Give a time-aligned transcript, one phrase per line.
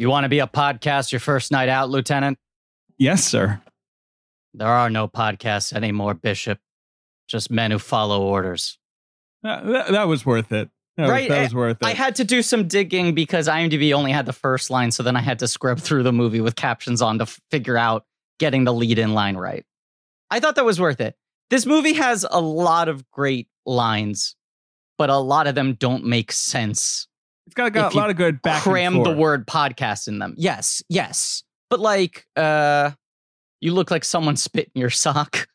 [0.00, 2.38] You want to be a podcast your first night out, Lieutenant?
[2.96, 3.60] Yes, sir.
[4.54, 6.58] There are no podcasts anymore, Bishop.
[7.28, 8.78] Just men who follow orders.
[9.42, 10.70] That, that, that was worth it.
[10.96, 11.86] That was- that was worth it.
[11.86, 15.16] I had to do some digging because IMDb only had the first line, so then
[15.16, 18.06] I had to scrub through the movie with captions on to f- figure out
[18.38, 19.66] getting the lead in line right.
[20.30, 21.14] I thought that was worth it.
[21.50, 24.34] This movie has a lot of great lines,
[24.96, 27.06] but a lot of them don't make sense.
[27.50, 30.34] It's got, got a lot of good back Cram the word podcast in them.
[30.36, 31.42] Yes, yes.
[31.68, 32.92] But like, uh,
[33.60, 35.46] you look like someone spit in your sock.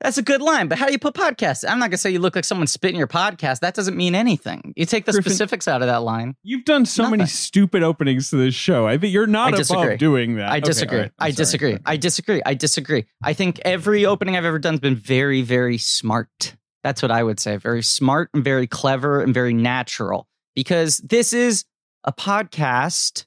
[0.00, 1.64] That's a good line, but how do you put podcast?
[1.68, 3.60] I'm not gonna say you look like someone spit in your podcast.
[3.60, 4.72] That doesn't mean anything.
[4.74, 6.34] You take the Griffin- specifics out of that line.
[6.42, 8.84] You've done so many stupid openings to this show.
[8.84, 10.50] I think you're not above doing that.
[10.50, 10.98] I Okay, disagree.
[10.98, 11.12] all right.
[11.20, 11.32] I sorry.
[11.36, 11.78] disagree.
[11.86, 12.42] I disagree.
[12.44, 13.04] I disagree.
[13.22, 16.56] I think every opening I've ever done has been very, very smart.
[16.82, 17.56] That's what I would say.
[17.58, 20.26] Very smart and very clever and very natural.
[20.54, 21.64] Because this is
[22.04, 23.26] a podcast.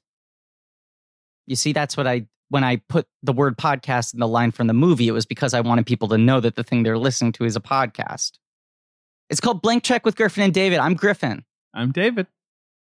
[1.46, 4.68] You see, that's what I when I put the word podcast in the line from
[4.68, 7.32] the movie, it was because I wanted people to know that the thing they're listening
[7.32, 8.32] to is a podcast.
[9.28, 10.78] It's called Blank Check with Griffin and David.
[10.78, 11.44] I'm Griffin.
[11.74, 12.28] I'm David.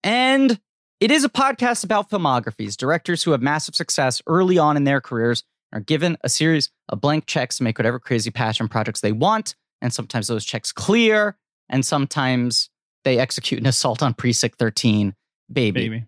[0.02, 0.60] And
[0.98, 2.76] it is a podcast about filmographies.
[2.76, 7.00] Directors who have massive success early on in their careers are given a series of
[7.00, 9.54] blank checks to make whatever crazy passion projects they want.
[9.80, 11.36] And sometimes those checks clear,
[11.68, 12.70] and sometimes
[13.06, 15.14] they execute an assault on Precinct 13,
[15.50, 15.88] baby.
[15.88, 16.04] Baby.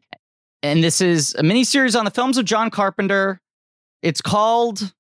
[0.65, 3.41] And this is a miniseries on the films of John Carpenter.
[4.03, 4.93] It's called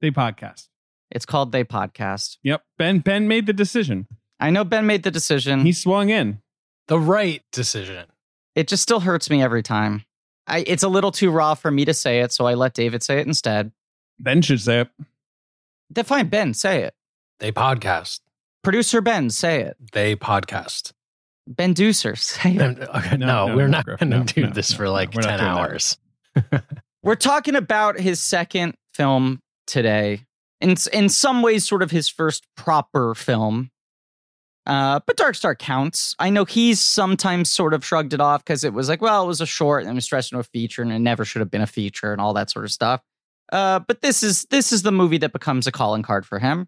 [0.00, 0.66] They podcast.
[1.12, 2.38] it's called They Podcast.
[2.42, 2.62] Yep.
[2.76, 4.08] Ben Ben made the decision.
[4.40, 5.60] I know Ben made the decision.
[5.64, 6.40] He swung in.
[6.88, 8.06] The right decision.
[8.56, 10.04] it just still hurts me every time.
[10.48, 13.02] I, it's a little too raw for me to say it, so I let David
[13.04, 13.70] say it instead.
[14.18, 14.88] Ben should say it.
[15.90, 16.94] Then fine, Ben, say it.
[17.38, 18.20] They podcast.
[18.62, 19.76] Producer Ben, say it.
[19.92, 20.92] They podcast.
[21.46, 22.80] Ben Deucer, say it.
[22.80, 24.88] Okay, No, no, no, we're no, not going to no, do no, this no, for
[24.88, 25.98] like we're 10 hours.
[27.02, 30.22] We're talking about his second film today.
[30.60, 33.70] In in some ways, sort of his first proper film.
[34.66, 36.16] Uh, but Dark Star counts.
[36.18, 39.28] I know he's sometimes sort of shrugged it off because it was like, well, it
[39.28, 41.50] was a short and it was stretched into a feature, and it never should have
[41.50, 43.02] been a feature and all that sort of stuff.
[43.52, 46.66] Uh, but this is this is the movie that becomes a calling card for him,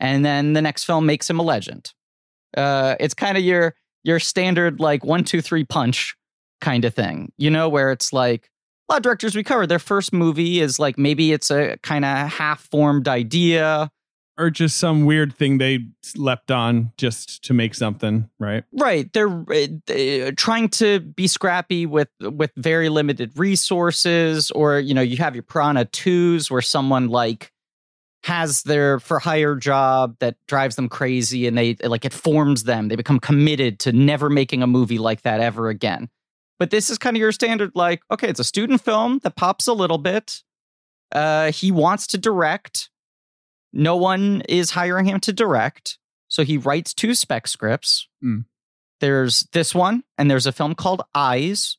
[0.00, 1.94] and then the next film makes him a legend.
[2.54, 3.74] Uh, it's kind of your
[4.04, 6.16] your standard like one two three punch
[6.60, 8.48] kind of thing, you know, where it's like
[8.88, 12.04] a lot of directors we cover their first movie is like maybe it's a kind
[12.04, 13.90] of half formed idea
[14.38, 15.80] Or just some weird thing they
[16.16, 18.64] leapt on just to make something, right?
[18.72, 25.02] right they're uh, trying to be scrappy with with very limited resources or you know
[25.02, 27.51] you have your piranha 2s where someone like
[28.24, 32.88] has their for hire job that drives them crazy and they like it forms them.
[32.88, 36.08] They become committed to never making a movie like that ever again.
[36.58, 39.66] But this is kind of your standard like okay it's a student film that pops
[39.66, 40.42] a little bit.
[41.10, 42.90] Uh he wants to direct.
[43.72, 45.98] No one is hiring him to direct.
[46.28, 48.08] So he writes two spec scripts.
[48.24, 48.44] Mm.
[49.00, 51.76] there's this one and there's a film called eyes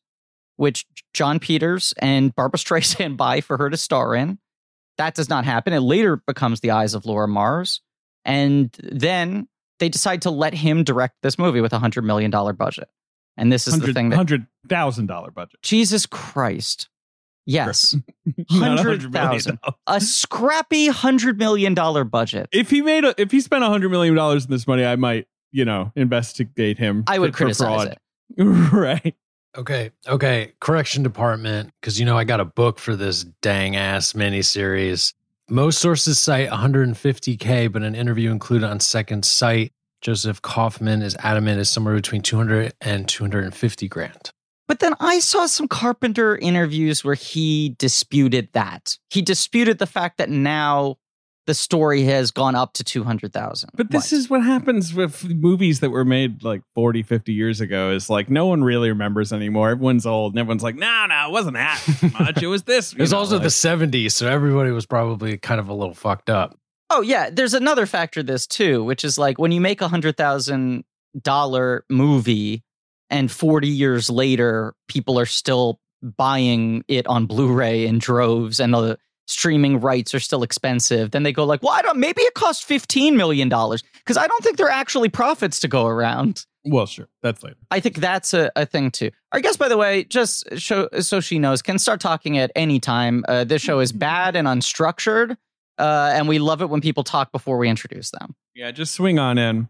[0.57, 4.39] which jon peters and barbara streisand buy for her to star in
[4.97, 7.81] that does not happen it later becomes the eyes of laura mars
[8.25, 9.47] and then
[9.79, 12.89] they decide to let him direct this movie with a hundred million dollar budget
[13.37, 15.59] and this is the thing that hundred thousand dollar budget.
[15.61, 16.89] jesus christ
[17.45, 17.93] yes
[18.27, 23.41] $100 hundred thousand a scrappy hundred million dollar budget If he made a, if he
[23.41, 27.03] spent a hundred million dollars in this money, I might, you know, investigate him.
[27.07, 27.87] i would for- for criticize fraud.
[28.37, 29.15] it right.
[29.55, 30.53] Okay, okay.
[30.59, 35.13] Correction department, because you know I got a book for this dang ass miniseries.
[35.49, 39.71] Most sources cite 150k, but an interview included on Second Sight,
[40.01, 44.31] Joseph Kaufman is adamant is somewhere between 200 and 250 grand.
[44.67, 48.97] But then I saw some Carpenter interviews where he disputed that.
[49.09, 50.97] He disputed the fact that now
[51.45, 53.69] the story has gone up to 200,000.
[53.73, 57.91] But this is what happens with movies that were made like 40, 50 years ago
[57.91, 59.71] is like no one really remembers anymore.
[59.71, 61.81] Everyone's old and everyone's like, no, no, it wasn't that
[62.19, 62.41] much.
[62.41, 62.93] It was this.
[62.93, 66.29] It was know, also the 70s, so everybody was probably kind of a little fucked
[66.29, 66.57] up.
[66.89, 70.15] Oh yeah, there's another factor this too, which is like when you make a hundred
[70.15, 70.85] thousand
[71.19, 72.63] dollar movie
[73.09, 78.97] and 40 years later people are still buying it on Blu-ray in droves and the
[79.27, 82.65] streaming rights are still expensive, then they go like, well, I don't maybe it cost
[82.65, 86.45] 15 million dollars because I don't think there are actually profits to go around.
[86.65, 87.09] Well, sure.
[87.21, 87.57] That's later.
[87.71, 89.11] I think that's a, a thing too.
[89.33, 92.79] Our guest, by the way, just show, so she knows, can start talking at any
[92.79, 93.25] time.
[93.27, 95.35] Uh, this show is bad and unstructured,
[95.77, 98.35] uh, and we love it when people talk before we introduce them.
[98.55, 99.67] Yeah, just swing on in.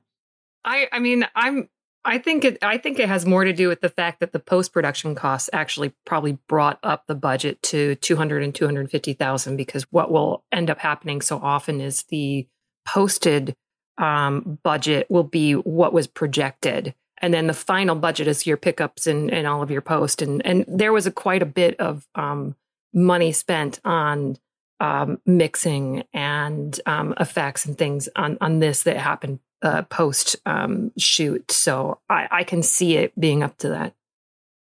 [0.66, 1.70] I I mean I'm
[2.06, 4.40] I think it I think it has more to do with the fact that the
[4.40, 10.44] post-production costs actually probably brought up the budget to 200 and 250,000 because what will
[10.52, 12.48] end up happening so often is the
[12.86, 13.56] posted
[13.98, 16.94] um, budget will be what was projected.
[17.22, 20.22] And then the final budget is your pickups and, and all of your post.
[20.22, 22.56] And and there was a quite a bit of um,
[22.94, 24.38] money spent on
[24.82, 30.92] um, mixing and um, effects and things on on this that happened uh, post um,
[30.98, 31.52] shoot.
[31.52, 33.96] So I, I can see it being up to that.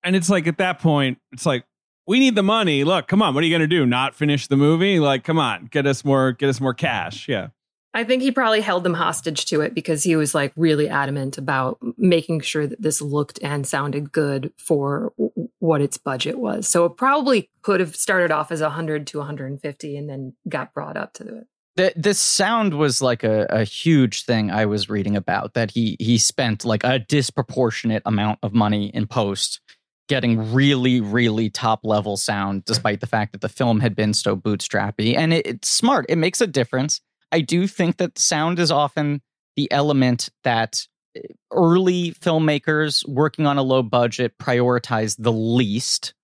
[0.02, 1.64] And it's like at that point, it's like
[2.06, 2.84] we need the money.
[2.84, 3.84] Look, come on, what are you going to do?
[3.84, 4.98] Not finish the movie?
[5.00, 7.28] Like, come on, get us more, get us more cash.
[7.28, 7.48] Yeah.
[7.92, 11.38] I think he probably held them hostage to it because he was like really adamant
[11.38, 15.14] about making sure that this looked and sounded good for
[15.60, 16.68] what its budget was.
[16.68, 20.98] So it probably could have started off as 100 to 150 and then got brought
[20.98, 21.46] up to it.
[21.76, 25.96] The this sound was like a, a huge thing I was reading about that he
[26.00, 29.60] he spent like a disproportionate amount of money in post
[30.08, 34.36] getting really really top level sound despite the fact that the film had been so
[34.36, 35.16] bootstrappy.
[35.16, 36.06] And it, it's smart.
[36.08, 37.00] It makes a difference.
[37.32, 39.20] I do think that sound is often
[39.56, 40.86] the element that
[41.16, 41.20] eh,
[41.52, 46.14] early filmmakers working on a low budget prioritize the least.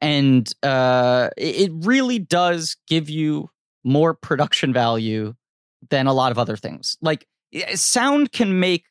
[0.00, 3.50] And uh, it really does give you
[3.84, 5.34] more production value
[5.88, 6.96] than a lot of other things.
[7.00, 8.84] Like eh, sound can make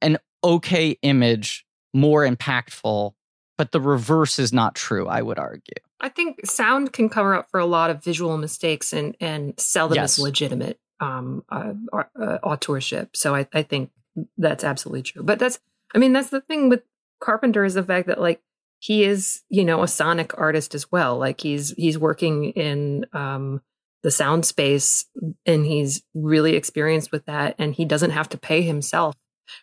[0.00, 1.64] an okay image
[1.94, 3.12] more impactful,
[3.58, 5.74] but the reverse is not true, I would argue.
[6.00, 9.88] I think sound can cover up for a lot of visual mistakes and and sell
[9.88, 10.18] them Yes.
[10.18, 13.16] as legitimate um, uh, uh, uh, authorship.
[13.16, 13.90] So I, I think
[14.36, 15.22] that's absolutely true.
[15.22, 15.58] But that's,
[15.94, 16.82] I mean, that's the thing with
[17.20, 18.40] Carpenter is the fact that like
[18.78, 21.18] he is, you know, a sonic artist as well.
[21.18, 23.62] Like he's he's working in um,
[24.02, 25.06] the sound space
[25.46, 29.14] and he's really experienced with that, and he doesn't have to pay himself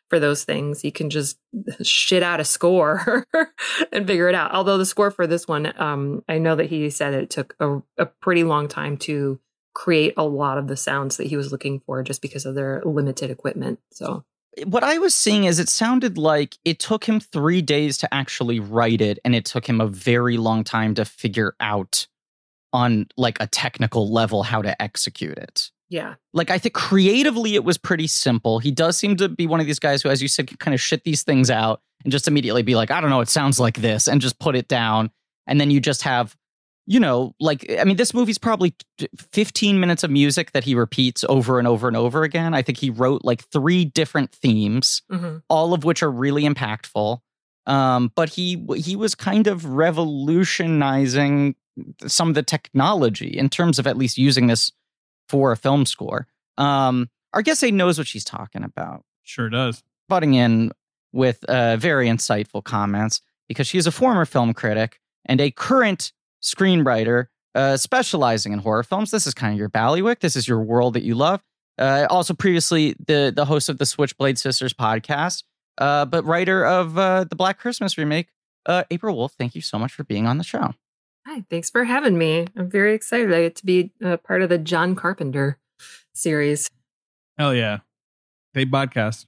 [0.10, 0.82] for those things.
[0.82, 1.38] He can just
[1.82, 3.26] shit out a score
[3.92, 4.54] and figure it out.
[4.54, 7.82] Although the score for this one, um, I know that he said it took a,
[7.98, 9.40] a pretty long time to
[9.74, 12.82] create a lot of the sounds that he was looking for just because of their
[12.86, 13.80] limited equipment.
[13.92, 14.26] So
[14.66, 18.60] what I was seeing is it sounded like it took him three days to actually
[18.60, 22.08] write it, and it took him a very long time to figure out
[22.74, 25.72] on like a technical level how to execute it.
[25.90, 28.60] yeah, Like I think creatively it was pretty simple.
[28.60, 30.76] He does seem to be one of these guys who, as you said, can kind
[30.76, 33.60] of shit these things out and just immediately be like, I don't know, it sounds
[33.60, 35.10] like this, and just put it down.
[35.48, 36.36] And then you just have,
[36.86, 38.76] you know, like I mean, this movie's probably
[39.18, 42.54] 15 minutes of music that he repeats over and over and over again.
[42.54, 47.20] I think he wrote like three different themes hmm all of which are really impactful.
[47.66, 51.56] Um, but he he was kind of revolutionizing
[52.08, 54.72] some of the technology in terms of at least using this
[55.28, 56.28] for a film score.
[56.58, 59.84] Um, our guest A knows what she's talking about, Sure does.
[60.08, 60.72] butting in
[61.14, 66.12] with uh, very insightful comments because she is a former film critic and a current
[66.42, 69.12] screenwriter uh, specializing in horror films.
[69.12, 70.20] This is kind of your ballywick.
[70.20, 71.42] This is your world that you love.
[71.78, 75.44] Uh, also, previously the the host of the Switchblade Sisters podcast,
[75.78, 78.28] uh, but writer of uh, the Black Christmas remake.
[78.66, 80.74] Uh, April Wolfe, thank you so much for being on the show.
[81.30, 82.48] Hi, thanks for having me.
[82.58, 83.32] I'm very excited.
[83.32, 85.60] I get to be a part of the John Carpenter
[86.12, 86.72] series.
[87.38, 87.82] Hell yeah.
[88.56, 89.28] They podcast.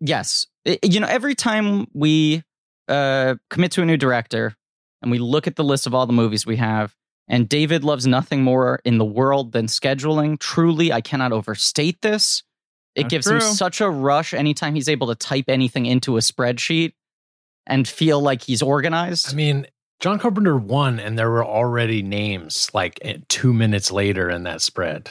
[0.00, 2.42] Yes, I- you know every time we
[2.88, 4.56] uh, commit to a new director
[5.00, 6.96] and we look at the list of all the movies we have,
[7.28, 10.40] and David loves nothing more in the world than scheduling.
[10.40, 12.42] Truly, I cannot overstate this.
[12.96, 16.20] It That's gives him such a rush anytime he's able to type anything into a
[16.20, 16.94] spreadsheet
[17.64, 19.30] and feel like he's organized.
[19.30, 19.68] I mean,
[20.00, 24.62] John Carpenter won, and there were already names like eh, two minutes later in that
[24.62, 25.10] spread.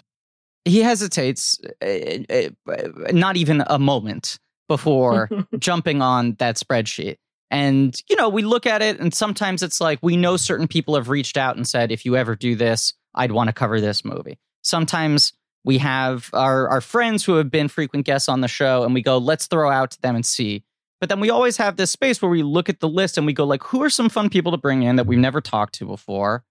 [0.65, 5.29] he hesitates, uh, uh, not even a moment before
[5.59, 7.17] jumping on that spreadsheet.
[7.49, 10.95] And, you know, we look at it and sometimes it's like we know certain people
[10.95, 14.03] have reached out and said, if you ever do this, I'd want to cover this
[14.03, 14.37] movie.
[14.63, 15.31] Sometimes
[15.63, 19.01] we have our, our friends who have been frequent guests on the show and we
[19.01, 20.63] go, let's throw out to them and see.
[20.99, 23.33] But then we always have this space where we look at the list and we
[23.33, 25.85] go, like, who are some fun people to bring in that we've never talked to
[25.85, 26.43] before?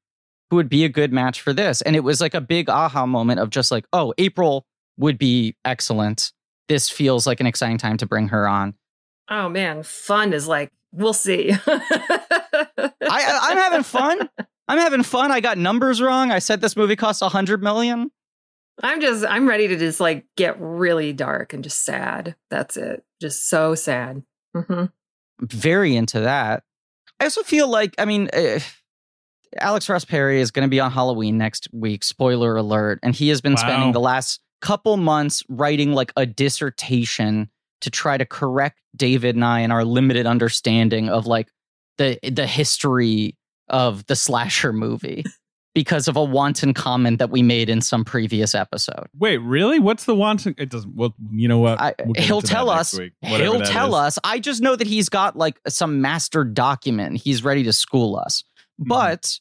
[0.50, 1.82] Who would be a good match for this?
[1.82, 4.64] And it was like a big aha moment of just like, oh, April
[4.96, 6.32] would be excellent.
[6.68, 8.74] This feels like an exciting time to bring her on.
[9.28, 11.52] oh man, fun is like we'll see.
[11.66, 14.28] I, I'm having fun.
[14.68, 15.30] I'm having fun.
[15.30, 16.30] I got numbers wrong.
[16.30, 18.10] I said this movie costs a hundred million.
[18.82, 22.34] I'm just I'm ready to just like get really dark and just sad.
[22.50, 23.04] That's it.
[23.20, 24.22] Just so sad.
[24.62, 24.84] Hmm
[25.40, 26.62] very into that.
[27.20, 28.58] I also feel like, I mean, uh,
[29.58, 32.04] Alex Ross Perry is going to be on Halloween next week.
[32.04, 32.98] Spoiler alert!
[33.02, 33.62] And he has been Wow.
[33.62, 37.50] spending the last couple months writing like a dissertation
[37.82, 41.48] to try to correct David and I in our limited understanding of like
[41.98, 43.36] the the history
[43.68, 45.24] of the slasher movie
[45.76, 49.08] because of a wanton comment that we made in some previous episode.
[49.18, 49.78] Wait, really?
[49.78, 50.54] What's the wanton?
[50.56, 50.96] It doesn't.
[50.96, 51.78] Well, you know what?
[51.78, 52.98] I, We'll he'll tell us.
[52.98, 54.16] week, He'll tell is.
[54.16, 54.18] us.
[54.24, 57.18] I just know that he's got like some master document.
[57.18, 58.42] He's ready to school us.
[58.80, 58.88] Mhm.
[58.88, 59.38] But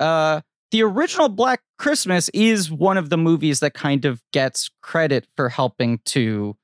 [0.00, 0.40] uh
[0.70, 5.50] the original Black Christmas is one of the movies that kind of gets credit for
[5.50, 6.56] helping to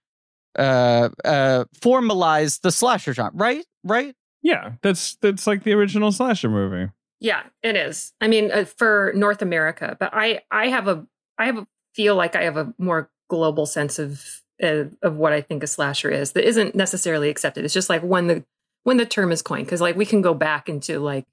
[0.58, 3.66] uh uh formalize the slasher genre, right?
[3.84, 4.14] Right?
[4.42, 6.90] Yeah, that's that's like the original slasher movie.
[7.22, 8.12] Yeah, it is.
[8.20, 11.06] I mean, uh, for North America, but I I have a
[11.38, 15.32] I have a feel like I have a more global sense of uh, of what
[15.32, 17.64] I think a slasher is that isn't necessarily accepted.
[17.64, 18.44] It's just like when the
[18.82, 21.24] when the term is coined because like we can go back into like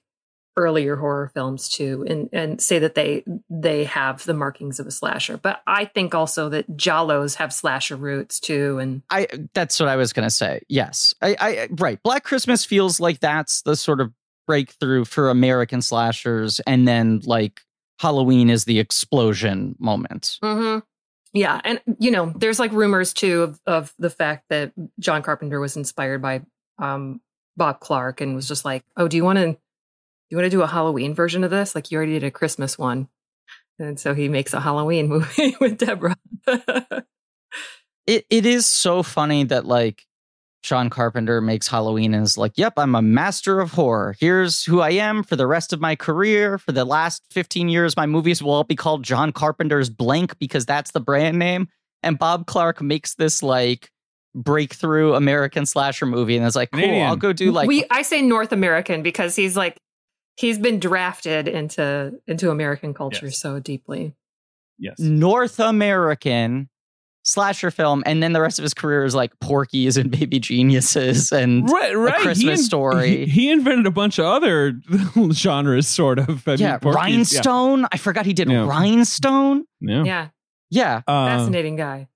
[0.56, 4.92] earlier horror films too and and say that they they have the markings of a
[4.92, 5.38] slasher.
[5.38, 9.96] But I think also that giallos have slasher roots too and I that's what I
[9.96, 10.62] was gonna say.
[10.70, 11.16] Yes.
[11.20, 12.00] I, I right.
[12.04, 14.14] Black Christmas feels like that's the sort of
[14.50, 17.62] breakthrough for American slashers, and then like
[18.00, 20.40] Halloween is the explosion moment.
[20.44, 20.80] Mm-hmm.
[21.34, 25.60] Yeah, and you know, there's like rumors too of, of the fact that John Carpenter
[25.60, 26.42] was inspired by
[26.80, 27.22] um,
[27.58, 29.56] Bob Clark and was just like, "Oh, do you want to,
[30.32, 31.76] you want to do a Halloween version of this?
[31.76, 33.08] Like you already did a Christmas one."
[33.78, 36.18] And so he makes a Halloween movie with Deborah.
[38.10, 40.08] It it is so funny that like
[40.62, 44.16] John Carpenter makes Halloween and is like, "Yep, I'm a master of horror.
[44.20, 46.58] Here's who I am for the rest of my career.
[46.58, 50.66] For the last 15 years, my movies will all be called John Carpenter's Blank because
[50.66, 51.68] that's the brand name."
[52.04, 53.90] And Bob Clark makes this like
[54.36, 57.08] breakthrough American slasher movie, and it's like, "Cool, Canadian.
[57.08, 59.78] I'll go do like." we, I say North American because he's like,
[60.36, 63.40] he's been drafted into into American culture Yes.
[63.40, 64.14] so deeply.
[64.78, 65.00] Yes.
[65.00, 66.70] North American
[67.30, 71.32] slasher film, and then the rest of his career is like Porky's and Baby Geniuses
[71.32, 72.18] and Right, right.
[72.18, 73.26] He Christmas in- Story.
[73.26, 74.74] He, he invented a bunch of other
[75.32, 76.48] genres, sort of.
[76.48, 77.86] I yeah, Porky's- Rhinestone.
[77.92, 78.68] I forgot he did Yeah.
[78.68, 79.66] Rhinestone.
[79.82, 80.04] Yeah.
[80.04, 80.04] yeah.
[80.04, 80.28] Yeah,
[80.72, 82.08] Yeah, Uh, fascinating guy.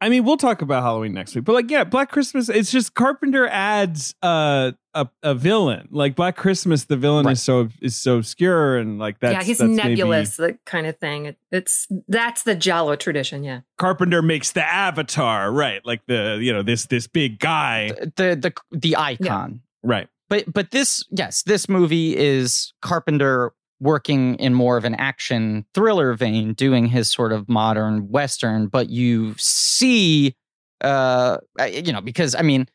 [0.00, 2.50] I mean, we'll talk about Halloween next week, but like, yeah, Black Christmas.
[2.50, 5.88] It's just Carpenter adds uh, a a villain.
[5.90, 7.32] Like Black Christmas, the villain Right.
[7.32, 9.32] is so is so obscure and like that.
[9.32, 11.24] yeah, he's that's maybe- nebulous, that kind of thing.
[11.26, 13.42] It, it's that's the giallo tradition.
[13.42, 13.60] Yeah.
[13.78, 15.80] Carpenter makes the Avatar, right?
[15.86, 19.62] Like the you know this this big guy, the the the icon.
[19.82, 20.08] right?
[20.28, 26.14] But but this yes, this movie is Carpenter working in more of an action thriller
[26.14, 28.68] vein, doing his sort of modern western.
[28.68, 30.34] But you see,
[30.82, 31.38] uh,
[31.70, 32.66] you know, because I mean,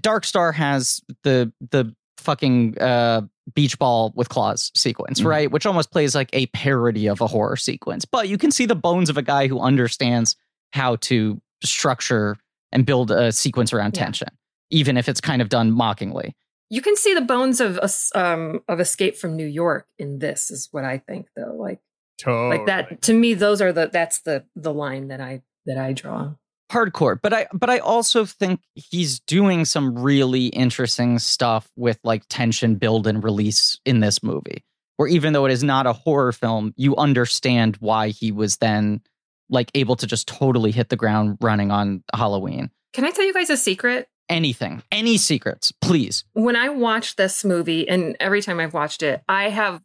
[0.00, 3.22] Dark Star has the the fucking uh
[3.54, 5.26] beach ball with claws sequence, Mhm.
[5.26, 5.50] right?
[5.52, 8.04] Which almost plays like a parody of a horror sequence.
[8.04, 10.34] But you can see the bones of a guy who understands
[10.72, 12.36] how to structure
[12.72, 14.04] and build a sequence around Yeah.
[14.04, 14.28] tension,
[14.70, 16.34] even if it's kind of done mockingly.
[16.70, 17.78] You can see the bones of
[18.14, 21.54] um of Escape from New York in this is what I think though.
[21.58, 21.80] Like
[22.18, 22.58] Totally.
[22.58, 25.92] like that to me those are the that's the the line that I that I
[25.92, 26.32] draw.
[26.72, 32.24] hardcore but i but i also think he's doing some really interesting stuff with like
[32.28, 34.64] tension build and release in this movie
[34.96, 39.00] where even though it is not a horror film you understand why he was then
[39.48, 43.34] like able to just totally hit the ground running on halloween Can I tell you
[43.34, 44.08] guys a secret?
[44.28, 49.22] Anything any secrets please When I watched this movie and every time I've watched it,
[49.28, 49.82] I have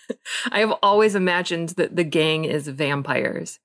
[0.50, 3.58] I have always imagined that the gang is vampires.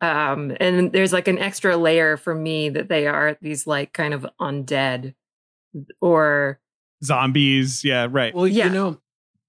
[0.00, 4.14] Um and there's like an extra layer for me that they are these like kind
[4.14, 5.14] of undead
[6.00, 6.58] or
[7.04, 7.84] zombies.
[7.84, 8.34] Yeah, right.
[8.34, 8.66] Well, Yeah.
[8.66, 9.00] you know,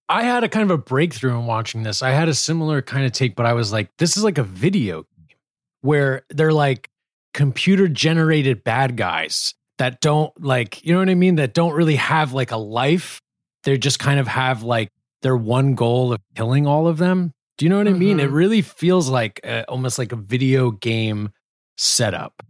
[0.09, 2.01] I had a kind of a breakthrough in watching this.
[2.01, 4.43] I had a similar kind of take, but I was like, this is like a
[4.43, 5.37] video game
[5.81, 6.89] where they're like
[7.33, 11.35] computer generated bad guys that don't like, you know what I mean?
[11.35, 13.21] That don't really have like a life.
[13.63, 14.89] They just kind of have like
[15.21, 17.33] their one goal of killing all of them.
[17.57, 18.19] Do you know what I mean?
[18.19, 21.29] It really feels like uh, almost like a video game
[21.77, 22.43] setup.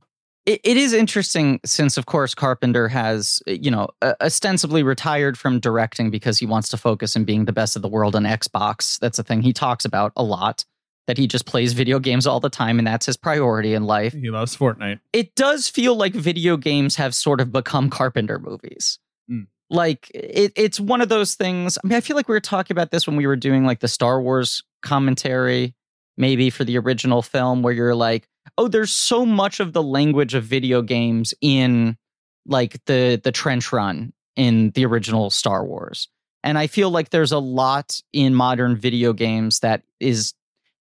[0.47, 5.59] it, it is interesting since of course carpenter has you know uh, ostensibly retired from
[5.59, 8.97] directing because he wants to focus on being the best of the world on xbox
[8.99, 10.65] that's a thing he talks about a lot
[11.07, 14.13] that he just plays video games all the time and that's his priority in life
[14.13, 14.99] he loves Fortnite.
[15.13, 18.99] it does feel like video games have sort of become carpenter movies
[19.29, 19.47] Mm.
[19.69, 22.73] like it, it's one of those things i mean i feel like we were talking
[22.73, 25.75] about this when we were doing like the star wars commentary
[26.17, 30.33] maybe for the original film where you're like oh there's so much of the language
[30.33, 31.97] of video games in
[32.45, 36.07] like the the trench run in the original star wars
[36.43, 40.33] and i feel like there's a lot in modern video games that is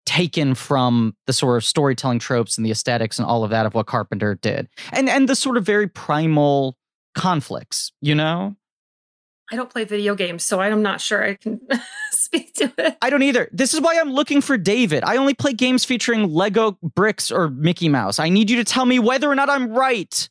[0.06, 3.74] taken from the sort of storytelling tropes and the aesthetics and all of that of
[3.74, 4.68] what Carpenter did.
[4.92, 6.78] And and the sort of very primal
[7.14, 8.56] conflicts, you know?
[9.52, 11.60] I don't play video games, so I'm not sure I can
[12.10, 12.96] speak to it.
[13.00, 13.48] I don't either.
[13.52, 15.04] This is why I'm looking for David.
[15.04, 18.18] I only play games featuring Lego bricks or Mickey Mouse.
[18.18, 20.28] I need you to tell me whether or not I'm right.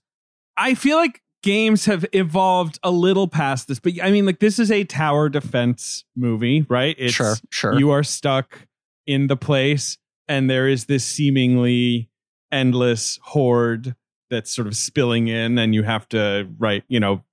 [0.57, 4.59] I feel like games have evolved a little past this, but I mean, like this
[4.59, 6.95] is a tower defense movie, right?
[6.99, 7.79] It's, sure, sure.
[7.79, 8.67] You are stuck
[9.07, 9.97] in the place,
[10.27, 12.09] and there is this seemingly
[12.51, 13.95] endless horde
[14.29, 17.23] that's sort of spilling in, and you have to, right, you know,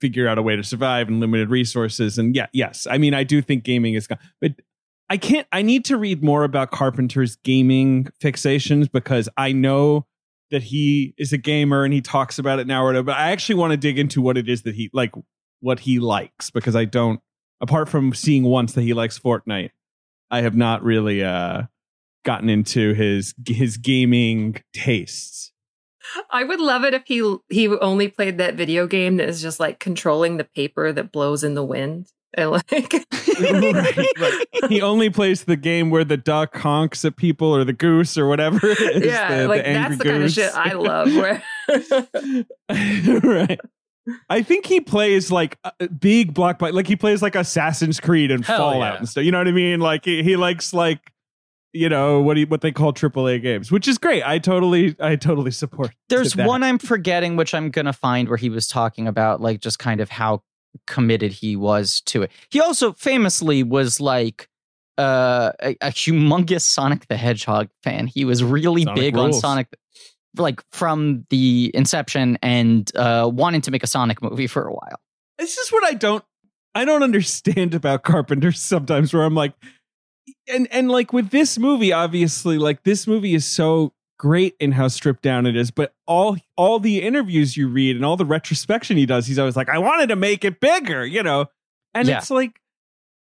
[0.00, 2.18] figure out a way to survive and limited resources.
[2.18, 4.52] And yeah, yes, I mean, I do think gaming is, gone, but
[5.08, 5.46] I can't.
[5.52, 10.06] I need to read more about Carpenter's gaming fixations because I know
[10.50, 13.04] that he is a gamer and he talks about it now or whatever.
[13.04, 15.12] But I actually want to dig into what it is that he like,
[15.60, 17.20] what he likes because I don't.
[17.60, 19.70] Apart from seeing once that he likes Fortnite,
[20.32, 21.62] I have not really uh
[22.24, 25.52] gotten into his his gaming tastes.
[26.30, 29.60] I would love it if he he only played that video game that is just
[29.60, 32.08] like controlling the paper that blows in the wind.
[32.34, 34.46] And like right, right.
[34.70, 38.26] he only plays the game where the duck honks at people or the goose or
[38.26, 39.04] whatever it is.
[39.04, 40.12] Yeah, the, like the that's the goose.
[40.12, 41.14] kind of shit I love.
[41.14, 41.42] Where
[43.22, 43.60] right.
[44.28, 48.44] I think he plays like a big blockbuster, like he plays like Assassin's Creed and
[48.44, 48.98] Hell Fallout yeah.
[48.98, 49.24] and stuff.
[49.24, 49.80] You know what I mean?
[49.80, 51.12] Like he, he likes like
[51.72, 54.22] you know what he what they call AAA games, which is great.
[54.26, 55.92] I totally I totally support.
[56.08, 56.46] There's that.
[56.46, 60.00] one I'm forgetting, which I'm gonna find where he was talking about like just kind
[60.00, 60.42] of how
[60.86, 62.30] committed he was to it.
[62.50, 64.48] He also famously was like
[64.98, 68.06] uh, a, a humongous Sonic the Hedgehog fan.
[68.06, 69.40] He was really Sonic big on rules.
[69.40, 69.68] Sonic,
[70.36, 75.00] like from the inception, and uh, wanted to make a Sonic movie for a while.
[75.38, 76.24] This is what I don't
[76.74, 79.54] I don't understand about Carpenter sometimes where I'm like
[80.48, 84.86] and and like with this movie obviously like this movie is so great in how
[84.86, 88.96] stripped down it is but all all the interviews you read and all the retrospection
[88.96, 91.46] he does he's always like I wanted to make it bigger you know
[91.92, 92.18] and Yeah.
[92.18, 92.60] it's like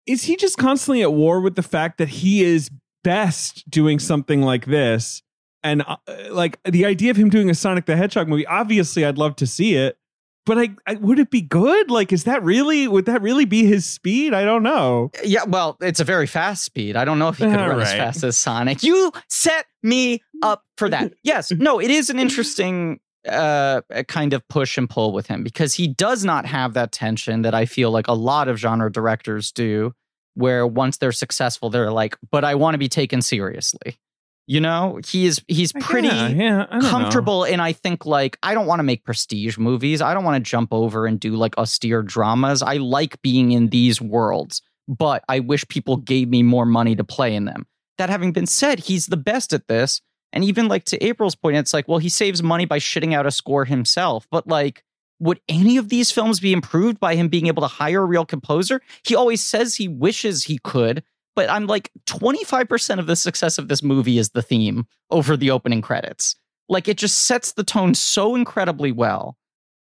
[0.06, 2.70] is he just constantly at war with the fact that he is
[3.04, 5.22] best doing something like this
[5.62, 5.96] and uh,
[6.30, 9.46] like the idea of him doing a Sonic the Hedgehog movie obviously I'd love to
[9.46, 9.98] see it
[10.46, 11.90] but I, I would it be good?
[11.90, 14.34] Like, is that really would that really be his speed?
[14.34, 15.10] I don't know.
[15.22, 16.96] Yeah, well, it's a very fast speed.
[16.96, 18.82] I don't know if he could All run as fast as Sonic.
[18.82, 21.12] You set me up for that.
[21.22, 25.74] Yes, no, it is an interesting uh kind of push and pull with him because
[25.74, 29.52] he does not have that tension that I feel like a lot of genre directors
[29.52, 29.92] do
[30.34, 33.98] where once they're successful they're like but I want to be taken seriously.
[34.46, 36.90] You know, he is he's pretty yeah, yeah, don't know.
[36.90, 40.02] comfortable and I think like I don't want to make prestige movies.
[40.02, 42.60] I don't want to jump over and do like austere dramas.
[42.60, 47.04] I like being in these worlds, but I wish people gave me more money to
[47.04, 47.66] play in them.
[47.98, 50.00] That having been said, he's the best at this.
[50.32, 53.26] And even like to April's point, it's like, well, he saves money by shitting out
[53.26, 54.26] a score himself.
[54.30, 54.84] But like,
[55.18, 58.24] would any of these films be improved by him being able to hire a real
[58.24, 58.80] composer?
[59.04, 61.02] He always says he wishes he could,
[61.34, 65.50] but I'm like 25% of the success of this movie is the theme over the
[65.50, 66.36] opening credits.
[66.68, 69.36] Like it just sets the tone so incredibly well.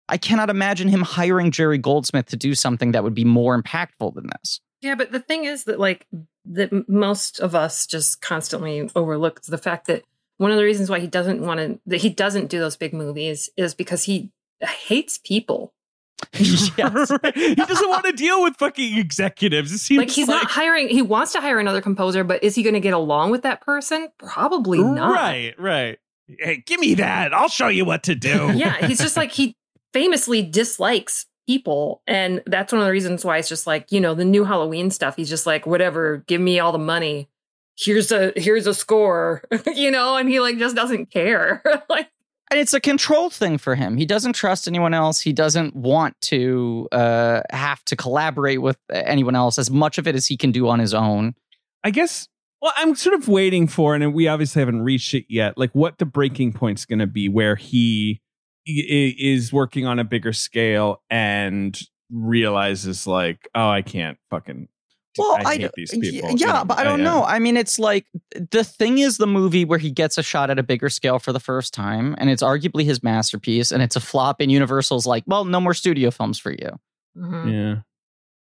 [0.09, 4.15] I cannot imagine him hiring Jerry Goldsmith to do something that would be more impactful
[4.15, 4.61] than this.
[4.81, 6.07] Yeah, but the thing is that like
[6.45, 10.05] that most of us just constantly overlook the fact that
[10.39, 12.93] one of the reasons why he doesn't want to that he doesn't do those big
[12.93, 14.31] movies is because he
[14.61, 15.73] hates people.
[16.33, 17.11] Yes.
[17.35, 19.73] he doesn't want to deal with fucking executives.
[19.73, 22.63] It seems Like he's not hiring he wants to hire another composer, but is he
[22.63, 24.09] going to get along with that person?
[24.19, 25.15] Probably not.
[25.15, 25.99] Right, right.
[26.39, 27.33] Hey, give me that.
[27.33, 28.53] I'll show you what to do.
[28.57, 29.57] Yeah, he's just like he
[29.93, 34.15] famously dislikes people and that's one of the reasons why it's just like, you know,
[34.15, 37.29] the new Halloween stuff, he's just like whatever, give me all the money.
[37.79, 39.43] Here's a here's a score,
[39.75, 41.63] you know, and he like just doesn't care.
[41.91, 42.09] like
[42.51, 43.97] And it's a control thing for him.
[43.97, 45.21] He doesn't trust anyone else.
[45.21, 50.15] He doesn't want to uh, have to collaborate with anyone else as much of it
[50.15, 51.35] as he can do on his own.
[51.83, 52.29] I guess.
[52.63, 55.59] Well, I'm sort of waiting for, and we obviously haven't reached it yet.
[55.59, 58.23] Like, what the breaking point's going to be, where he
[58.65, 61.79] is working on a bigger scale and
[62.11, 64.69] realizes, like, oh, I can't fucking.
[65.19, 66.31] Well, I I, hate these people.
[66.31, 66.65] Yeah, you know?
[66.65, 67.25] but I don't uh, know.
[67.25, 68.07] I mean, it's like
[68.51, 71.33] the thing is the movie where he gets a shot at a bigger scale for
[71.33, 74.41] the first time, and it's arguably his masterpiece, and it's a flop.
[74.41, 76.79] And Universal's like, well, no more studio films for you.
[77.17, 77.53] mhm.
[77.53, 77.83] Yeah.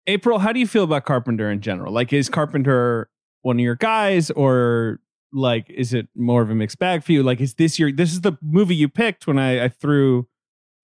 [0.06, 1.92] April, how do you feel about Carpenter in general?
[1.92, 3.08] Like, is Carpenter
[3.42, 5.00] one of your guys, or
[5.32, 7.22] like, is it more of a mixed bag for you?
[7.22, 10.26] Like, is this your this is the movie you picked when I, I threw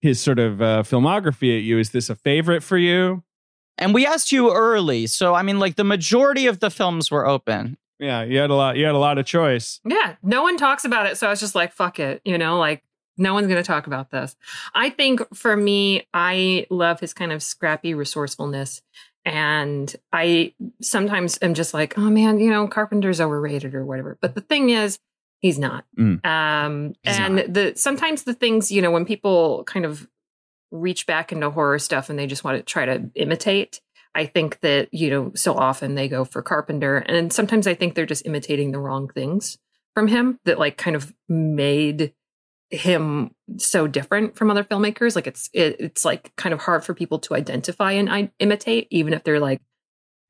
[0.01, 1.77] his sort of uh, filmography at you?
[1.77, 3.23] Is this a favorite for you?
[3.77, 7.25] And we asked you early, so I mean, like the majority of the films were
[7.25, 7.77] open.
[7.99, 8.77] Yeah, you had a lot.
[8.77, 9.79] You had a lot of choice.
[9.85, 12.57] Yeah, no one talks about it, so I was just like, "Fuck it," you know,
[12.57, 12.83] like
[13.17, 14.35] no one's going to talk about this.
[14.73, 18.81] I think for me, I love his kind of scrappy resourcefulness,
[19.23, 24.33] and I sometimes am just like, "Oh man, you know, Carpenter's overrated or whatever." But
[24.33, 24.97] the thing is,
[25.39, 25.85] he's not.
[25.99, 26.25] Mm.
[26.25, 27.53] Um, He's and not.
[27.53, 30.07] the sometimes the things you know when people kind of
[30.71, 33.81] reach back into horror stuff and they just want to try to imitate.
[34.13, 36.97] I think that, you know, so often they go for Carpenter.
[36.97, 39.57] And sometimes I think they're just imitating the wrong things
[39.93, 42.13] from him that like kind of made
[42.69, 45.15] him so different from other filmmakers.
[45.15, 48.87] Like it's it, it's like kind of hard for people to identify and I- imitate,
[48.91, 49.61] even if they're like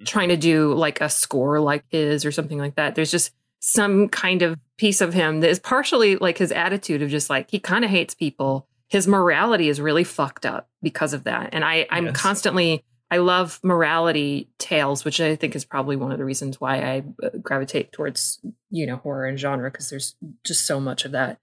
[0.02, 0.06] mm.
[0.06, 2.96] trying to do like a score like his or something like that.
[2.96, 7.10] There's just some kind of piece of him that is partially like his attitude of
[7.10, 8.68] just like he kind of hates people.
[8.92, 11.50] His morality is really fucked up because of that.
[11.54, 12.16] And I, I'm Yes.
[12.18, 16.78] constantly I love morality tales, which I think is probably one of the reasons why
[16.78, 21.12] I uh, gravitate towards you know horror and genre because there's just so much of
[21.14, 21.40] that.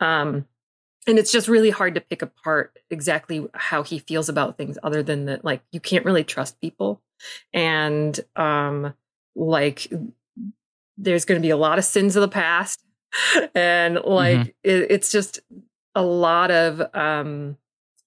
[0.00, 0.46] Um,
[1.06, 5.02] and it's just really hard to pick apart exactly how he feels about things, other
[5.02, 7.02] than that, like you can't really trust people,
[7.52, 8.94] and um,
[9.34, 9.90] like
[10.96, 12.82] there's going to be a lot of sins of the past,
[13.54, 15.40] and like it, it's just
[15.94, 17.56] a lot of um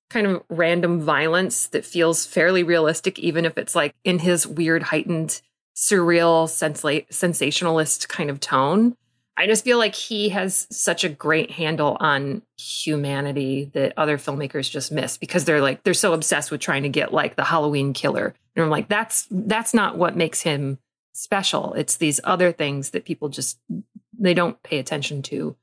[0.09, 4.83] kind of random violence that feels fairly realistic, even if it's like in his weird,
[4.83, 5.41] heightened,
[5.75, 8.95] surreal, sensla- sensationalist kind of tone.
[9.35, 14.69] I just feel like he has such a great handle on humanity that other filmmakers
[14.69, 17.93] just miss because they're like they're so obsessed with trying to get like the Halloween
[17.93, 18.35] killer.
[18.55, 20.77] And I'm like, that's that's not what makes him
[21.13, 21.73] special.
[21.73, 23.57] It's these other things that people just
[24.17, 25.55] they don't pay attention to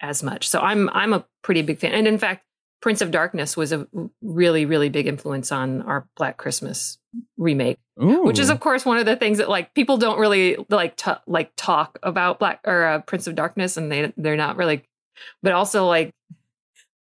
[0.00, 0.48] as much.
[0.48, 1.92] So I'm I'm a pretty big fan.
[1.92, 2.44] And in fact,
[2.82, 3.86] Prince of Darkness was a
[4.22, 6.98] really really big influence on our Black Christmas
[7.36, 8.24] remake, Ooh.
[8.24, 11.10] which is of course one of the things that like people don't really like t-
[11.26, 14.84] like talk about Black or uh, Prince of Darkness and they they're not really
[15.42, 16.12] but also like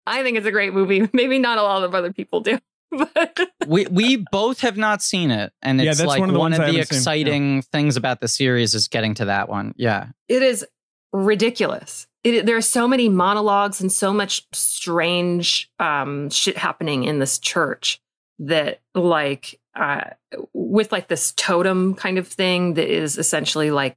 [0.07, 1.09] I think it's a great movie.
[1.13, 2.59] Maybe not a lot of other people do.
[2.91, 6.33] But we we both have not seen it, and Yeah, it's that's like one of
[6.33, 6.97] the one ones of the haven't seen.
[6.97, 9.75] exciting things about the series is getting to that one.
[9.77, 10.67] Yeah, it is
[11.13, 12.07] ridiculous.
[12.25, 17.39] It, there are so many monologues and so much strange um, shit happening in this
[17.39, 18.01] church
[18.41, 20.11] that, like, uh,
[20.53, 23.97] with like this totem kind of thing that is essentially like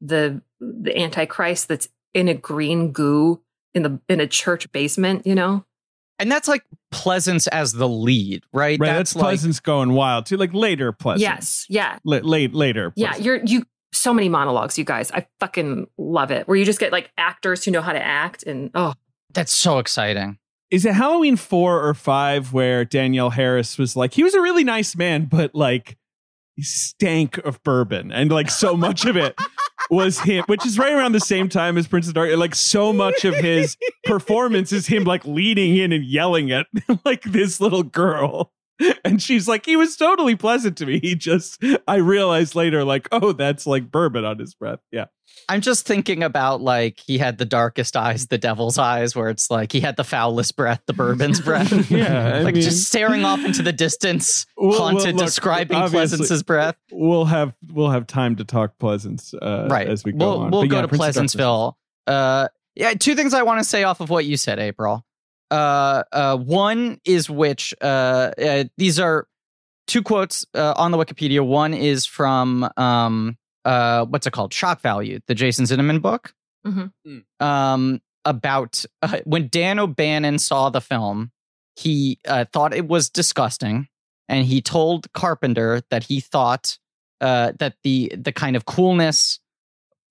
[0.00, 3.40] the the Antichrist that's in a green goo
[3.74, 5.26] in the in a church basement.
[5.26, 5.64] You know,
[6.18, 8.78] and that's like Pleasence as the lead, right?
[8.78, 8.86] right.
[8.86, 10.36] That's, like Pleasence going wild too.
[10.36, 11.20] Like later Pleasence.
[11.20, 12.92] yes, yeah, La- late later.
[12.96, 13.16] yeah.
[13.16, 15.10] You're you so many monologues, you guys.
[15.12, 16.46] I fucking love it.
[16.46, 18.94] Where you just get like actors who know how to act, and oh,
[19.32, 20.38] that's so exciting.
[20.70, 24.62] Is it Halloween four or five where Danielle Harris was like, he was a really
[24.62, 25.96] nice man, but like
[26.54, 29.36] he stank of bourbon, and like so much of it
[29.90, 32.34] was him, which is right around the same time as Prince of Dark.
[32.36, 36.66] Like so much of his performance is him like leaning in and yelling at
[37.04, 38.52] like this little girl.
[39.04, 41.00] And she's like, he was totally pleasant to me.
[41.00, 44.80] He just, I realized later, like, oh, that's like bourbon on his breath.
[44.92, 45.06] Yeah.
[45.48, 49.50] I'm just thinking about like he had the darkest eyes, the devil's eyes, where it's
[49.50, 51.90] like he had the foulest breath, the bourbon's breath.
[51.90, 56.42] Yeah, like mean- just staring off into the distance, Well, well, haunted, look, describing Pleasence's
[56.42, 56.76] breath.
[56.92, 59.88] We'll have we'll have time to talk Pleasence uh, right.
[59.88, 60.50] as we go we'll on.
[60.50, 61.02] we'll But go yeah, to Prince.
[61.16, 61.74] Pleasanceville.
[62.06, 65.04] Uh, yeah, two things I want to say off of what you said, April.
[65.50, 69.26] Uh, uh, one is which uh, uh, these are
[69.86, 71.44] two quotes uh, on the Wikipedia.
[71.44, 74.54] One is from um, uh, what's it called?
[74.54, 76.34] Shock Value, the Jason Zinoman book.
[76.66, 76.92] Mhm.
[77.40, 81.32] Um, about uh, when Dan O'Bannon saw the film,
[81.76, 83.88] he uh, thought it was disgusting,
[84.28, 86.78] and he told Carpenter that he thought
[87.20, 89.40] uh, that the the kind of coolness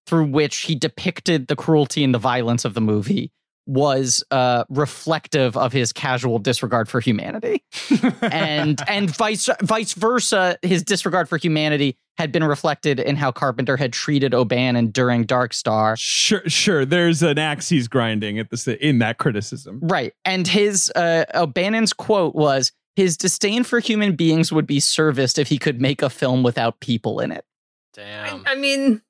[0.08, 3.32] through which he depicted the cruelty and the violence of the movie
[3.70, 7.64] was uh, reflective of his casual disregard for humanity,
[8.24, 10.58] and and vice vice versa.
[10.64, 15.54] His disregard for humanity had been reflected in how Carpenter had treated O'Bannon during Dark
[15.54, 15.96] Star.
[15.98, 16.84] Sure, sure.
[16.84, 19.80] There's an axe he's grinding at the in that criticism.
[19.84, 22.72] Right, and his uh, O'Bannon's quote was.
[22.96, 26.82] His disdain for human beings would be serviced if he could make a film without
[26.82, 27.46] people in it.
[27.94, 28.44] Damn.
[28.46, 29.02] I, I mean.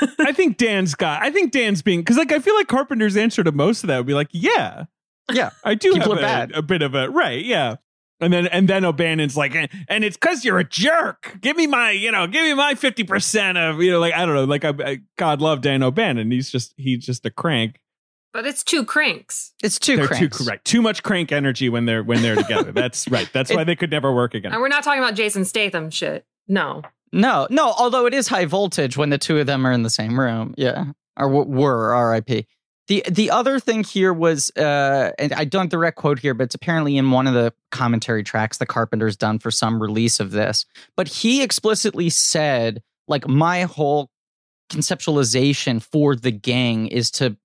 [0.20, 1.22] I think Dan's got.
[1.22, 3.98] I think Dan's being because like I feel like Carpenter's answer to most of that
[3.98, 4.84] would be like, yeah,
[5.32, 5.50] Yeah.
[5.64, 6.52] I do People have a, bad.
[6.52, 7.76] a bit of a right, yeah.
[8.22, 11.38] And then and then O'Bannon's like, and, and it's because you're a jerk.
[11.40, 14.26] Give me my, you know, give me my fifty percent of, you know, like I
[14.26, 16.30] don't know, like I, I God love Dan O'Bannon.
[16.30, 17.80] He's just he's just a crank.
[18.32, 19.54] But it's two cranks.
[19.62, 20.36] It's two they're cranks.
[20.38, 20.64] too correct.
[20.66, 22.70] Too much crank energy when they're when they're together.
[22.74, 23.28] That's right.
[23.32, 24.52] That's why they could never work again.
[24.52, 26.26] And we're not talking about Jason Statham shit.
[26.46, 26.82] No.
[27.12, 27.72] No, no.
[27.76, 30.54] Although it is high voltage when the two of them are in the same room.
[30.56, 32.46] Yeah, or were R.I.P.
[32.88, 36.54] The the other thing here was, uh, and I don't direct quote here, but it's
[36.54, 40.66] apparently in one of the commentary tracks the Carpenter's done for some release of this.
[40.96, 44.10] But he explicitly said, like, my whole
[44.70, 47.36] conceptualization for the gang is to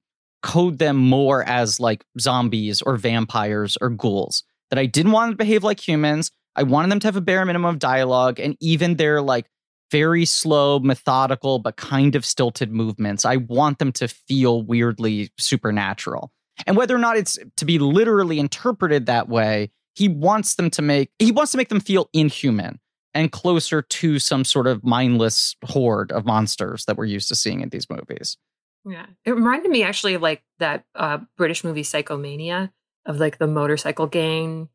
[0.42, 4.44] code them more as like zombies or vampires or ghouls.
[4.70, 6.32] That I didn't want them to behave like humans.
[6.56, 9.48] I wanted them to have a bare minimum of dialogue and even their like
[9.92, 13.26] very slow, methodical, but kind of stilted movements.
[13.26, 16.32] I want them to feel weirdly supernatural.
[16.66, 20.82] And whether or not it's to be literally interpreted that way, he wants them to
[20.82, 22.80] make he wants to make them feel inhuman
[23.14, 27.62] and closer to some sort of mindless horde of monsters that we're used to seeing
[27.62, 28.38] in these movies.
[28.86, 29.06] Yeah.
[29.24, 32.72] It reminded me actually of like that uh, British movie Psychomania
[33.06, 34.70] of like the motorcycle gang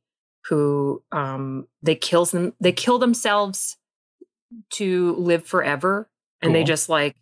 [0.47, 3.77] who um they kills them they kill themselves
[4.71, 6.09] to live forever
[6.43, 7.17] and they just like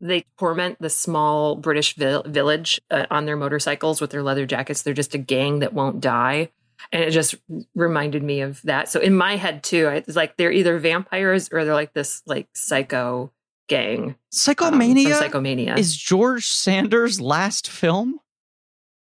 [0.00, 4.82] they torment the small British vil- village uh, on their motorcycles with their leather jackets.
[4.82, 6.50] They're just a gang that won't die.
[6.92, 7.34] And it just
[7.74, 8.88] reminded me of that.
[8.88, 12.48] So in my head too, it's like they're either vampires or they're like this like
[12.54, 13.30] psycho
[13.68, 14.04] gang.
[14.04, 15.78] um, Psychomania Psychomania.
[15.78, 18.18] is George Sanders' last film?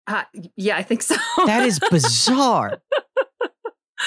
[0.08, 0.24] Uh,
[0.56, 1.16] yeah, I think so.
[1.48, 2.80] That is bizarre.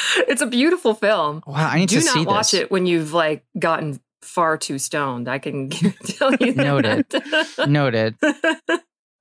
[0.29, 1.43] it's a beautiful film.
[1.47, 2.63] Wow, I need Do to not watch this.
[2.63, 5.29] it when you've like gotten far too stoned.
[5.29, 5.71] I can
[6.05, 6.57] tell you that.
[6.57, 7.07] Noted.
[7.69, 8.17] Noted.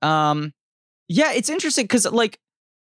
[0.02, 0.52] Um,
[1.08, 2.38] yeah, it's interesting because like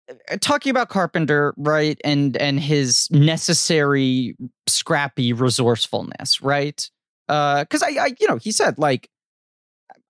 [0.10, 4.36] uh, talking about Carpenter, right, and and his necessary
[4.68, 6.90] scrappy resourcefulness, right?
[7.28, 9.08] Uh, because I, I, you know, he said like,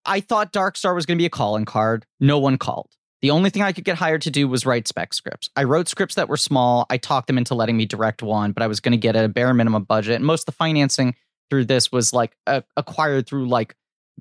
[0.05, 2.05] I thought Dark Star was going to be a calling card.
[2.21, 2.89] No one called.
[3.21, 5.49] The only thing I could get hired to do was write spec scripts.
[5.55, 6.85] I wrote scripts that were small.
[6.89, 9.27] I talked them into letting me direct one, but I was going to get a
[9.27, 10.15] bare minimum budget.
[10.15, 11.15] And most of the financing
[11.49, 12.35] through this was like
[12.77, 13.75] acquired through like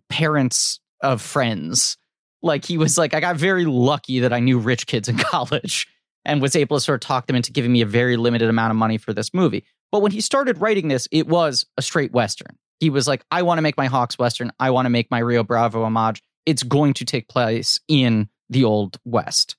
[0.08, 1.96] parents of friends.
[2.42, 5.86] Like he was like, I got very lucky that I knew rich kids in college
[6.24, 8.70] and was able to sort of talk them into giving me a very limited amount
[8.70, 9.64] of money for this movie.
[9.92, 12.58] But when he started writing this, it was a straight Western.
[12.80, 14.52] He was like, I want to make my Hawks Western.
[14.60, 16.22] I want to make my Rio Bravo homage.
[16.46, 19.56] It's going to take place in the Old West.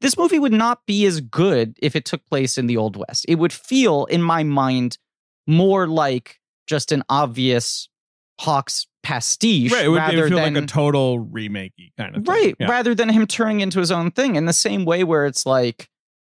[0.00, 3.26] This movie would not be as good if it took place in the Old West.
[3.28, 4.96] It would feel, in my mind,
[5.46, 7.88] more like just an obvious
[8.40, 9.84] Hawks pastiche Right.
[9.84, 12.34] It would, it rather would feel than like a total remakey kind of thing.
[12.34, 12.70] right Yeah.
[12.70, 15.88] rather than him turning into his own thing in the same way where it's like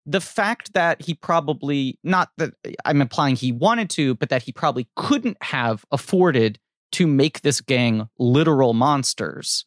[0.06, 4.52] the fact that he probably not that i'm implying he wanted to but that he
[4.52, 6.58] probably couldn't have afforded
[6.92, 9.66] to make this gang literal monsters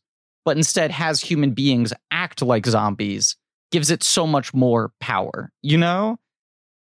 [0.49, 3.37] but instead has human beings act like zombies
[3.71, 6.19] gives it so much more power you know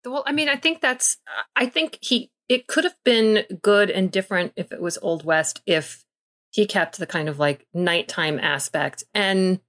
[0.05, 1.19] Well, I mean, I think that's.
[1.55, 2.31] I think he.
[2.49, 5.63] It could have been good and different if it was Old West.
[5.67, 6.05] If
[6.51, 9.61] he kept the kind of like nighttime aspect and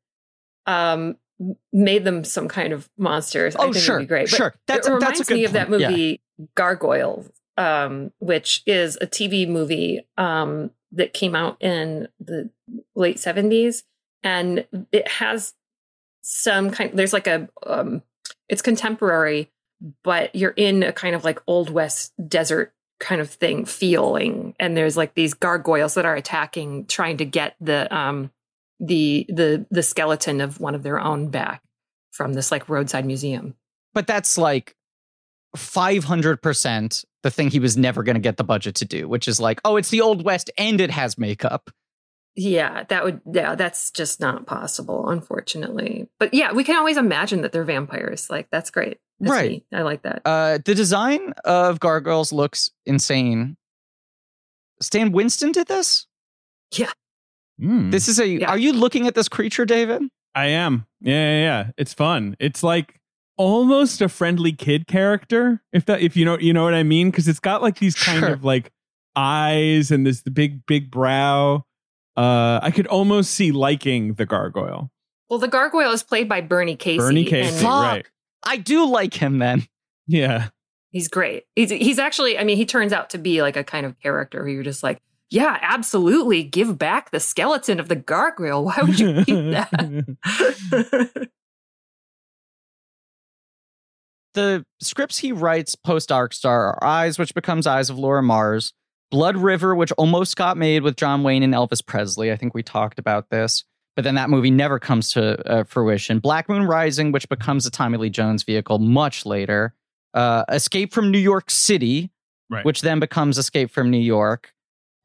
[0.66, 1.18] um
[1.72, 3.56] made them some kind of monsters.
[3.56, 4.32] I oh think sure would be great.
[4.32, 5.82] But sure that's, it that's reminds good me of that point.
[5.82, 5.90] Yeah.
[5.90, 6.22] movie
[6.56, 7.26] Gargoyle,
[7.58, 12.50] um, which is a TV movie um, that came out in the
[12.96, 13.84] late seventies,
[14.24, 15.54] and it has
[16.22, 16.98] some kind.
[16.98, 18.02] There's like a, um,
[18.50, 19.50] it's contemporary,
[20.04, 24.78] but you're in a kind of like old west desert kind of thing feeling, and
[24.78, 28.32] there's like these gargoyles that are attacking, trying to get the um,
[28.80, 31.62] the the the skeleton of one of their own back
[32.12, 33.56] from this like roadside museum.
[33.94, 34.76] but that's like
[35.56, 39.40] 500% the thing he was never going to get the budget to do which is
[39.40, 41.70] like oh it's the old west and it has makeup
[42.36, 46.10] Yeah, that would yeah, that's just not possible, unfortunately.
[46.20, 48.28] But yeah, we can always imagine that they're vampires.
[48.30, 48.98] Like that's great.
[49.20, 49.52] That's Right.
[49.52, 49.66] neat.
[49.72, 50.22] I like that.
[50.26, 53.56] uh the design of gargoyles looks insane
[54.82, 56.08] stan winston did this
[57.62, 57.92] Mm.
[57.92, 58.50] this is a Yeah.
[58.50, 60.02] are you looking at this creature david
[60.36, 60.88] I am.
[61.00, 61.72] Yeah, yeah, yeah.
[61.78, 62.36] It's fun.
[62.40, 63.00] It's like
[63.38, 67.10] almost a friendly kid character, if that if you know you know what I mean,
[67.12, 68.34] because it's got like these kind Sure.
[68.34, 68.72] of like
[69.16, 71.64] eyes and this the big big brow.
[72.16, 74.92] Uh, I could almost see liking the gargoyle.
[75.30, 76.98] Well, the gargoyle is played by Bernie Casey.
[77.00, 78.06] Bernie Casey, and right?
[78.44, 79.66] i do like him then
[80.08, 80.50] Yeah.
[80.92, 81.46] He's great.
[81.56, 84.46] He's he's actually, I mean, he turns out to be like a kind of character
[84.46, 85.00] who you're just like,
[85.32, 86.44] yeah, absolutely.
[86.44, 88.64] Give back the skeleton of the gargoyle.
[88.66, 91.28] Why would you keep that?
[94.34, 98.74] the scripts he writes post Dark Star are Eyes, which becomes Eyes of Laura Mars,
[99.12, 102.32] Blood River, which almost got made with John Wayne and Elvis Presley.
[102.32, 103.64] I think we talked about this,
[103.96, 106.20] but then that movie never comes to uh, fruition.
[106.20, 109.74] Black Moon Rising, which becomes a Tommy Lee Jones vehicle much later.
[110.14, 112.12] Uh, Escape from New York City,
[112.50, 112.66] Right.
[112.66, 114.54] which then becomes Escape from New York,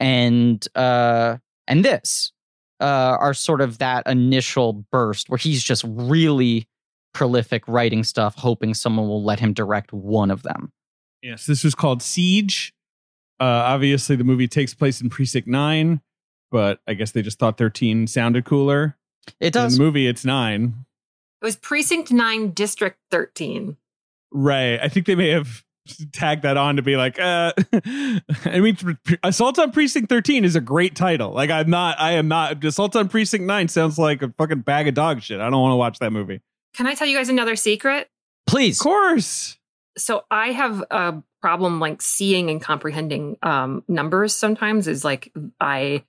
[0.00, 1.36] and uh,
[1.66, 2.32] and this
[2.80, 6.66] uh, are sort of that initial burst where he's just really
[7.18, 10.72] prolific writing stuff, hoping someone will let him direct one of them.
[11.22, 12.72] Yes, this was called Siege.
[13.40, 16.00] Uh, obviously, the movie takes place in Precinct Nine,
[16.52, 18.96] but I guess they just thought thirteen sounded cooler.
[19.40, 19.76] It In does.
[19.76, 20.84] the movie, it's nine.
[21.42, 23.76] It was Precinct 9, District 13.
[24.32, 24.80] Right.
[24.80, 25.62] I think they may have
[26.12, 27.52] tagged that on to be like, uh,
[28.44, 28.76] I mean,
[29.22, 31.30] Assault on Precinct 13 is a great title.
[31.32, 34.88] Like, I'm not, I am not, Assault on Precinct 9 sounds like a fucking bag
[34.88, 35.40] of dog shit.
[35.40, 36.40] I don't want to watch that movie.
[36.78, 38.08] Can I tell you guys another secret?
[38.46, 38.78] Please.
[38.78, 39.58] Of course.
[39.96, 46.04] So I have a problem like seeing and comprehending um, numbers sometimes is like I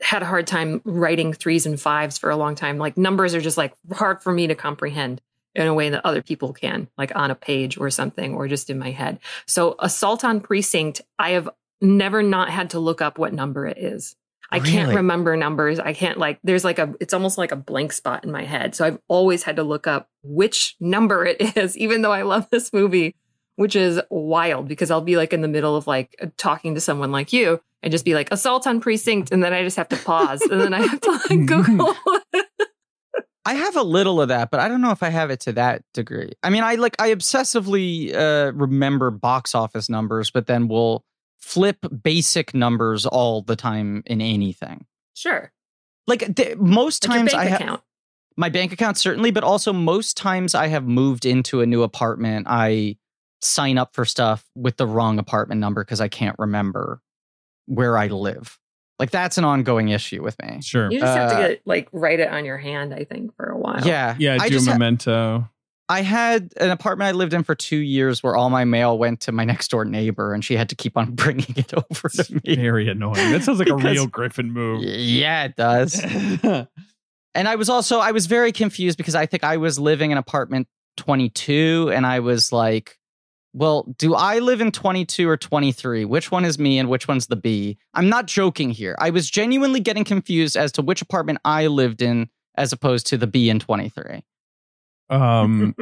[0.00, 2.78] had a hard time writing threes and fives for a long time.
[2.78, 5.20] Like numbers are just like hard for me to comprehend
[5.54, 8.70] in a way that other people can, like on a page or something, or just
[8.70, 9.18] in my head.
[9.46, 11.50] So assault on precinct, I have
[11.82, 14.16] never not had to look up what number it is.
[14.52, 15.78] I can't remember numbers.
[15.78, 18.74] I can't like there's like a it's almost like a blank spot in my head.
[18.74, 22.48] So I've always had to look up which number it is, even though I love
[22.50, 23.14] this movie,
[23.56, 27.12] which is wild because I'll be like in the middle of like talking to someone
[27.12, 29.96] like you and just be like assault on precinct and then I just have to
[29.96, 31.94] pause and then I have to like Google
[33.44, 35.52] I have a little of that, but I don't know if I have it to
[35.52, 36.32] that degree.
[36.42, 41.04] I mean, I like I obsessively uh, remember box office numbers, but then will
[41.40, 44.86] flip basic numbers all the time in anything.
[45.14, 45.52] Sure.
[46.06, 47.82] Like th- most Like your times, bank I have account.
[48.36, 52.46] my bank account certainly, but also most times I have moved into a new apartment.
[52.48, 52.96] I
[53.42, 57.00] sign up for stuff with the wrong apartment number because I can't remember
[57.66, 58.58] where I live.
[58.98, 60.60] Like that's an ongoing issue with me.
[60.60, 60.90] Sure.
[60.90, 63.46] You just have to Uh, get like write it on your hand, I think, for
[63.46, 63.80] a while.
[63.86, 65.48] Yeah, Yeah, I do just ha- Memento.
[65.90, 69.20] I had an apartment I lived in for two years where all my mail went
[69.22, 72.40] to my next door neighbor, and she had to keep on bringing it over to
[72.44, 72.54] me.
[72.54, 73.32] Very annoying.
[73.32, 74.84] That sounds like a real Griffin move.
[74.84, 76.00] Yeah, it does.
[77.34, 80.18] And I was also I was very confused because I think I was living in
[80.18, 82.98] apartment 22 and I was like,
[83.52, 86.04] well, do I live in 22 or 23?
[86.04, 87.78] Which one is me and which one's the B?
[87.94, 88.96] I'm not joking here.
[88.98, 93.16] I was genuinely getting confused as to which apartment I lived in as opposed to
[93.16, 94.22] the B in 23.
[95.10, 95.74] Um,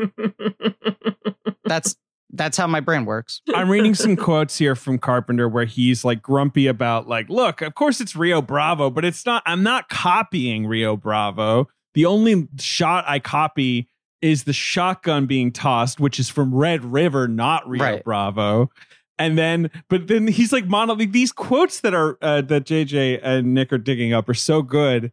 [1.65, 1.97] That's
[2.31, 3.41] that's how my brain works.
[3.55, 7.75] I'm reading some quotes here from Carpenter where he's like grumpy about like, look, of
[7.75, 9.43] course it's Rio Bravo, but it's not.
[9.47, 11.69] I'm not copying Rio Bravo.
[11.95, 13.89] The only shot I copy
[14.21, 18.05] is the shotgun being tossed, which is from Red River, not Rio Right.
[18.05, 18.71] Bravo.
[19.19, 20.95] And then, but then he's like mono.
[20.95, 24.63] Like, these quotes that are uh, that JJ and Nick are digging up are so
[24.63, 25.13] good.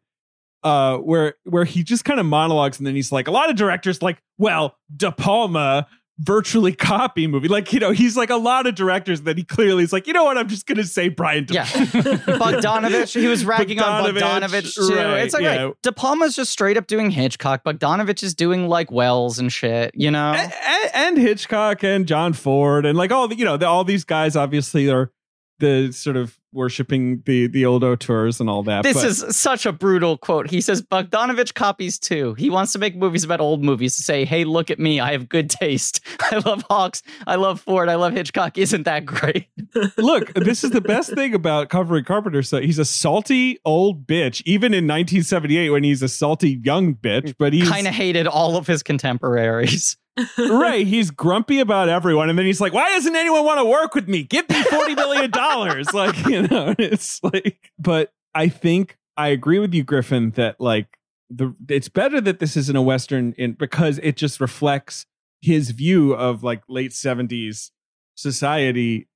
[0.66, 3.56] Uh, where where he just kind of monologues and then he's like, a lot of
[3.56, 5.86] directors like, well, De Palma
[6.20, 7.48] virtually copy movie.
[7.48, 10.14] Like, you know, he's like a lot of directors that he clearly is like, you
[10.14, 11.66] know what, I'm just gonna say Brian De Yeah.
[12.40, 14.96] Bogdanovich, he was ragging on Bogdanovich, Bogdanovich too.
[14.96, 15.66] right, it's like yeah.
[15.66, 15.74] right.
[15.84, 17.64] De Palma's just straight up doing Hitchcock.
[17.64, 20.34] Bogdanovich is doing like Welles and shit, you know?
[20.34, 23.84] and, and- and Hitchcock and John Ford and like all the you know the, all
[23.84, 25.12] these guys obviously are
[25.60, 28.84] the sort of worshiping the the old auteurs and all that.
[28.84, 30.50] This but- is such a brutal quote.
[30.50, 32.34] He says Bogdanovich copies too.
[32.36, 35.00] He wants to make movies about old movies to say, "Hey, look at me.
[35.00, 36.00] I have good taste.
[36.32, 37.04] I love Hawks.
[37.28, 37.90] I love Ford.
[37.90, 38.58] I love Hitchcock.
[38.58, 39.48] Isn't that great?"
[39.98, 40.34] look.
[40.34, 42.42] This is the best thing about covering Carpenter.
[42.44, 47.36] So he's a salty old bitch, even in 1978 when he's a salty young bitch.
[47.38, 49.98] But he Kind of hated all of his contemporaries.
[50.38, 50.86] Right.
[50.88, 54.08] He's grumpy about everyone, and then he's like, "Why doesn't anyone want to work with
[54.08, 54.24] me?
[54.24, 57.72] Give me forty million dollars!" like you know, it's like.
[57.78, 60.88] But I think I agree with you, Griffin, that like
[61.30, 65.06] the it's better that this isn't a western in because it just reflects
[65.42, 67.72] his view of like late seventies
[68.16, 69.08] society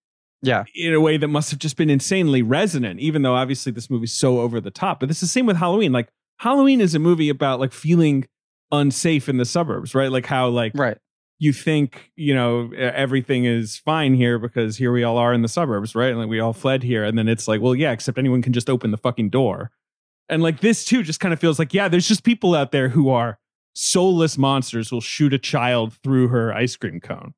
[0.41, 0.63] Yeah.
[0.75, 4.13] in a way that must have just been insanely resonant, even though obviously this movie's
[4.13, 4.99] so over the top.
[4.99, 5.91] But it's the same with Halloween.
[5.91, 8.27] Like Halloween is a movie about like feeling
[8.71, 10.11] unsafe in the suburbs, right?
[10.11, 10.97] Like how like Right.
[11.39, 15.47] you think you know everything is fine here because here we all are in the
[15.47, 16.09] suburbs, right?
[16.09, 18.53] And like we all fled here, and then it's like, well, yeah, except anyone can
[18.53, 19.71] just open the fucking door.
[20.27, 22.89] And like this too, just kind of feels like, yeah, there's just people out there
[22.89, 23.39] who are
[23.73, 27.33] soulless monsters who'll shoot a child through her ice cream cone.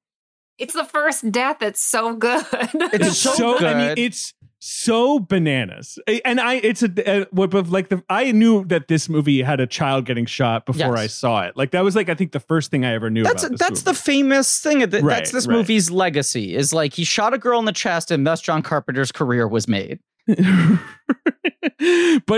[0.57, 1.61] It's the first death.
[1.61, 2.45] It's so good.
[2.53, 3.99] It's so I mean, good.
[3.99, 4.34] it's
[4.64, 5.97] so bananas.
[6.24, 9.59] And I, it's a, a what, but like the, I knew that this movie had
[9.59, 10.99] a child getting shot before Yes.
[10.99, 11.57] I saw it.
[11.57, 13.24] Like that was like I think the first thing I ever knew.
[13.24, 14.88] That's that's the famous thing.
[14.88, 15.55] That, Right, that's this right.
[15.55, 16.55] movie's legacy.
[16.55, 19.68] Is like he shot a girl in the chest, and thus John Carpenter's career was
[19.68, 19.99] made.
[20.28, 20.38] but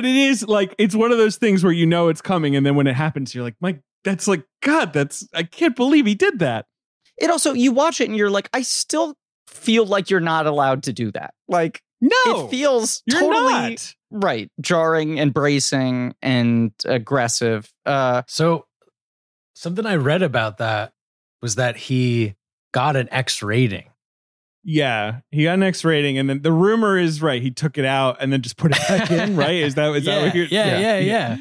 [0.06, 2.76] it is like it's one of those things where you know it's coming, and then
[2.76, 6.40] when it happens, you're like, "My, that's like God, that's I can't believe he did
[6.40, 6.68] that."
[7.18, 9.16] It also you watch it and you're like, I still
[9.48, 11.34] feel like you're not allowed to do that.
[11.48, 13.96] Like No, it feels you're totally not.
[14.12, 17.72] right, jarring, embracing, and aggressive.
[17.86, 18.66] Uh, So,
[19.54, 20.92] something I read about that
[21.42, 22.36] was that he
[22.74, 23.86] got an X rating.
[24.66, 27.42] Yeah, he got an X rating, and then the rumor is right.
[27.42, 29.36] He took it out and then just put it back in.
[29.44, 29.56] Right?
[29.64, 30.46] Is that is yeah, that what you're?
[30.48, 31.38] yeah, yeah, yeah,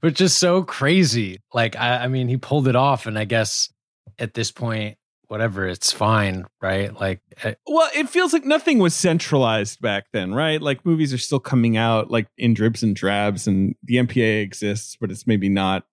[0.00, 1.38] But just so crazy.
[1.52, 3.70] Like, I, I mean, he pulled it off, and I guess
[4.18, 4.96] at this point,
[5.28, 6.92] whatever, it's fine, right?
[6.98, 10.60] Like, eh, Well, it feels like nothing was centralized back then, right?
[10.60, 14.96] Like movies are still coming out like in dribs and drabs, and the MPA exists,
[15.00, 15.84] but it's maybe not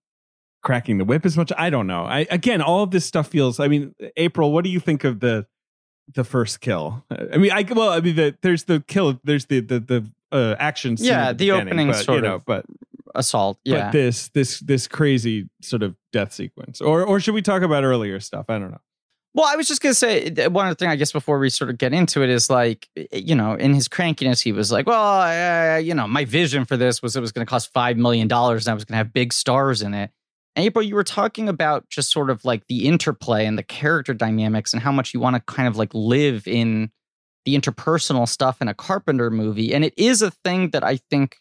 [0.64, 1.52] cracking the whip as much.
[1.58, 2.06] I don't know.
[2.06, 3.60] I again, all of this stuff feels.
[3.60, 5.46] I mean, April, what do you think of the
[6.14, 7.06] the first kill?
[7.12, 10.56] I mean, I well, I mean, the, there's the kill, there's the the the uh,
[10.60, 10.98] action.
[10.98, 12.66] Scene Yeah, at the opening but, sort you know, of but
[13.14, 13.60] assault.
[13.64, 13.86] Yeah.
[13.86, 17.84] but this this this crazy sort of death sequence, or or should we talk about
[17.84, 18.46] earlier stuff?
[18.50, 18.82] I don't know.
[19.36, 20.88] Well, I was just gonna say one other thing.
[20.88, 23.90] I guess before we sort of get into it is like, you know, in his
[23.90, 27.34] crankiness, he was like, "Well, uh, you know, my vision for this was it was
[27.34, 30.12] to cost five million dollars and I was to have big stars in it."
[30.56, 34.14] And April, you were talking about just sort of like the interplay and the character
[34.14, 36.90] dynamics and how much you want to kind of like live in
[37.44, 41.38] the interpersonal stuff in a Carpenter movie, and it is a thing that I think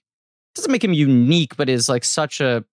[0.57, 2.64] doesn't make him unique, but is like such a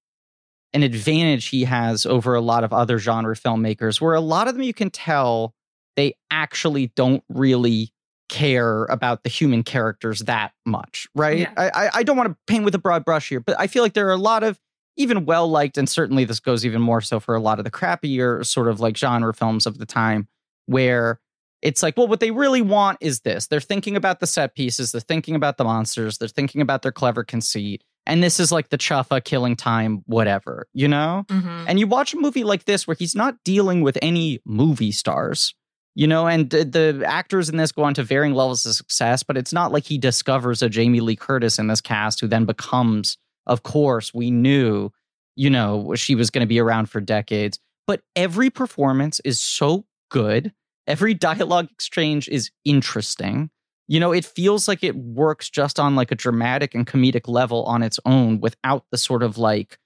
[0.73, 4.53] an advantage he has over a lot of other genre filmmakers where a lot of
[4.55, 5.53] them you can tell
[5.97, 7.91] they actually don't really
[8.29, 11.53] care about the human characters that much right Yeah.
[11.57, 13.83] I, I i don't want to paint with a broad brush here but i feel
[13.83, 14.57] like there are a lot of
[14.95, 17.71] even well liked and certainly this goes even more so for a lot of the
[17.71, 20.29] crappier sort of like genre films of the time
[20.67, 21.19] where
[21.61, 24.93] it's like well what they really want is this they're thinking about the set pieces
[24.93, 28.69] they're thinking about the monsters they're thinking about their clever conceit and this is like
[28.69, 31.25] the chuffa killing time whatever you know?
[31.29, 31.65] Mhm.
[31.67, 35.53] and you watch a movie like this where he's not dealing with any movie stars
[35.93, 36.25] you know?
[36.25, 39.51] And the, the actors in this go on to varying levels of success but it's
[39.53, 43.63] not like he discovers a jamie lee curtis in this cast who then becomes of
[43.63, 44.89] course we knew
[45.35, 47.57] you know she was going to be around for decades.
[47.87, 50.53] But every performance is so good.
[50.87, 53.49] Every dialogue exchange is interesting
[53.91, 57.63] you know it feels like it works just on like a dramatic and comedic level
[57.65, 59.77] on its own without the sort of like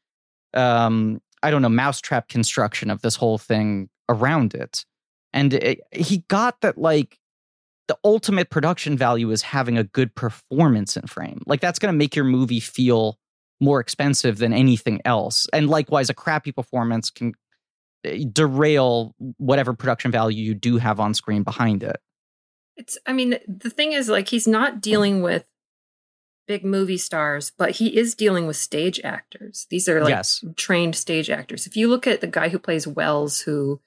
[0.53, 4.85] um i don't know mousetrap construction of this whole thing around it.
[5.33, 7.17] And it, he got that like
[7.87, 11.41] the ultimate production value is having a good performance in frame.
[11.45, 13.17] Like that's going to make your movie feel
[13.59, 15.47] more expensive than anything else.
[15.53, 17.33] And likewise a crappy performance can
[18.03, 21.97] eh, derail whatever production value you do have on screen behind it
[22.77, 25.45] It's I mean, the thing is like he's not dealing with
[26.47, 29.65] big movie stars, but he is dealing with stage actors.
[29.69, 31.65] These are like yes trained stage actors.
[31.67, 33.79] If you look at the guy who plays Wells who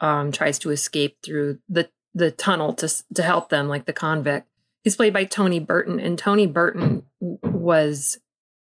[0.00, 4.48] um tries to escape through the the tunnel to to help them like the convict,
[4.84, 8.18] he's played by Tony Burton and Tony Burton was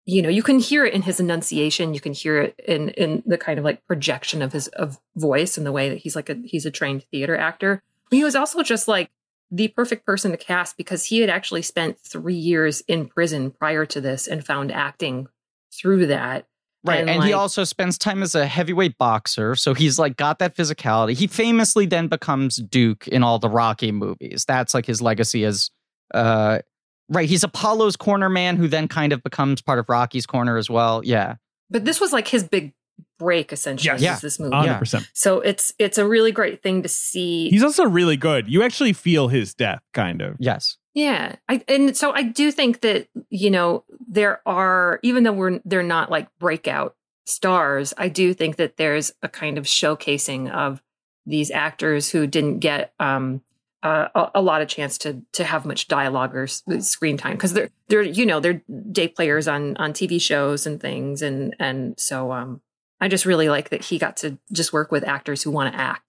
[0.08, 3.22] you know, you can hear it in his enunciation, you can hear it in in
[3.26, 6.30] the kind of like projection of his of voice and the way that he's like
[6.30, 7.82] a he's a trained theater actor.
[8.08, 9.10] But he was also just like
[9.50, 13.86] the perfect person to cast because he had actually spent three years in prison prior
[13.86, 15.28] to this and found acting
[15.72, 16.46] through that.
[16.84, 17.00] Right.
[17.00, 19.56] And, And, he also spends time as a heavyweight boxer.
[19.56, 21.14] So he's like got that physicality.
[21.14, 24.44] He famously then becomes Duke in all the Rocky movies.
[24.46, 25.70] That's like his legacy as
[26.14, 26.60] uh
[27.08, 27.28] right.
[27.28, 31.04] He's Apollo's corner man who then kind of becomes part of Rocky's corner as well.
[31.04, 31.36] Yeah.
[31.70, 32.72] But this was like his big
[33.18, 33.92] break essentially.
[33.92, 34.00] Yes.
[34.02, 34.18] Yeah.
[34.20, 34.54] this movie.
[34.54, 35.08] Hundred percent.
[35.14, 37.48] So it's it's a really great thing to see.
[37.50, 38.48] He's also really good.
[38.48, 40.36] You actually feel his death, kind of.
[40.38, 40.76] Yes.
[40.94, 45.60] Yeah, I and so I do think that you know there are even though we're
[45.64, 50.82] they're not like breakout stars, I do think that there's a kind of showcasing of
[51.26, 53.42] these actors who didn't get um
[53.82, 57.32] uh, a, a lot of chance to to have much dialogue or s- screen time
[57.32, 61.54] because they're they're you know they're day players on on TV shows and things and
[61.60, 62.60] and so um
[63.00, 65.78] I just really like that he got to just work with actors who want to
[65.78, 66.02] act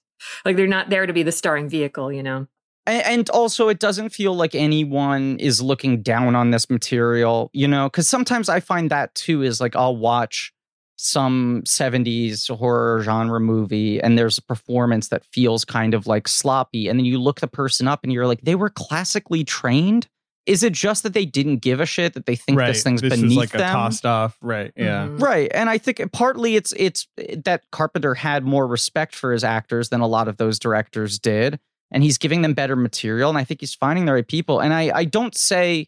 [0.46, 2.48] like they're not there to be the starring vehicle you know
[2.88, 7.90] And also, it doesn't feel like anyone is looking down on this material, you know,
[7.90, 10.54] because sometimes I find that too is like I'll watch
[10.96, 16.88] some 70s horror genre movie and there's a performance that feels kind of like sloppy.
[16.88, 20.08] And then you look the person up and you're like, they were classically trained.
[20.48, 22.68] Is it just that they didn't give a shit that they think right.
[22.68, 23.62] this thing's this beneath is like them?
[23.62, 24.38] a tossed off.
[24.42, 24.72] Right.
[24.76, 25.08] Yeah.
[25.08, 25.22] Mhm.
[25.22, 25.52] Right.
[25.54, 27.08] And I think partly it's it's
[27.44, 31.60] that Carpenter had more respect for his actors than a lot of those directors did.
[31.92, 33.30] And he's giving them better material.
[33.30, 34.60] And I think he's finding the right people.
[34.60, 35.88] And I, I don't say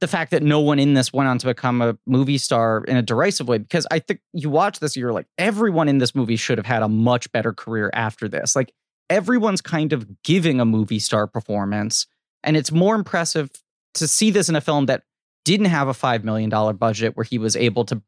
[0.00, 2.96] the fact that no one in this went on to become a movie star in
[2.96, 6.36] a derisive way, because I think you watch this, you're like, everyone in this movie
[6.36, 8.56] should have had a much better career after this.
[8.56, 8.72] Like
[9.08, 12.06] everyone's kind of giving a movie star performance.
[12.42, 13.50] And it's more impressive
[13.94, 15.02] to see this in a film that
[15.44, 18.02] didn't have a $5 million budget where he was able to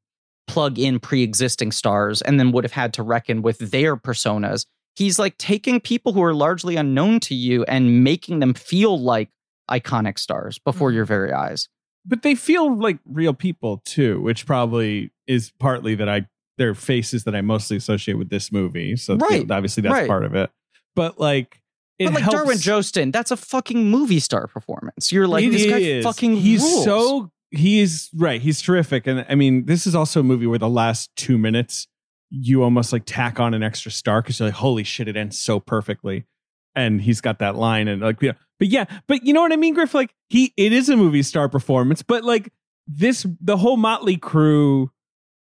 [0.46, 4.64] plug in pre existing stars and then would have had to reckon with their personas.
[4.94, 9.28] He's like taking people who are largely unknown to you and making them feel like
[9.70, 10.94] iconic stars before Mhm.
[10.94, 11.68] your very eyes.
[12.08, 17.24] but they feel like real people too, which probably is partly that I their faces
[17.24, 18.94] that I mostly associate with this movie.
[18.94, 20.06] So Right, obviously that's right.
[20.08, 20.48] part of it.
[20.94, 21.60] But like
[21.98, 22.36] it but like helps.
[22.36, 25.10] Darwin Joston, that's a fucking movie star performance.
[25.12, 26.04] You're like, It this guy is.
[26.04, 26.84] fucking he's rules.
[26.84, 30.68] so he's right he's terrific and i mean this is also a movie where the
[30.68, 31.86] last two minutes
[32.28, 35.38] you almost like tack on an extra star because you're like holy shit it ends
[35.38, 36.26] so perfectly
[36.74, 39.56] and he's got that line and like yeah but yeah but you know what i
[39.56, 42.52] mean griff like he it is a movie star performance but like
[42.88, 44.90] this the whole motley crew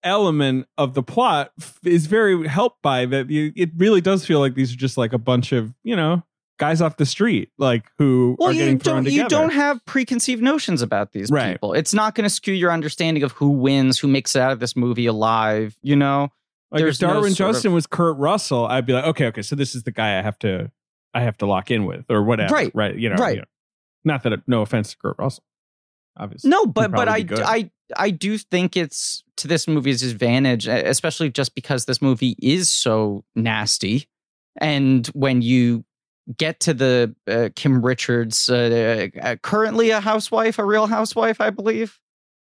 [0.07, 1.51] element of the plot
[1.83, 5.13] is very helped by that you, it really does feel like these are just like
[5.13, 6.23] a bunch of you know
[6.59, 9.51] guys off the street like who well, are you getting thrown don't together you don't
[9.53, 11.51] have preconceived notions about these Right.
[11.53, 11.73] people.
[11.73, 14.59] It's not going to skew your understanding of who wins, who makes it out of
[14.59, 15.77] this movie alive.
[15.83, 16.29] You know,
[16.71, 19.43] Like There's if no Darwin of- Joston was Kurt Russell, I'd be like, okay, okay,
[19.43, 20.71] so this is the guy I have to,
[21.13, 22.53] I have to lock in with, or whatever.
[22.55, 22.95] Right, right.
[22.95, 23.35] You know, right.
[23.35, 23.47] you know.
[24.03, 25.43] Not that, it, no offense to Kurt Russell,
[26.17, 26.49] obviously.
[26.49, 27.25] no, but but I.
[27.29, 32.69] I I do think it's to this movie's advantage, especially just because this movie is
[32.69, 34.09] so nasty,
[34.59, 35.85] and when you
[36.37, 41.49] get to the uh, Kim Richards, uh, uh, currently a housewife, a Real Housewife, I
[41.49, 41.97] believe.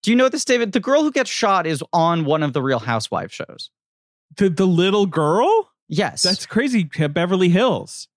[0.01, 0.71] Do you know this, David?
[0.71, 3.69] The girl who gets shot is on one of the Real Housewife shows.
[4.37, 6.83] The the little girl, Yes, that's crazy.
[6.83, 8.07] Beverly Hills.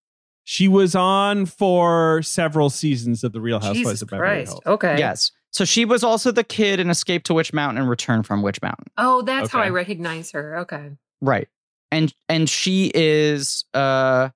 [0.45, 4.51] She was on for several seasons of the Real Housewives Jesus of Beverly Christ.
[4.53, 4.63] Hills.
[4.67, 4.99] Okay.
[4.99, 5.31] yes.
[5.51, 8.61] So she was also the kid in Escape to Witch Mountain and Return from Witch
[8.63, 8.87] Mountain.
[8.97, 10.59] Oh, that's how I recognize her.
[10.61, 10.91] Okay.
[11.21, 11.47] Right.
[11.91, 14.31] And and she is uh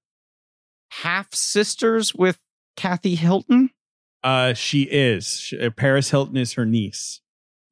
[0.90, 2.38] half sisters with
[2.76, 3.70] Kathy Hilton.
[4.22, 5.26] Uh, she is.
[5.40, 7.20] She- uh, Paris Hilton is her niece.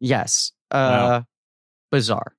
[0.01, 0.53] Yes.
[0.71, 1.23] Uh
[1.93, 2.35] bizarre.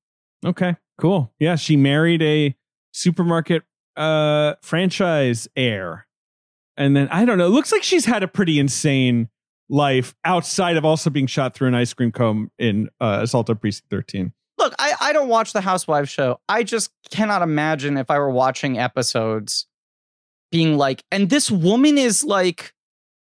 [0.46, 1.32] Okay, cool.
[1.40, 2.56] Yeah, she married a
[2.92, 3.64] supermarket
[3.98, 6.08] uh franchise heir.
[6.78, 9.30] And then I don't know, it looks like she's had a pretty insane
[9.70, 13.58] life outside of also being shot through an ice cream cone in uh Assault on
[13.58, 14.34] Precinct 13.
[14.58, 16.40] Look, I, I don't watch the Housewives show.
[16.48, 19.68] I just cannot imagine if I were watching episodes
[20.52, 22.74] being like, and this woman is like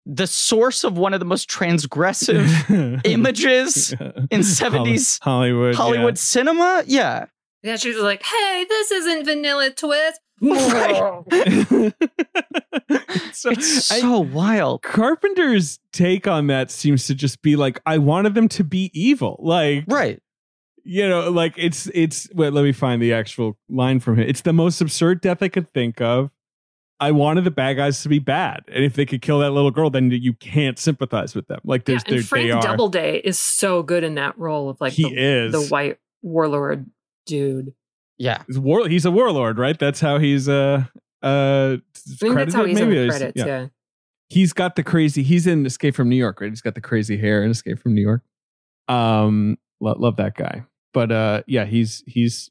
[0.05, 5.75] the source of one of the most transgressive images in 70s Hollywood.
[5.75, 6.83] Hollywood cinema.
[6.85, 7.27] Yeah.
[7.61, 10.19] Yeah, she was like, hey, this isn't vanilla twist.
[10.43, 11.23] Right.
[11.31, 11.89] yeah.
[13.31, 14.81] so, It's I- so wild.
[14.81, 19.39] Carpenter's take on that seems to just be like, I wanted them to be evil.
[19.41, 20.21] Like, Right.
[20.83, 22.27] you know, like it's it's.
[22.33, 24.27] Wait, let me find the actual line from him.
[24.27, 26.29] It's the most absurd death I could think of.
[26.99, 29.71] I wanted the bad guys to be bad, and if they could kill that little
[29.71, 31.59] girl, then you can't sympathize with them.
[31.65, 32.61] Like Yeah, there's, and there Frank they are.
[32.61, 36.89] Doubleday is so good in that role of like he the, is the white warlord
[37.25, 37.73] dude.
[38.17, 38.43] Yeah.
[38.47, 39.77] He's, war, he's a warlord, right?
[39.77, 40.85] That's how he's uh
[41.21, 41.79] uh I
[42.19, 43.09] think that's how credited, he's in maybe.
[43.09, 43.37] credits.
[43.39, 43.45] yeah.
[43.45, 43.67] Yeah.
[44.29, 47.15] he's got the crazy he's in escape from new york right he's got the crazy
[47.17, 48.23] hair in escape from new york
[48.89, 52.49] um lo- love that guy but uh yeah he's he's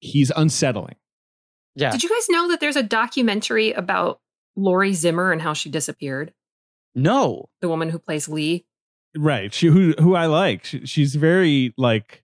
[0.00, 0.96] he's unsettling
[1.76, 1.90] Yeah.
[1.92, 4.20] Did you guys know that there's a documentary about
[4.56, 6.32] Laurie Zimmer and how she disappeared?
[6.96, 7.48] no.
[7.60, 8.66] The woman who plays Lee.
[9.16, 12.22] right she who who i like she, she's very like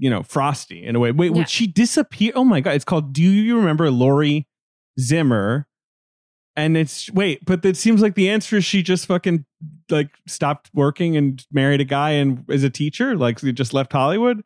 [0.00, 1.38] you know frosty in a way wait Yeah.
[1.38, 4.48] would she disappear oh my god it's called do you remember laurie
[4.98, 5.68] zimmer
[6.56, 9.44] and it's wait but it seems like the answer is she just fucking
[9.90, 13.92] like stopped working and married a guy and is a teacher like she just left
[13.92, 14.42] hollywood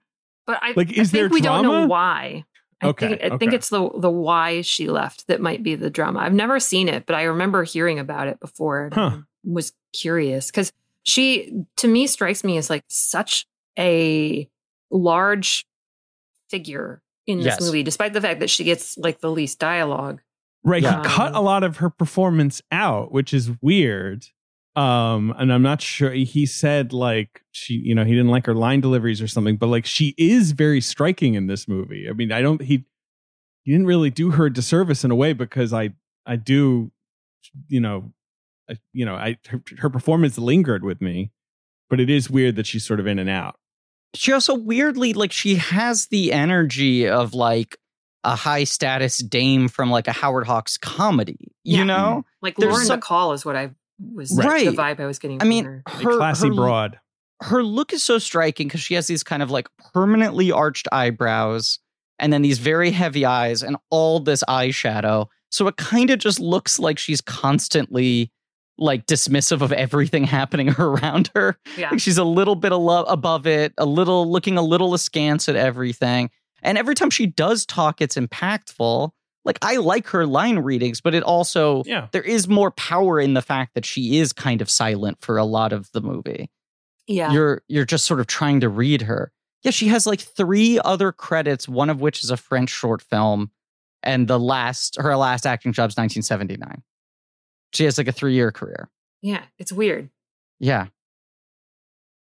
[0.46, 2.44] But I, Like, I is think there we don't know why.
[2.82, 5.88] I Okay, think I think it's the the why she left that might be the
[5.88, 6.18] drama.
[6.18, 8.86] I've never seen it, but I remember hearing about it before.
[8.86, 9.16] and Huh.
[9.44, 10.70] Was curious because
[11.04, 13.46] she, to me, strikes me as like such
[13.78, 14.46] a
[14.96, 15.66] large
[16.50, 17.60] figure in this Yes.
[17.60, 20.20] movie, despite the fact that she gets like the least dialogue.
[20.62, 20.82] Right.
[20.82, 21.02] Yeah.
[21.02, 24.26] He cut a lot of her performance out, which is weird.
[24.76, 28.54] Um, and I'm not sure he said like she, you know, he didn't like her
[28.54, 32.08] line deliveries or something, but like she is very striking in this movie.
[32.08, 32.84] I mean, I don't he
[33.62, 35.90] he didn't really do her a disservice in a way because I
[36.26, 36.90] I do
[37.68, 38.12] you know
[38.68, 41.30] I, you know, I her, her performance lingered with me,
[41.90, 43.56] but it is weird that she's sort of in and out.
[44.14, 47.76] She also weirdly like she has the energy of like
[48.22, 51.52] a high status dame from like a Howard Hawks comedy.
[51.64, 51.84] You Yeah.
[51.84, 52.24] know?
[52.40, 53.70] Like There's Lauren some- Bacall is what I
[54.14, 54.64] was Right.
[54.66, 55.38] the vibe I was getting.
[55.38, 55.82] I from mean, her.
[55.86, 56.98] A her classy her, broad.
[57.42, 61.78] her look is so striking because she has these kind of like permanently arched eyebrows
[62.18, 65.26] and then these very heavy eyes and all this eyeshadow.
[65.50, 68.30] So it kind of just looks like she's constantly
[68.78, 71.56] like dismissive of everything happening around her.
[71.76, 71.90] Yeah.
[71.90, 75.56] Like she's a little bit alo- above it, a little looking a little askance at
[75.56, 76.30] everything.
[76.62, 79.10] And every time she does talk, it's impactful.
[79.44, 82.08] Like I like her line readings, but it also Yeah.
[82.12, 85.44] there is more power in the fact that she is kind of silent for a
[85.44, 86.50] lot of the movie.
[87.06, 87.30] Yeah.
[87.32, 89.30] You're you're just sort of trying to read her.
[89.62, 93.50] Yeah, she has like three other credits, one of which is a French short film,
[94.02, 96.82] and the last her last acting job's 1979.
[97.74, 98.88] She has like a three year career.
[99.22, 99.42] yeah.
[99.58, 100.10] It's weird.
[100.60, 100.86] Yeah.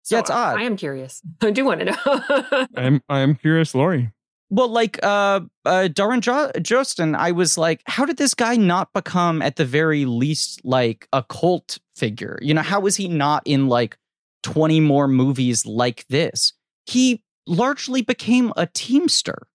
[0.03, 0.59] So Yeah, it's I- odd.
[0.59, 1.21] I am curious.
[1.41, 2.67] I do want to know.
[2.77, 4.11] I'm I'm curious, Laurie.
[4.51, 8.91] Well, like uh, uh Darren jo- Joston, I was like, how did this guy not
[8.93, 12.39] become at the very least like a cult figure?
[12.41, 13.97] You know, how was he not in like
[14.43, 16.53] 20 more movies like this?
[16.87, 19.47] He largely became a teamster.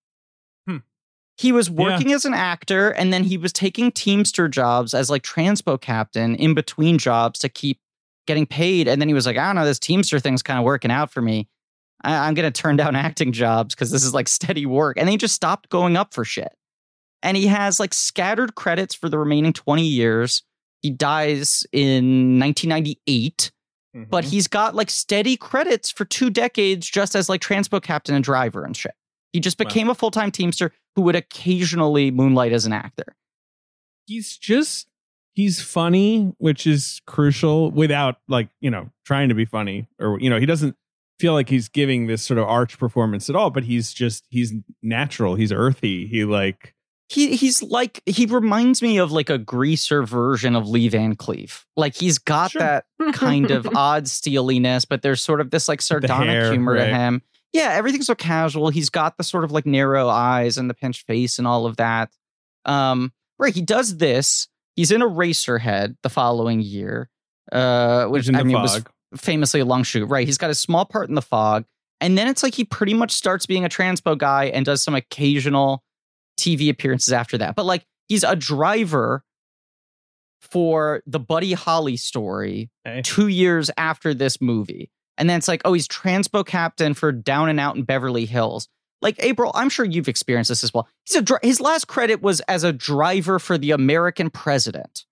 [1.37, 5.23] He was working as an actor and then he was taking teamster jobs as like
[5.23, 7.81] transpo captain in between jobs to keep
[8.27, 8.87] getting paid.
[8.87, 11.11] And then he was like, I don't know, this teamster thing's kind of working out
[11.11, 11.49] for me.
[12.05, 14.97] I, I'm going to turn down acting jobs because this is like steady work.
[14.97, 16.53] And then he just stopped going up for shit.
[17.23, 20.43] And he has like scattered credits for the remaining 20 years.
[20.83, 23.51] He dies in 1998,
[23.95, 24.31] but mm-hmm.
[24.31, 28.65] he's got like steady credits for two decades just as like transpo captain and driver
[28.65, 28.93] and shit.
[29.35, 29.67] He just Wow.
[29.67, 33.15] became a full time teamster who would occasionally moonlight as an actor.
[34.07, 34.87] he's just
[35.35, 40.31] he's funny, which is crucial without like, you know, trying to be funny or you
[40.31, 40.77] know, he doesn't
[41.19, 44.53] feel like he's giving this sort of arch performance at all, but he's just he's
[44.83, 46.07] natural, he's earthy.
[46.07, 46.75] He like
[47.09, 51.65] He he's like he reminds me of like a greaser version of Lee Van Cleef.
[51.77, 52.61] Like he's got Sure.
[52.61, 56.85] that kind of odd steeliness, but there's sort of this like sardonic hair, humor to
[56.87, 57.23] him.
[57.55, 58.69] Yeah, everything's so casual.
[58.69, 61.77] He's got the sort of like narrow eyes and the pinched face and all of
[61.79, 62.11] that.
[62.67, 64.49] Um, right, he does this.
[64.77, 67.09] He's in Eraserhead the following year,
[67.53, 68.83] uh, which which in the I mean was
[69.17, 70.07] famously a long shoot.
[70.07, 71.65] Right, he's got a small part in the fog,
[72.01, 74.97] and then it's like he pretty much starts being a transpo guy and does some
[74.97, 75.85] occasional
[76.39, 77.55] TV appearances after that.
[77.55, 79.23] But like he's a driver
[80.41, 83.01] for the Buddy Holly story Hey.
[83.05, 84.91] two years after this movie.
[85.17, 88.69] And then it's like, oh, he's transpo captain for Down and Out in Beverly Hills.
[89.01, 90.89] Like April, I'm sure you've experienced this as well.
[91.05, 95.05] He's a dri- his last credit was as a driver for the American President,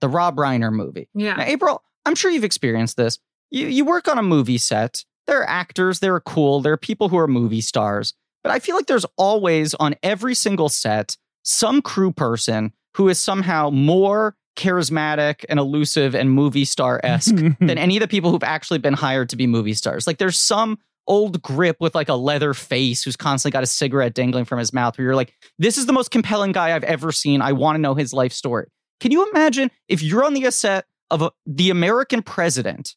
[0.00, 1.08] the Rob Reiner movie.
[1.14, 1.44] Now, yeah.
[1.44, 3.18] April, I'm sure you've experienced this.
[3.50, 5.04] You you work on a movie set.
[5.26, 8.14] There are actors, there are cool, there are people who are movie stars.
[8.42, 13.18] But I feel like there's always on every single set some crew person who is
[13.18, 18.42] somehow more charismatic and elusive and movie star esque than any of the people who've
[18.42, 20.06] actually been hired to be movie stars.
[20.06, 24.12] Like there's some old grip with like a leather face who's constantly got a cigarette
[24.12, 27.12] dangling from his mouth where you're like, this is the most compelling guy I've ever
[27.12, 27.40] seen.
[27.40, 28.68] I want to know his life story.
[29.00, 32.96] Can you imagine if you're on the set of a, the American president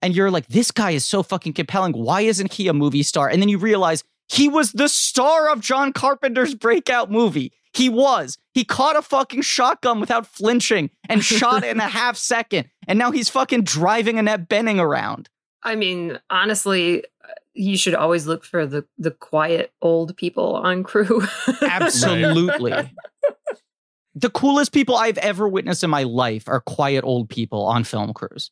[0.00, 1.92] and you're like, this guy is so fucking compelling.
[1.92, 3.28] Why isn't he a movie star?
[3.28, 7.52] And then you realize he was the star of John Carpenter's breakout movie.
[7.74, 8.38] He was.
[8.52, 12.68] He caught a fucking shotgun without flinching and shot it in a half second.
[12.86, 15.28] And now he's fucking driving Annette Bening around.
[15.62, 20.82] I mean, honestly, uh, you should always look for the the quiet old people on
[20.82, 21.22] crew.
[21.62, 22.72] Absolutely.
[24.14, 28.12] the coolest people I've ever witnessed in my life are quiet old people on film
[28.12, 28.50] crews.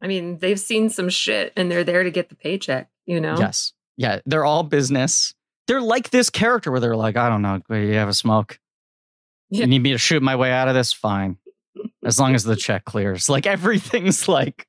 [0.00, 3.36] I mean, they've seen some shit and they're there to get the paycheck, you know?
[3.38, 3.72] Yes.
[3.96, 4.18] Yeah.
[4.26, 5.32] They're all business.
[5.68, 8.58] They're like this character where they're like, I don't know, you have a smoke?
[9.50, 9.60] Yeah.
[9.60, 10.92] You need me to shoot my way out of this?
[10.92, 11.38] Fine.
[12.04, 13.28] As long as the check clears.
[13.28, 14.66] Like everything's like,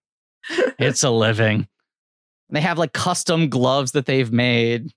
[0.77, 1.67] it's a living.
[2.49, 4.91] They have like custom gloves that they've made,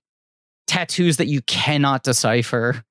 [0.67, 2.83] tattoos that you cannot decipher.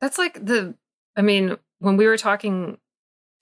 [0.00, 0.76] That's like the,
[1.16, 2.78] I mean, when we were talking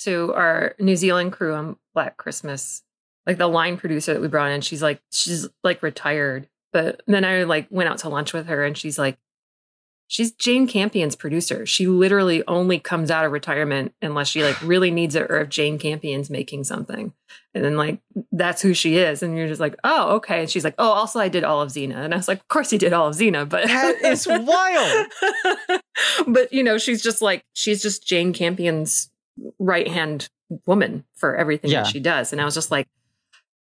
[0.00, 2.82] to our New Zealand crew on Black Christmas,
[3.26, 6.48] like the line producer that we brought in, she's like, she's like retired.
[6.72, 9.18] But then I like went out to lunch with her and she's like,
[10.06, 11.64] she's Jane Campion's producer.
[11.66, 15.48] She literally only comes out of retirement unless she like really needs it or if
[15.48, 17.12] Jane Campion's making something.
[17.54, 18.00] And then like
[18.32, 19.22] that's who she is.
[19.22, 20.40] And you're just like, oh, okay.
[20.40, 21.96] And she's like, oh, also I did all of Xena.
[21.96, 25.80] And I was like, of course you did all of Xena, but That is wild.
[26.26, 29.10] but you know, she's just like she's just Jane Campion's
[29.58, 30.28] right hand
[30.66, 31.82] woman for everything Yeah.
[31.82, 32.32] that she does.
[32.32, 32.88] And I was just like,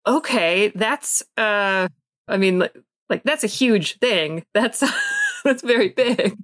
[0.07, 1.89] okay, that's uh
[2.31, 2.77] I mean like,
[3.09, 4.45] like that's a huge thing.
[4.55, 4.83] That's
[5.45, 6.37] that's very big.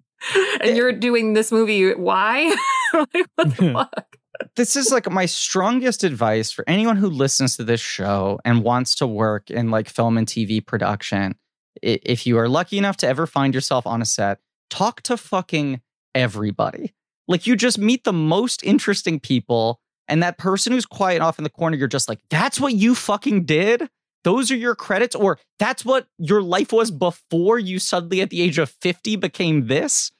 [0.63, 2.57] And you're doing this movie why?
[2.95, 4.17] like, what the fuck?
[4.57, 8.95] this is like my strongest advice for anyone who listens to this show and wants
[8.97, 11.37] to work in like film and TV production.
[11.83, 14.39] If you are lucky enough to ever find yourself on a set,
[14.71, 15.81] talk to fucking
[16.15, 16.95] everybody.
[17.29, 21.45] Like you just meet the most interesting people, and that person who's quiet off in
[21.45, 23.89] the corner, you're just like, that's what you fucking did.
[24.27, 28.43] Those are your credits, or that's what your life was before you suddenly, at the
[28.43, 30.11] age of 50, became this.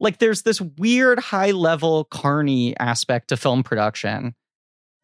[0.00, 4.34] Like there's this weird high level carny aspect to film production.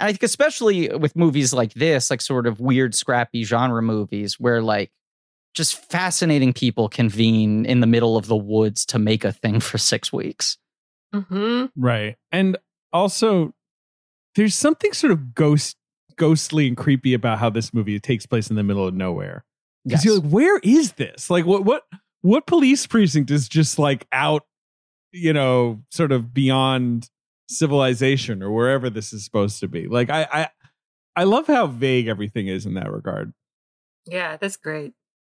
[0.01, 4.41] And I think especially with movies like this, like sort of weird, scrappy genre movies,
[4.41, 4.91] where like
[5.55, 9.79] just fascinating people convene in the middle of the woods to make a thing for
[9.79, 10.59] six weeks.
[11.14, 11.66] Mm-hmm.
[11.77, 12.16] Right.
[12.33, 12.59] And
[12.93, 13.55] also
[14.35, 15.77] there's something sort of ghost
[16.17, 19.45] ghostly and creepy about how this movie takes place in the middle of nowhere.
[19.85, 20.14] Because Yes.
[20.14, 21.31] you're like, where is this?
[21.31, 21.83] Like what what
[22.23, 24.45] what police precinct is just like out,
[25.12, 27.09] you know, sort of beyond
[27.49, 29.87] civilization or wherever this is supposed to be.
[29.87, 30.49] Like I I
[31.14, 33.33] I love how vague everything is in that regard.
[34.07, 34.93] Yeah, that's great.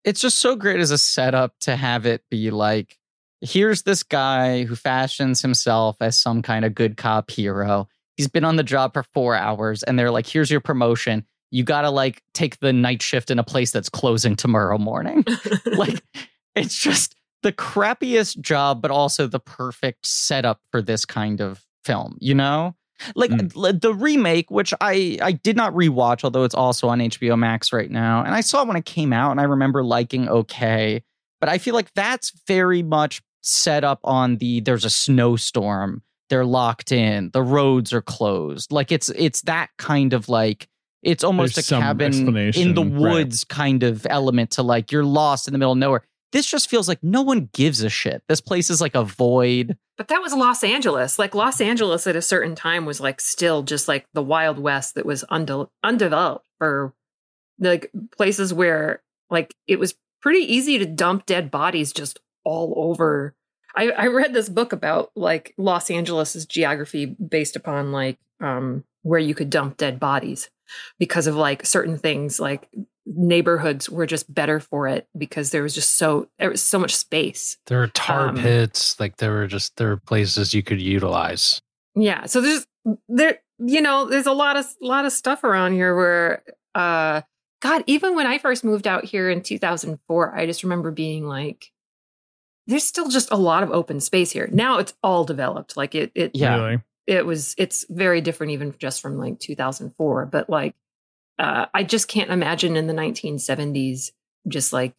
[0.05, 2.97] it's just so great as a setup to have it be like
[3.41, 7.87] here's this guy who fashions himself as some kind of good cop hero
[8.19, 11.25] he's been on the job for four hours and they're like here's your promotion.
[11.51, 15.23] You gotta like take the night shift in a place that's closing tomorrow morning.
[15.65, 16.03] Like
[16.55, 22.17] it's just the crappiest job but also the perfect setup for this kind of film
[22.19, 22.75] you know?
[23.15, 23.79] Like Mm.
[23.79, 27.89] the remake which i i did not rewatch although it's also on hbo max right
[27.89, 31.01] now and i saw it when it came out and i remember liking okay
[31.39, 36.45] but i feel like that's very much set up on the there's a snowstorm they're
[36.45, 40.67] locked in the roads are closed like it's it's that kind of like
[41.01, 43.01] it's almost There's a cabin in the explanation, right.
[43.01, 46.69] woods kind of element to like you're lost in the middle of nowhere this just
[46.69, 50.21] feels like no one gives a shit this place is like a void But that
[50.21, 51.19] was Los Angeles.
[51.19, 54.95] Like Los Angeles at a certain time was like still just like the Wild West
[54.95, 56.93] that was unde- undeveloped for
[57.59, 63.35] like places where like it was pretty easy to dump dead bodies just all over.
[63.79, 69.19] I, I read this book about like Los Angeles's geography based upon like um where
[69.19, 70.49] you could dump dead bodies
[70.99, 72.69] because of like certain things like
[73.05, 76.95] neighborhoods were just better for it because there was just so there was so much
[76.95, 77.57] space.
[77.67, 78.99] There were tar Um, pits.
[78.99, 81.61] Like there were just there were places you could utilize.
[81.95, 82.25] Yeah.
[82.25, 82.67] So there's
[83.07, 86.43] there you know, there's a lot of lot of stuff around here where
[86.75, 87.21] uh
[87.61, 91.71] God, even when I first moved out here in 2004, I just remember being like
[92.69, 94.47] there's still just a lot of open space here.
[94.51, 95.75] Now it's all developed.
[95.75, 96.55] Like it it Yeah.
[96.55, 96.81] Really.
[97.07, 100.75] it was it's very different even just from like 2004, but like
[101.39, 104.11] uh I just can't imagine in the 1970s
[104.47, 104.93] just like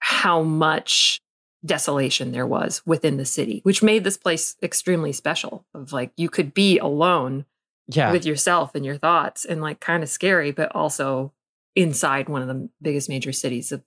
[0.00, 1.20] how much
[1.64, 5.64] desolation there was within the city, which made this place extremely special.
[5.72, 7.46] Of like you could be alone
[7.86, 11.32] yeah with yourself and your thoughts and like kind of scary, but also
[11.76, 13.84] inside one of the biggest major cities of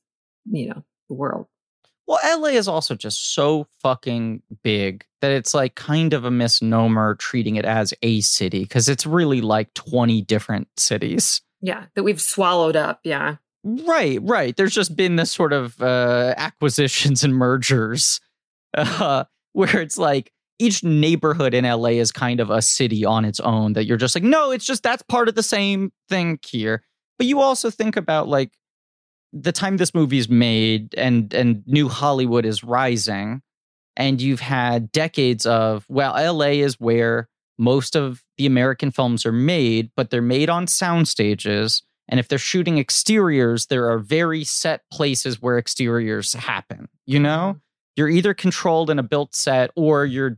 [0.49, 1.47] you know the world.
[2.07, 7.15] Well, LA is also just so fucking big that it's like kind of a misnomer
[7.15, 11.41] treating it as a city because it's really like 20 different cities.
[11.61, 13.01] Yeah, that we've swallowed up.
[13.03, 13.35] Yeah.
[13.63, 14.55] Right, right.
[14.55, 18.21] There's just been this sort of uh, acquisitions and mergers
[18.77, 23.41] uh, where it's like each neighborhood in LA is kind of a city on its
[23.41, 26.83] own that you're just like, no, it's just that's part of the same thing here.
[27.17, 28.51] But you also think about like
[29.33, 33.41] the time this movie's made and and new Hollywood is rising
[33.95, 39.31] and you've had decades of well LA is where most of the American films are
[39.31, 44.43] made but they're made on sound stages and if they're shooting exteriors there are very
[44.43, 47.51] set places where exteriors happen you know?
[47.51, 47.59] Mm-hmm.
[47.95, 50.37] You're either controlled in a built set or you're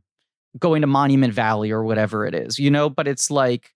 [0.57, 2.89] going to Monument Valley or whatever it is you know?
[2.89, 3.71] But it's like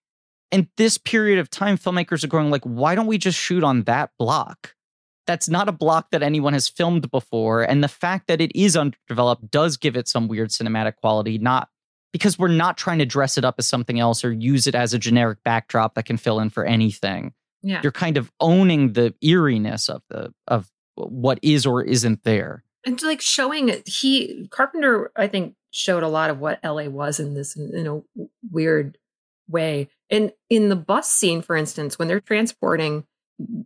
[0.51, 3.84] in this period of time filmmakers are going like why don't we just shoot on
[3.84, 4.74] that block
[5.28, 7.64] that's not a block that anyone has filmed before.
[7.64, 11.70] And the fact that it is underdeveloped does give it some weird cinematic quality, not
[12.12, 14.94] because we're not trying to dress it up as something else or use it as
[14.94, 17.34] a generic backdrop that can fill in for anything.
[17.62, 17.80] Yeah.
[17.82, 22.64] You're kind of owning the eeriness of the of what is or isn't there.
[22.86, 27.20] and like showing it he carpenter i think showed a lot of what la was
[27.20, 28.02] in this in a
[28.52, 28.98] weird
[29.48, 33.06] way and in the bus scene for instance when they're transporting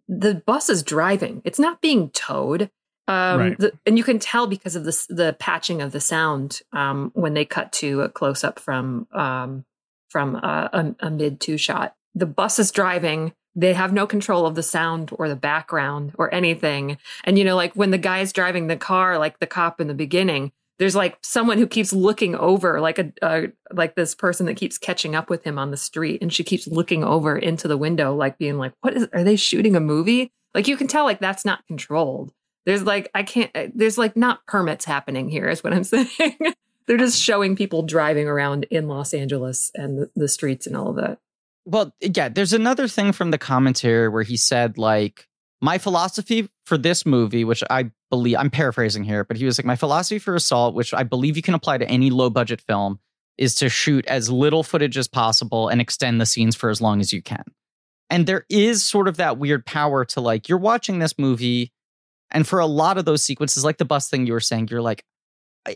[0.07, 1.41] the bus is driving.
[1.43, 2.69] It's not being towed.
[3.07, 3.57] Um Right.
[3.57, 7.33] the, and you can tell because of this the patching of the sound um when
[7.33, 9.65] they cut to a close up from um
[10.09, 11.95] from a, a, a mid two shot.
[12.15, 13.33] The bus is driving.
[13.55, 16.97] They have no control of the sound or the background or anything.
[17.23, 19.93] And you know, like when the guy's driving the car, like the cop in the
[19.93, 24.77] beginning, there's like someone who keeps looking over, like a like this person that keeps
[24.77, 28.15] catching up with him on the street, and she keeps looking over into the window,
[28.15, 29.07] like being like, "What is?
[29.13, 32.31] Are they shooting a movie?" Like you can tell, like that's not controlled.
[32.65, 33.51] There's like I can't.
[33.55, 36.37] uh, There's like not permits happening here, is what I'm saying.
[36.85, 40.89] They're just showing people driving around in Los Angeles and the, the streets and all
[40.89, 41.19] of that.
[41.65, 45.27] Well, yeah, there's another thing from the commentary where he said, like,
[45.61, 49.65] my philosophy for this movie, which I believe I'm paraphrasing here, but he was like,
[49.65, 52.99] my philosophy for Assault, which I believe you can apply to any low budget film,
[53.37, 56.99] is to shoot as little footage as possible and extend the scenes for as long
[56.99, 57.43] as you can.
[58.09, 61.71] And there is sort of that weird power to like, you're watching this movie,
[62.31, 64.81] and for a lot of those sequences, like the bus thing you were saying, you're
[64.81, 65.05] like,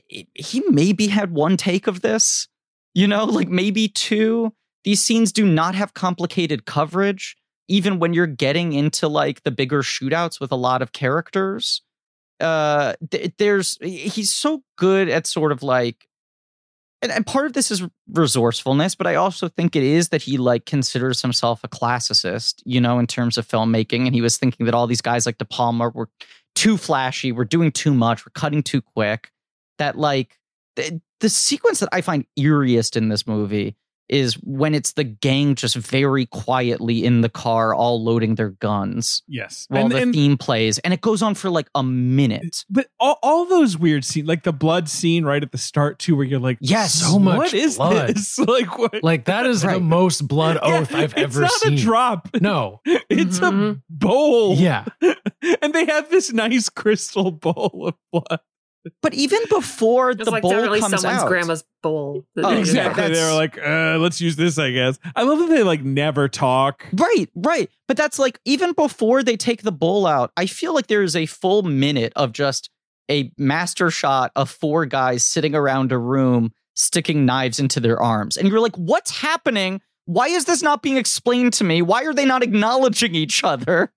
[0.10, 2.50] he maybe had one take of this,
[2.94, 4.54] you know, like maybe two.
[4.84, 7.38] These scenes do not have complicated coverage,
[7.72, 11.82] even when you're getting into like the bigger shootouts with a lot of characters.
[12.41, 16.07] Uh, th- there's he's so good at sort of like
[17.01, 20.38] and, and part of this is resourcefulness, but I also think it is that he
[20.38, 24.05] like considers himself a classicist, you know, in terms of filmmaking.
[24.05, 26.09] And he was thinking that all these guys like De Palma were
[26.53, 29.32] too flashy, we're doing too much, we're cutting too quick.
[29.78, 30.38] That like
[30.76, 33.76] the, the sequence that I find eeriest in this movie
[34.12, 39.24] is when it's the gang just very quietly in the car, all loading their guns.
[39.28, 42.66] Yes, while and, the and, theme plays, and it goes on for like a minute.
[42.70, 46.16] But all, all those weird scenes, like the blood scene right at the start too,
[46.16, 48.09] where you're like, yes, so much what is blood.
[48.16, 48.38] this?
[48.51, 49.03] Like what?
[49.03, 49.76] Like that is Right.
[49.76, 51.74] the most blood oath Yeah, I've ever it's not seen.
[51.74, 52.28] a drop.
[52.41, 53.82] No, it's a Mhm.
[53.89, 54.55] bowl.
[54.57, 54.86] yeah,
[55.62, 58.39] and they have this nice crystal bowl of blood.
[59.02, 62.26] But even before It's the like bowl definitely comes someone's out, grandma's bowl.
[62.36, 63.04] that Oh, exactly.
[63.04, 63.14] Exactly.
[63.14, 65.00] They were like, uh, let's use this, I guess.
[65.16, 66.86] I love that they like never talk.
[66.94, 67.70] Right, right.
[67.88, 71.16] But that's like even before they take the bowl out, I feel like there is
[71.16, 72.70] a full minute of just
[73.10, 78.38] a master shot of four guys sitting around a room sticking knives into their arms.
[78.38, 79.82] And you're like, what's happening?
[80.06, 81.82] Why is this not being explained to me?
[81.82, 83.92] Why are they not acknowledging each other?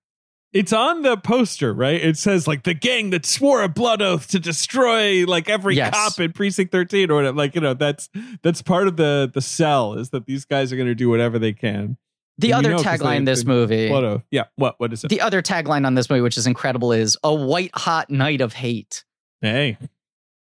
[0.53, 2.01] It's on the poster, right?
[2.01, 5.93] It says like the gang that swore a blood oath to destroy like every Yes.
[5.93, 7.35] cop in precinct 13 or whatever.
[7.37, 8.07] Like, you know, that's
[8.41, 11.37] that's part of the the sell is that these guys are going to do whatever
[11.39, 11.97] they can.
[12.37, 14.23] The And you other know tagline in this movie, Blood oath.
[14.31, 14.45] Yeah.
[14.55, 15.09] What what is it?
[15.09, 18.53] the other tagline on this movie, which is incredible, is a white hot night of
[18.53, 19.03] hate.
[19.41, 19.77] hey.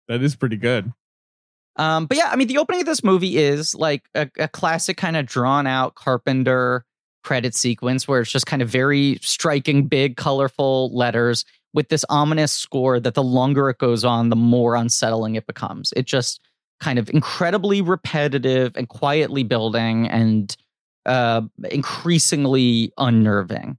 [0.09, 0.91] That is pretty good.
[1.77, 4.97] Um, but yeah, I mean, the opening of this movie is like a, a classic
[4.97, 6.85] kind of drawn out Carpenter
[7.23, 12.53] credit sequence where it's just kind of very striking, big, colorful letters with this ominous
[12.53, 15.91] score that the longer it goes on, the more unsettling it becomes.
[15.95, 16.39] It just
[16.79, 20.55] kind of incredibly repetitive and quietly building and
[21.05, 23.77] uh, increasingly unnerving.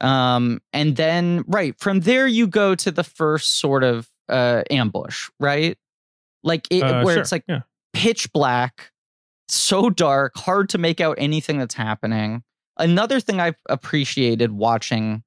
[0.00, 5.30] Um, and then, right, from there, you go to the first sort of uh, ambush,
[5.40, 5.78] right?
[6.42, 7.22] Like it, Uh, where sure.
[7.22, 7.60] it's like yeah.
[7.92, 8.92] pitch black,
[9.48, 12.42] so dark, hard to make out anything that's happening.
[12.78, 15.22] Another thing I've appreciated watching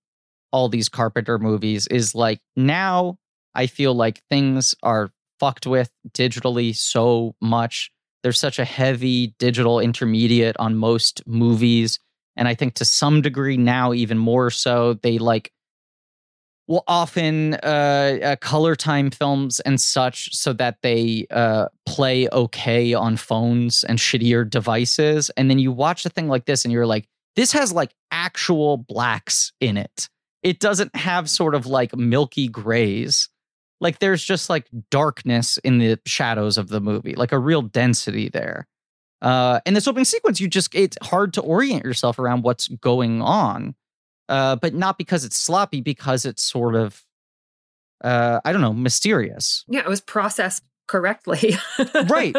[0.52, 3.18] all these Carpenter movies is like now
[3.56, 7.92] I feel like things are fucked with digitally so much.
[8.24, 12.00] There's such a heavy digital intermediate on most movies.
[12.36, 15.52] And I think to some degree now, even more so, they like
[16.68, 22.94] will often uh, uh, color time films and such so that they uh, play okay
[22.94, 25.32] on phones and shittier devices.
[25.32, 27.08] And then you watch a thing like this and you're like,
[27.40, 30.10] this has like actual blacks in it.
[30.44, 33.30] It doesn't have sort of like milky grays.
[33.82, 38.30] Like there's just like darkness in the shadows of the movie, like a real density
[38.30, 38.68] there.
[39.22, 43.22] Uh, in this opening sequence, you just it's hard to orient yourself around what's going
[43.22, 43.76] on
[44.30, 47.04] uh, but not because it's sloppy, because it's sort of,
[48.04, 49.66] uh, I don't know, mysterious.
[49.68, 51.56] Yeah, it was processed correctly.
[52.08, 52.36] Right.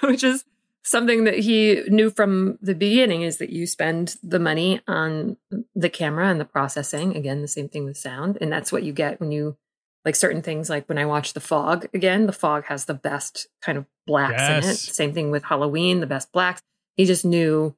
[0.00, 0.44] Which is
[0.86, 5.36] something that he knew from the beginning is that you spend the money on
[5.74, 7.16] the camera and the processing.
[7.16, 8.38] Again, the same thing with sound.
[8.40, 9.56] And that's what you get when you
[10.04, 13.48] like certain things like when I watch The Fog again, The Fog has the best
[13.60, 14.76] kind of blacks in it.
[14.76, 16.62] Same thing with Halloween, the best blacks.
[16.94, 17.74] He just knew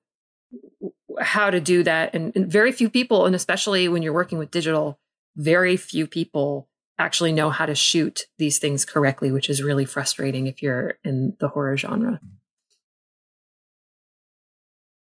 [1.18, 4.52] how to do that and, and very few people and especially when you're working with
[4.52, 5.00] digital
[5.34, 10.46] very few people actually know how to shoot these things correctly which is really frustrating
[10.46, 12.20] if you're in the horror genre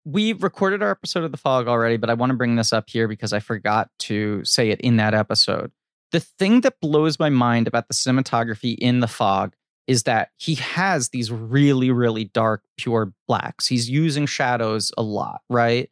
[0.04, 2.88] We recorded our episode of The Fog already, but I want to bring this up
[2.88, 5.72] here because I forgot to say it in that episode.
[6.12, 9.54] The thing that blows my mind about the cinematography in The Fog
[9.86, 13.66] is that he has these really, really dark, pure blacks.
[13.66, 15.90] He's using shadows a lot, right?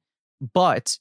[0.54, 0.98] But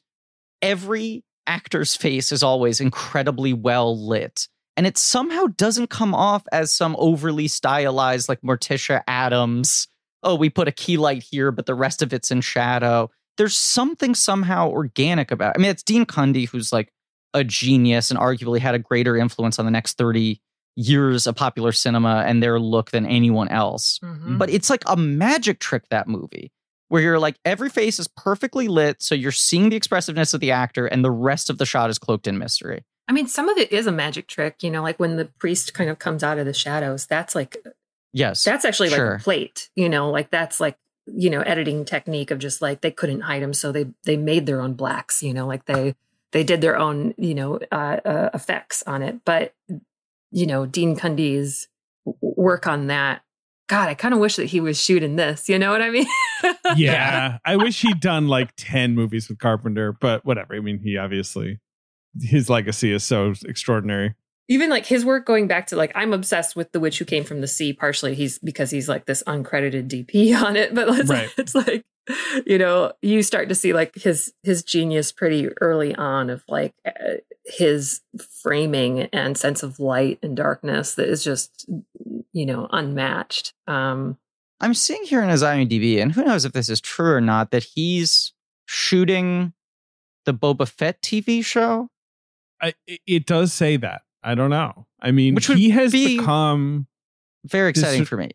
[0.62, 4.48] every actor's face is always incredibly well lit.
[4.76, 9.88] And it somehow doesn't come off as some overly stylized, like Morticia Addams.
[10.24, 13.10] Oh, we put a key light here, but the rest of it's in shadow.
[13.38, 15.60] There's something somehow organic about it.
[15.60, 16.92] I mean, it's Dean Cundey, who's like
[17.34, 20.42] a genius and arguably had a greater influence on the next 30
[20.76, 24.00] years of popular cinema and their look than anyone else.
[24.04, 24.38] Mhm.
[24.38, 26.52] But it's like a magic trick that movie
[26.90, 30.52] where you're like every face is perfectly lit so you're seeing the expressiveness of the
[30.52, 32.86] actor and the rest of the shot is cloaked in mystery.
[33.08, 35.74] I mean, some of it is a magic trick, you know, like when the priest
[35.74, 37.06] kind of comes out of the shadows.
[37.06, 37.58] That's like
[38.18, 38.44] Yes.
[38.44, 42.40] that's actually like a plate, you know, like that's like you know editing technique of
[42.40, 43.54] just like they couldn't hide them.
[43.54, 45.96] so they they made their own blacks, you know, like they
[46.32, 49.24] they did their own you know uh, uh, effects on it.
[49.24, 49.54] But
[50.32, 51.68] you know, Dean Cundey's
[52.22, 53.22] work on that.
[53.68, 55.50] God, I kind of wish that he was shooting this.
[55.50, 56.08] You know what I mean?
[56.76, 57.40] Yeah.
[57.46, 60.54] I wish he'd done like 10 movies with Carpenter, but whatever.
[60.54, 61.60] I mean, he obviously,
[62.22, 64.14] his legacy is so extraordinary.
[64.50, 67.24] Even like his work going back to like I'm obsessed with The Witch Who Came
[67.24, 67.74] from the Sea.
[67.74, 71.30] Partially, he's because he's like this uncredited DP on it, but it's, Right.
[71.38, 71.86] it's like
[72.46, 76.74] you know you start to see like his his genius pretty early on of like
[76.86, 78.02] uh, his
[78.42, 81.70] framing and sense of light and darkness that is just
[82.34, 83.54] you know unmatched.
[83.68, 84.18] Um,
[84.62, 87.52] I'm seeing here in his IMDb, and who knows if this is true or not,
[87.52, 88.34] that he's
[88.66, 89.54] shooting
[90.26, 91.90] the Boba Fett TV show.
[92.62, 94.02] I, it- it does say that.
[94.24, 94.86] I don't know.
[95.02, 96.88] I mean, Which he has be- become,
[97.46, 98.32] Very exciting is- for me.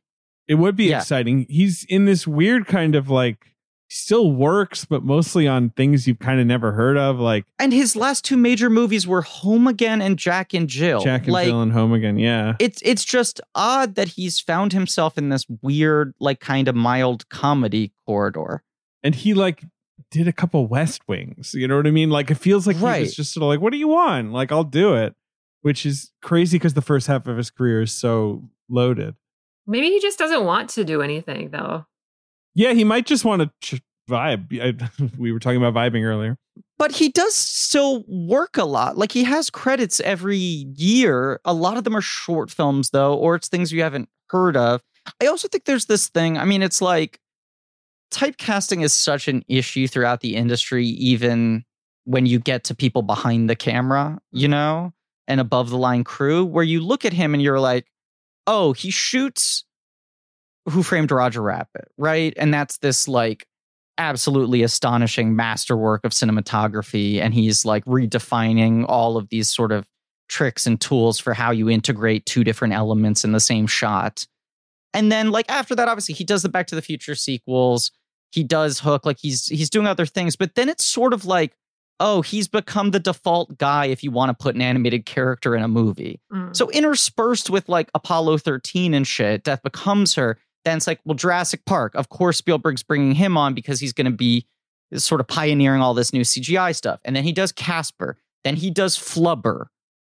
[0.48, 0.98] it would be Yeah.
[0.98, 1.46] exciting.
[1.48, 3.46] He's in this weird kind of like,
[3.90, 7.94] still works, but mostly on things you've kind of never heard of, like And his
[7.94, 11.00] last two major movies were Home Again and Jack and Jill.
[11.00, 12.18] Jack and like, Jill and Home Again.
[12.18, 12.54] Yeah.
[12.58, 17.28] It's it's just odd that he's found himself in this weird, like kind of mild
[17.28, 18.62] comedy corridor.
[19.02, 19.62] and he like
[20.10, 21.52] did a couple West Wings.
[21.54, 22.08] You know what I mean?
[22.08, 23.00] Like it feels like he Right.
[23.02, 25.14] was just sort of like, "What do you want?" Like I'll do it,
[25.62, 29.14] which is crazy because the first half of his career is so loaded.
[29.66, 31.86] maybe he just doesn't want to do anything though.
[32.54, 34.60] Yeah, he might just want to ch- vibe.
[34.60, 36.36] I, we were talking about vibing earlier.
[36.78, 38.98] But he does still work a lot.
[38.98, 41.40] Like he has credits every year.
[41.44, 44.82] A lot of them are short films though, or it's things you haven't heard of.
[45.20, 46.38] I also think there's this thing.
[46.38, 47.20] I mean, it's like
[48.12, 51.64] typecasting is such an issue throughout the industry, even
[52.04, 54.50] when you get to people behind the camera, you mm-hmm.
[54.52, 54.92] know,
[55.28, 57.86] and above the line crew, where you look at him and you're like,
[58.46, 59.64] oh, he shoots
[60.68, 62.34] Who Framed Roger Rabbit, right?
[62.36, 63.46] And that's this like
[63.98, 67.20] absolutely astonishing masterwork of cinematography.
[67.20, 69.86] And he's like redefining all of these sort of
[70.28, 74.26] tricks and tools for how you integrate two different elements in the same shot.
[74.94, 77.90] And then like after that, obviously he does the Back to the Future sequels.
[78.30, 81.54] He does Hook, like he's he's doing other things, but then it's sort of like,
[82.05, 85.62] oh, he's become the default guy if you want to put an animated character in
[85.62, 86.20] a movie.
[86.32, 86.55] Mm.
[86.55, 91.14] So interspersed with like Apollo 13 and shit, Death Becomes Her, then it's like, well,
[91.14, 91.94] Jurassic Park.
[91.94, 94.46] Of course, Spielberg's bringing him on because he's going to be
[94.94, 96.98] sort of pioneering all this new CGI stuff.
[97.05, 98.16] And then he does Casper.
[98.42, 99.66] Then he does Flubber.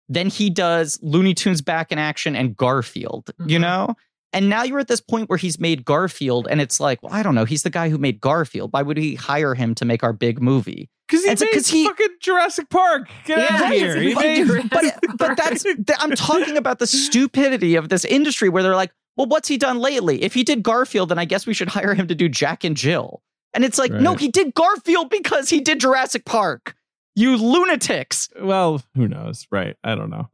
[0.08, 3.62] Then he does Looney Tunes Back in Action and Garfield, you Mhm.
[3.62, 3.94] know?
[4.32, 7.22] And now you're at this point where he's made Garfield, and it's like, well, I
[7.22, 7.44] don't know.
[7.44, 8.72] He's the guy who made Garfield.
[8.72, 10.88] Why would we hire him to make our big movie?
[11.06, 13.08] Because he And so- he- fucking Jurassic Park.
[13.26, 13.96] Get Yeah, out of here.
[14.00, 14.84] he He made made- but
[15.18, 15.64] but that's
[15.98, 19.78] I'm talking about the stupidity of this industry where they're like, well, what's he done
[19.78, 20.22] lately?
[20.22, 22.74] If he did Garfield, then I guess we should hire him to do Jack and
[22.74, 23.22] Jill.
[23.52, 26.74] And it's like, no, he did Garfield because he did Jurassic Park.
[27.14, 28.30] You lunatics.
[28.40, 29.46] well, who knows?
[29.50, 29.76] Right.
[29.84, 30.30] I don't know.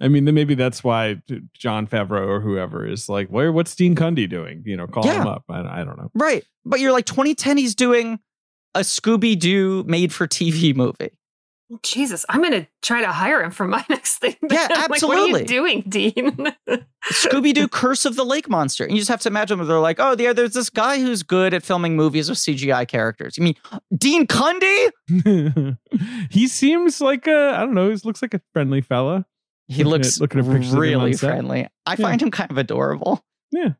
[0.00, 1.20] I mean, then maybe that's why
[1.54, 3.50] Jon Favreau or whoever is like, where?
[3.50, 4.62] What's Dean Cundey doing?
[4.64, 5.22] You know, call Yeah.
[5.22, 5.44] him up.
[5.48, 6.10] I, I don't know.
[6.14, 6.44] Right.
[6.64, 8.20] But you're like 2010, he's doing
[8.74, 11.10] a Scooby Doo made for TV movie.
[11.82, 14.36] Jesus, I'm going to try to hire him for my next thing.
[14.48, 16.54] Yeah, I'm like, what are you doing, Dean?
[17.12, 18.84] Scooby Doo Curse of the Lake Monster.
[18.84, 21.22] And you just have to imagine where they're like, oh, there, there's this guy who's
[21.22, 23.36] good at filming movies with CGI characters.
[23.36, 23.54] You mean
[23.98, 25.76] Dean Cundey?
[26.30, 29.26] he seems like a, I don't know, he looks like a friendly fella.
[29.68, 31.68] He Looking looks at- looking at pictures really friendly.
[31.86, 31.96] I Yeah.
[31.96, 33.22] find him kind of adorable.
[33.52, 33.70] Yeah.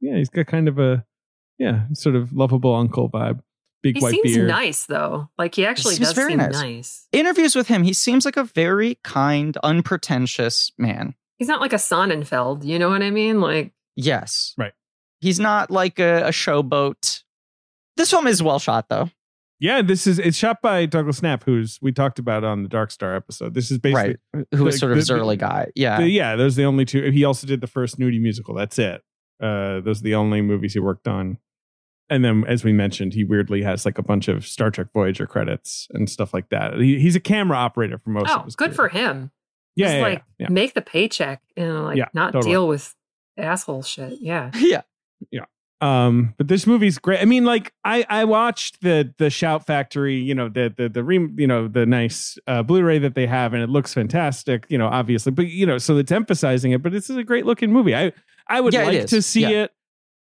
[0.00, 0.16] Yeah.
[0.16, 1.04] He's got kind of a,
[1.58, 3.40] yeah, sort of lovable uncle vibe.
[3.82, 4.12] Big white.
[4.12, 4.48] he white seems beard.
[4.48, 5.28] nice, though.
[5.38, 6.52] Like, he actually seems does very seem nice.
[6.52, 7.08] nice.
[7.12, 11.14] Interviews with him, he seems like a very kind, unpretentious man.
[11.38, 12.64] He's not like a Sonnenfeld.
[12.64, 13.40] You know what I mean?
[13.40, 14.54] Like, Yes.
[14.56, 14.72] Right.
[15.20, 17.22] He's not like a, a showboat.
[17.96, 19.10] This film is well shot, though.
[19.62, 22.90] Yeah, this is it's shot by Douglas Knapp, who's we talked about on the Dark
[22.90, 23.54] Star episode.
[23.54, 24.46] This is basically right.
[24.52, 25.68] Who was the- sort of his the- early guy.
[25.76, 25.98] Yeah.
[26.00, 27.10] the- yeah, those are the only two.
[27.12, 28.56] He also did the first nudie musical.
[28.56, 29.02] That's it.
[29.40, 31.38] Uh, those are the only movies he worked on.
[32.10, 35.28] And then, as we mentioned, he weirdly has like a bunch of Star Trek Voyager
[35.28, 36.74] credits and stuff like that.
[36.78, 38.74] He, he's a camera operator for most of oh, his good career.
[38.74, 39.30] for him.
[39.76, 42.50] Yeah, Just yeah, like yeah, make the paycheck and like Yeah, not totally.
[42.52, 42.94] deal with
[43.38, 44.18] asshole shit.
[44.20, 44.82] Yeah, yeah.
[45.30, 45.44] yeah.
[45.82, 47.20] Um, but this movie's great.
[47.20, 51.02] I mean, like I I watched the the Shout Factory, you know, the the the
[51.02, 54.64] re, you know the nice uh, Blu-ray that they have, and it looks fantastic.
[54.68, 56.82] You know, obviously, but you know, so it's emphasizing it.
[56.82, 57.94] But this is a great looking movie.
[57.96, 58.12] I
[58.46, 59.64] I would Yeah, like to see Yeah.
[59.64, 59.72] it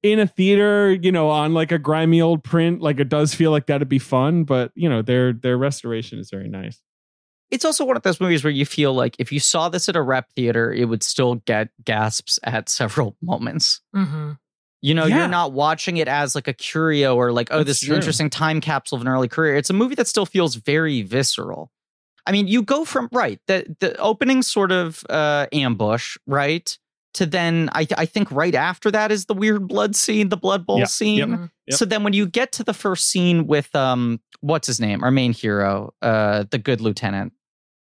[0.03, 2.81] in a theater, you know, on like a grimy old print.
[2.81, 4.45] Like it does feel like that'd be fun.
[4.45, 6.81] But you know, their their restoration is very nice.
[7.51, 9.97] It's also one of those movies where you feel like if you saw this at
[9.97, 13.81] a rep theater, it would still get gasps at several moments.
[13.95, 14.31] Mm-hmm.
[14.83, 15.19] You know, Yeah.
[15.19, 17.95] you're not watching it as like a curio or like, oh, That's this is true.
[17.97, 19.57] an interesting time capsule of an early career.
[19.57, 21.71] It's a movie that still feels very visceral.
[22.27, 26.77] I mean, you go from right the the opening sort of uh, ambush, right,
[27.15, 30.65] to then I I think right after that is the weird blood scene, the blood
[30.67, 31.19] bowl Yeah, scene.
[31.31, 31.51] yep.
[31.67, 31.79] Yep.
[31.79, 35.11] So then when you get to the first scene with um what's his name, our
[35.11, 37.33] main hero, uh, the good lieutenant,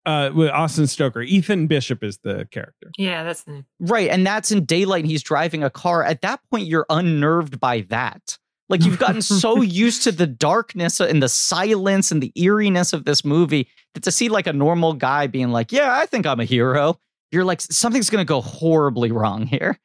[0.04, 2.90] Uh, with Austin Stoker, Ethan Bishop is the character.
[2.98, 4.10] Yeah, that's the Right.
[4.10, 6.02] And that's in daylight he's driving a car.
[6.02, 8.36] At that point, you're unnerved by that.
[8.68, 13.04] Like you've gotten so used to the darkness and the silence and the eeriness of
[13.04, 16.40] this movie that to see like a normal guy being like, yeah, I think I'm
[16.40, 16.98] a hero,
[17.30, 19.78] you're like, something's going to go horribly wrong here.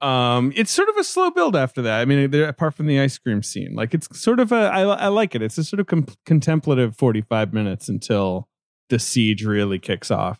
[0.00, 2.00] Um, it's sort of a slow build after that.
[2.00, 5.08] I mean, apart from the ice cream scene, like it's sort of a I, I
[5.08, 5.42] like it.
[5.42, 8.48] It's a sort of com- contemplative forty five minutes until
[8.90, 10.38] the siege really kicks off.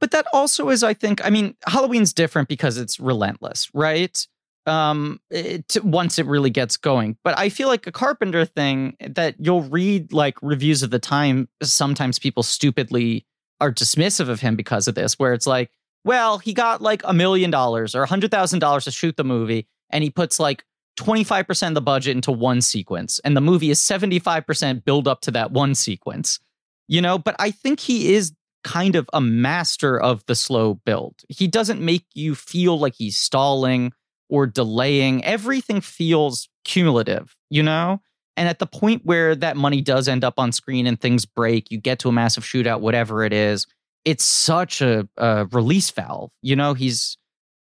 [0.00, 4.26] But that also is, I think, I mean, Halloween's different because it's relentless, right?
[4.66, 7.16] Um, it, once it really gets going.
[7.24, 11.48] But I feel like a Carpenter thing that you'll read like reviews of the time.
[11.62, 13.26] Sometimes people stupidly
[13.60, 15.70] are dismissive of him because of this, where it's like,
[16.04, 19.24] well, he got like a million dollars or a hundred thousand dollars to shoot the
[19.24, 20.64] movie, and he puts like
[20.98, 25.30] 25% of the budget into one sequence, and the movie is 75% build up to
[25.30, 26.40] that one sequence.
[26.88, 28.32] You know, but I think he is
[28.64, 31.14] kind of a master of the slow build.
[31.28, 33.92] He doesn't make you feel like he's stalling
[34.28, 35.24] or delaying.
[35.24, 38.00] Everything feels cumulative, you know?
[38.36, 41.70] And at the point where that money does end up on screen and things break,
[41.70, 43.66] you get to a massive shootout, whatever it is,
[44.04, 46.30] it's such a, a release valve.
[46.42, 47.18] You know, he's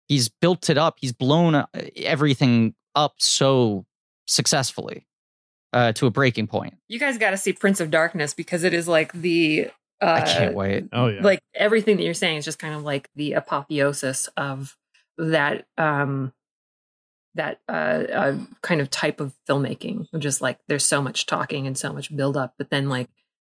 [0.07, 1.65] he's built it up, he's blown uh,
[1.97, 3.85] everything up so
[4.25, 5.05] successfully
[5.73, 6.75] uh, to a breaking point.
[6.87, 9.69] You guys got to see Prince of Darkness because it is like the.
[10.01, 10.85] Uh, I can't wait.
[10.93, 14.75] Oh yeah, Like everything that you're saying is just kind of like the apotheosis of
[15.17, 16.33] that um
[17.35, 20.07] that uh, uh kind of type of filmmaking.
[20.17, 23.09] Just like there's so much talking and so much build up, but then like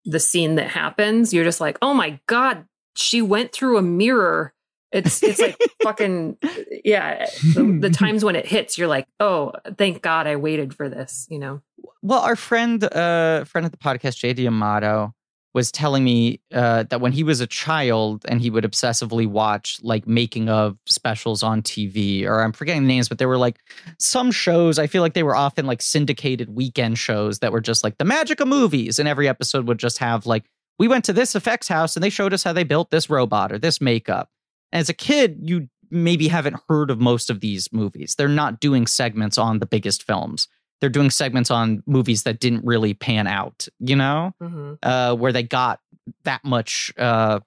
[0.05, 2.65] the scene that happens, you're just like, oh my god,
[2.95, 4.53] she went through a mirror.
[4.91, 6.37] It's it's like fucking
[6.83, 7.25] yeah.
[7.53, 11.27] The, the times when it hits, you're like, oh, thank God I waited for this.
[11.29, 11.61] You know.
[12.01, 15.13] Well, our friend, uh, friend of the podcast, JD Amato,
[15.53, 19.79] was telling me uh, that when he was a child and he would obsessively watch
[19.81, 23.59] like making of specials on TV, or I'm forgetting the names, but there were like
[23.97, 24.79] some shows.
[24.79, 28.05] I feel like they were often like syndicated weekend shows that were just like the
[28.05, 30.45] magic of movies, and every episode would just have like
[30.77, 33.51] we went to this effects house and they showed us how they built this robot
[33.51, 34.29] or this makeup.
[34.71, 38.15] As a kid, you maybe haven't heard of most of these movies.
[38.15, 40.47] They're not doing segments on the biggest films.
[40.81, 44.73] They're doing segments on movies that didn't really pan out, you know, Mm-hmm.
[44.83, 45.79] uh, where they got
[46.23, 47.39] that much uh,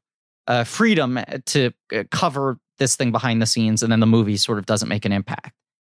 [0.47, 4.59] uh, freedom to uh, cover this thing behind the scenes, and then the movie sort
[4.59, 5.53] of doesn't make an impact.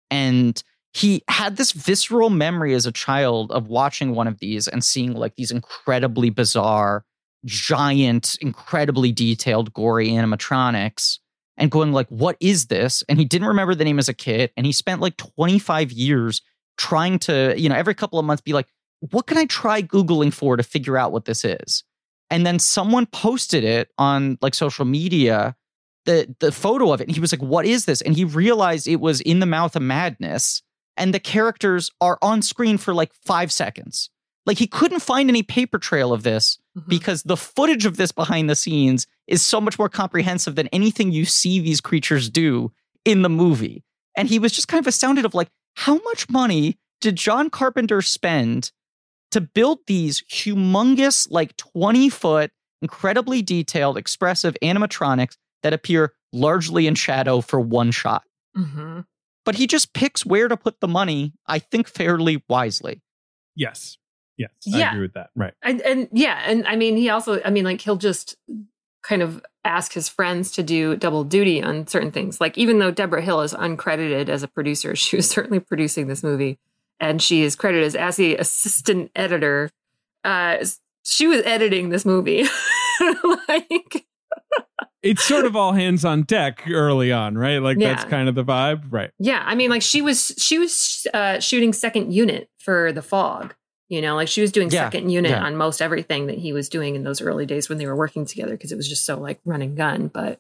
[0.10, 0.62] And
[0.92, 5.14] he had this visceral memory as a child of watching one of these and seeing
[5.14, 7.06] like these incredibly bizarre,
[7.46, 11.20] giant, incredibly detailed, gory animatronics
[11.58, 13.04] and going like, what is this?
[13.10, 14.52] And he didn't remember the name as a kid.
[14.58, 16.42] And he spent like 25 years
[16.78, 18.68] trying to, you know, every couple of months be like,
[19.12, 21.84] what can I try Googling for to figure out what this is?
[22.30, 25.56] And then someone posted it on like social media,
[26.06, 27.08] the the photo of it.
[27.08, 28.02] And he was like, what is this?
[28.02, 30.62] And he realized it was in the mouth of madness.
[30.96, 34.10] And the characters are on screen for like five seconds.
[34.50, 36.90] Like he couldn't find any paper trail of this Mm-hmm.
[36.90, 41.12] because the footage of this behind the scenes is so much more comprehensive than anything
[41.12, 42.72] you see these creatures do
[43.04, 43.84] in the movie.
[44.16, 48.02] And he was just kind of astounded of like, how much money did John Carpenter
[48.04, 48.72] spend
[49.32, 52.52] to build these humongous, like 20 foot,
[52.84, 58.24] incredibly detailed, expressive animatronics that appear largely in shadow for one shot?
[58.56, 59.02] Mm-hmm.
[59.44, 63.02] But he just picks where to put the money, I think fairly wisely.
[63.56, 63.98] yes,
[64.40, 64.88] yes, Yeah.
[64.88, 65.30] I agree with that.
[65.36, 65.54] Right.
[65.62, 68.36] and and yeah and i mean he also i mean like he'll just
[69.04, 72.90] kind of ask his friends to do double duty on certain things like even though
[72.92, 76.58] debra hill is uncredited as a producer she was certainly producing this movie
[77.00, 79.70] and she is credited as, as the assistant editor
[80.24, 80.58] uh
[81.06, 82.44] she was editing this movie
[83.48, 84.06] like
[85.04, 87.60] it's sort of all hands on deck early on, right?
[87.60, 89.12] Like that's kind of the vibe, right?
[89.20, 93.56] Yeah, I mean, like she was she was uh, shooting second unit for the fog.
[93.90, 95.44] You know, like she was doing Yeah, second unit yeah.
[95.44, 98.26] on most everything that he was doing in those early days when they were working
[98.26, 100.08] together because it was just so like run and gun.
[100.08, 100.40] But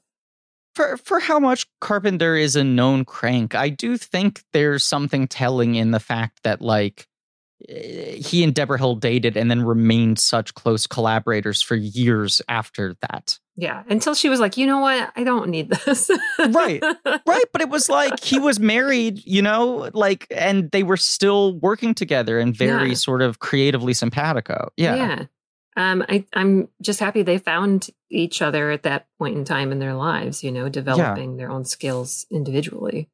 [0.75, 5.75] for for how much Carpenter is a known crank, I do think there's something telling
[5.75, 7.07] in the fact that like
[7.67, 12.95] eh, he and Debra Hill dated and then remained such close collaborators for years after
[13.01, 13.39] that.
[13.59, 16.09] Yeah, until she was like, you know what, I don't need this.
[16.49, 16.81] Right.
[17.25, 21.59] Right, but it was like he was married, you know, like and they were still
[21.59, 22.93] working together and very Yeah.
[22.95, 24.69] sort of creatively simpatico.
[24.77, 24.95] Yeah.
[24.95, 25.23] yeah.
[25.75, 29.79] Um, I, I'm just happy they found each other at that point in time in
[29.79, 30.43] their lives.
[30.43, 33.09] You know, developing their own skills individually.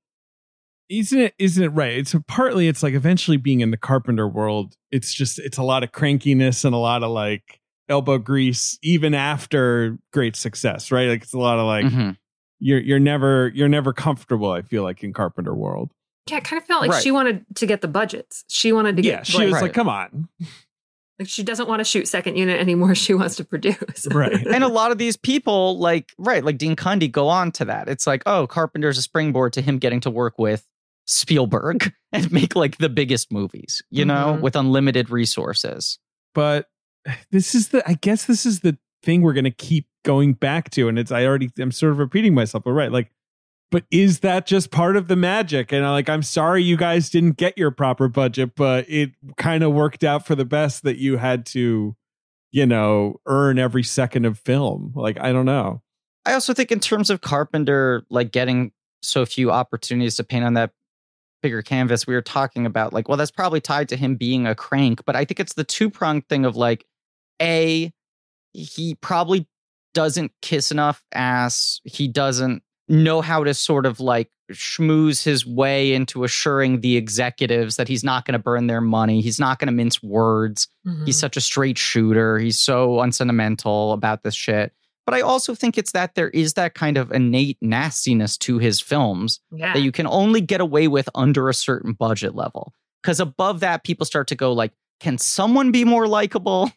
[0.89, 1.34] Isn't it?
[1.39, 1.97] Isn't it right?
[1.97, 2.67] It's partly.
[2.67, 4.76] It's like eventually being in the carpenter world.
[4.91, 5.39] It's just.
[5.39, 7.59] It's a lot of crankiness and a lot of like
[7.90, 11.07] elbow grease, even after great success, right?
[11.10, 12.18] Like it's a lot of like Mhm.
[12.60, 14.52] you're you're never you're never comfortable.
[14.52, 15.91] I feel like in carpenter world.
[16.30, 17.03] Yeah, it kind of felt like Right.
[17.03, 18.44] she wanted to get the budgets.
[18.49, 19.62] She wanted to Yeah, get she like, was Right.
[19.64, 20.28] like, "Come on,
[21.20, 22.95] like she doesn't want to shoot second unit anymore.
[22.95, 24.07] She wants to produce.
[24.12, 27.66] right?" and a lot of these people, like right, like Dean Cundey, go on to
[27.66, 27.88] that.
[27.88, 30.66] It's like, oh, Carpenter's a springboard to him getting to work with
[31.06, 34.41] Spielberg and make like the biggest movies, you know, Mhm.
[34.41, 35.99] with unlimited resources.
[36.34, 36.68] but
[37.32, 40.69] this is the i guess this is the thing we're going to keep going back
[40.72, 43.11] to and it's i already i'm sort of repeating myself but right like
[43.72, 47.10] but is that just part of the magic and I like i'm sorry you guys
[47.10, 50.98] didn't get your proper budget but it kind of worked out for the best that
[50.98, 51.95] you had to
[52.52, 55.82] you know earn every second of film like i don't know
[56.26, 58.72] I also think in terms of Carpenter, like getting
[59.03, 60.72] so few opportunities to paint on that
[61.44, 64.56] bigger canvas, we were talking about like, well, that's probably tied to him being a
[64.56, 65.06] crank.
[65.06, 66.86] But I think it's the two pronged thing of like,
[67.41, 67.91] A,
[68.53, 69.48] he probably
[69.94, 71.82] doesn't kiss enough ass.
[71.84, 77.78] He doesn't know how to sort of like schmooze his way into assuring the executives
[77.78, 79.22] that he's not going to burn their money.
[79.22, 80.68] He's not going to mince words.
[80.86, 81.06] Mhm.
[81.06, 82.38] He's such a straight shooter.
[82.38, 84.74] He's so unsentimental about this shit.
[85.06, 88.80] But I also think it's that there is that kind of innate nastiness to his
[88.80, 89.74] films yeah.
[89.74, 92.74] that you can only get away with under a certain budget level.
[93.02, 96.72] Because above that, people start to go like, can someone be more likable?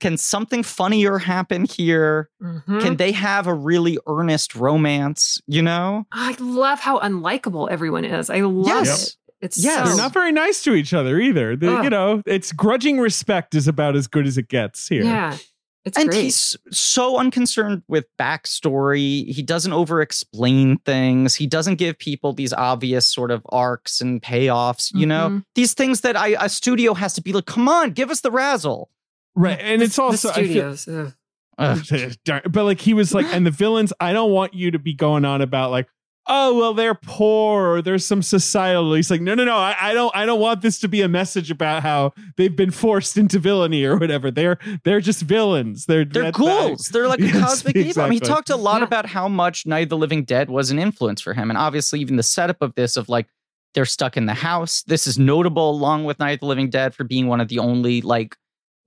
[0.00, 2.30] Can something funnier happen here?
[2.42, 2.80] Mhm.
[2.80, 5.40] Can they have a really earnest romance?
[5.46, 6.06] You know?
[6.12, 8.30] I love how unlikable everyone is.
[8.30, 9.08] I love Yes.
[9.08, 9.16] it.
[9.40, 9.78] It's Yes.
[9.78, 11.84] so they're not very nice to each other either The- Ugh.
[11.84, 15.36] you know it's grudging respect is about as good as it gets here yeah.
[15.84, 16.24] It's and great.
[16.24, 19.26] he's so unconcerned with backstory.
[19.32, 21.34] He doesn't over explain things.
[21.36, 25.28] He doesn't give people these obvious sort of arcs and payoffs, you know?
[25.30, 25.42] Mhm.
[25.54, 28.30] These things that I a studio has to be like, come on, give us the
[28.30, 28.90] razzle.
[29.38, 30.88] Right and The- it's also the I feel- studios.
[30.88, 31.14] ugh.
[31.58, 32.12] Ugh.
[32.24, 34.94] Darn- but like he was like, and the villains, I don't want you to be
[34.94, 35.88] going on about like,
[36.30, 38.92] oh well, they're poor or there's some societal.
[38.94, 41.08] He's like, no, no, no, I, I don't, I don't want this to be a
[41.08, 44.30] message about how they've been forced into villainy or whatever.
[44.30, 45.86] They're they're just villains.
[45.86, 46.90] They're They're ghouls.
[46.92, 48.02] They're like a Yes, cosmic evil.
[48.02, 48.84] I mean, he talked a lot Yeah.
[48.86, 51.50] about how much Night of the Living Dead was an influence for him.
[51.50, 53.26] And obviously, even the setup of this of like
[53.74, 54.82] they're stuck in the house.
[54.82, 57.58] This is notable along with Night of the Living Dead for being one of the
[57.58, 58.36] only like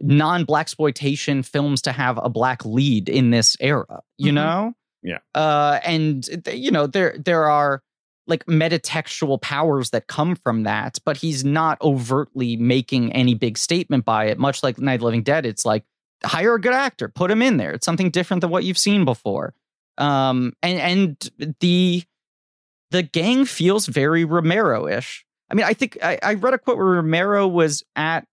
[0.02, 4.36] non-black exploitation films to have a black lead in this era, you Mhm.
[4.36, 4.74] know?
[5.04, 5.18] Yeah.
[5.34, 7.82] Uh and you know, there there are
[8.28, 14.06] like metatextual powers that come from that, but he's not overtly making any big statement
[14.06, 14.38] by it.
[14.38, 15.84] Much like Night of the Living Dead, it's like
[16.24, 17.72] hire a good actor, put him in there.
[17.72, 19.54] It's something different than what you've seen before.
[19.98, 22.04] Um, and and the
[22.92, 25.26] the gang feels very Romero-ish.
[25.50, 28.26] I mean, I think I, I read a quote where Romero was at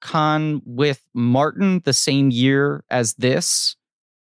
[0.00, 3.76] Cannes with Martin the same year as this,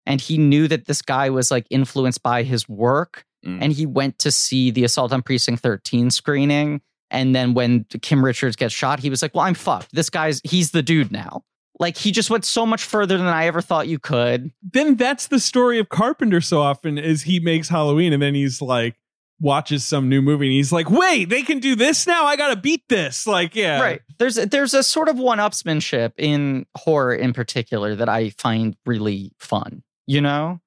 [0.04, 3.58] and he knew that this guy was like influenced by his work, Mm.
[3.62, 6.80] and he went to see the Assault on Precinct 13 screening.
[7.12, 9.94] And then when Kim Richards gets shot, he was like, "Well, I'm fucked.
[9.94, 11.44] This guy's he's the dude now."
[11.78, 14.50] Like he just went so much further than I ever thought you could.
[14.62, 16.40] Then that's the story of Carpenter.
[16.40, 18.96] So often is he makes Halloween and then he's like
[19.40, 22.24] watches some new movie and he's like, wait, they can do this now.
[22.24, 23.26] I gotta beat this.
[23.26, 24.00] Like, yeah, Right.
[24.18, 29.82] There's there's a sort of one-upsmanship in horror in particular that I find really fun.
[30.06, 30.60] You know?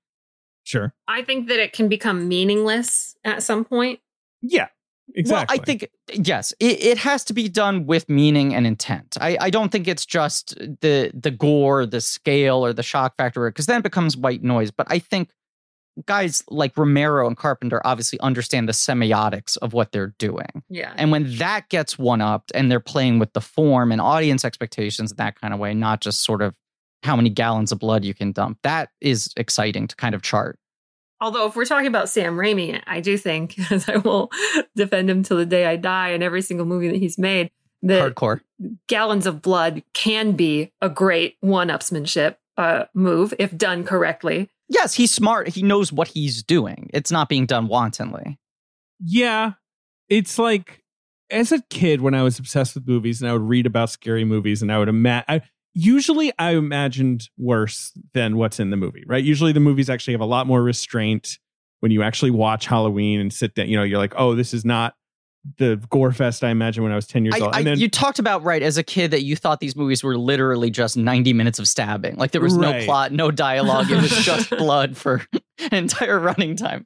[0.64, 4.00] sure, I think that it can become meaningless at some point.
[4.42, 4.68] yeah,
[5.16, 5.56] exactly.
[5.56, 9.18] Well, I think yes, it, it has to be done with meaning and intent.
[9.20, 13.50] I, I don't think it's just the the gore, the scale, or the shock factor,
[13.50, 14.70] because then it becomes white noise.
[14.70, 15.32] But I think
[16.06, 20.64] guys like Romero and Carpenter obviously understand the semiotics of what they're doing.
[20.70, 20.94] Yeah.
[20.96, 25.12] And when that gets one upped and they're playing with the form and audience expectations
[25.12, 26.56] in that kind of way, not just sort of
[27.04, 30.60] how many gallons of blood you can dump, that is exciting to kind of chart.
[31.22, 34.32] Although, if we're talking about Sam Raimi, I do think, as I will
[34.76, 37.52] defend him till the day I die in every single movie that he's made,
[37.84, 38.42] that Hardcore.
[38.88, 44.50] Gallons of Blood can be a great one-upsmanship uh, move if done correctly.
[44.70, 45.48] Yes, he's smart.
[45.48, 46.90] He knows what he's doing.
[46.94, 48.40] It's not being done wantonly.
[49.04, 49.54] Yeah.
[50.10, 50.84] It's like
[51.32, 54.24] as a kid when I was obsessed with movies and I would read about scary
[54.26, 55.42] movies and I would imagine
[55.74, 59.24] usually I imagined worse than what's in the movie, right?
[59.24, 61.38] Usually the movies actually have a lot more restraint
[61.80, 64.66] when you actually watch Halloween and sit down, you know, you're like, "Oh, this is
[64.66, 64.96] not
[65.58, 67.80] the gore fest I imagine when I was 10 years I, old." I- And then
[67.80, 70.98] you talked about right as a kid that you thought these movies were literally just
[70.98, 72.16] 90 minutes of stabbing.
[72.18, 73.90] Like there was no plot, no dialogue.
[73.92, 75.22] It was just blood for
[75.60, 76.86] an entire running time.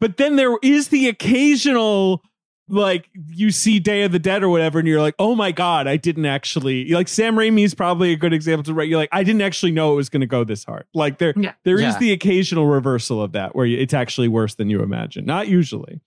[0.00, 2.22] but then there is the occasional
[2.66, 5.86] like you see Day of the Dead or whatever, and you're like, oh my god,
[5.86, 8.88] I didn't actually like Sam Raimi's probably a good example to right.
[8.88, 10.86] You're like, I didn't actually know it was going to go this hard.
[10.94, 11.52] Like there, Yeah.
[11.64, 11.98] there is Yeah.
[11.98, 15.26] the occasional reversal of that where it's actually worse than you imagine.
[15.26, 16.00] Not usually.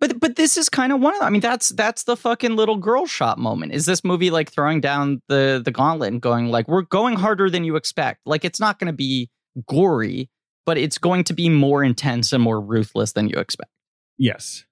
[0.00, 1.26] But but this is kind of one of them.
[1.26, 3.72] I mean, that's that's the fucking little girl shot moment.
[3.72, 7.50] Is this movie like throwing down the the gauntlet and going like we're going harder
[7.50, 8.20] than you expect?
[8.24, 9.28] Like it's not going to be
[9.68, 10.30] gory,
[10.64, 13.70] but it's going to be more intense and more ruthless than you expect.
[14.16, 14.64] Yes.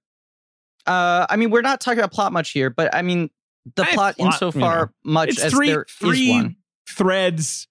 [0.87, 3.29] Uh, I mean, we're not talking about plot much here, but I mean,
[3.77, 6.57] the Eh, plot, plot, insofar much It's as three there is three one.
[6.89, 7.68] threads,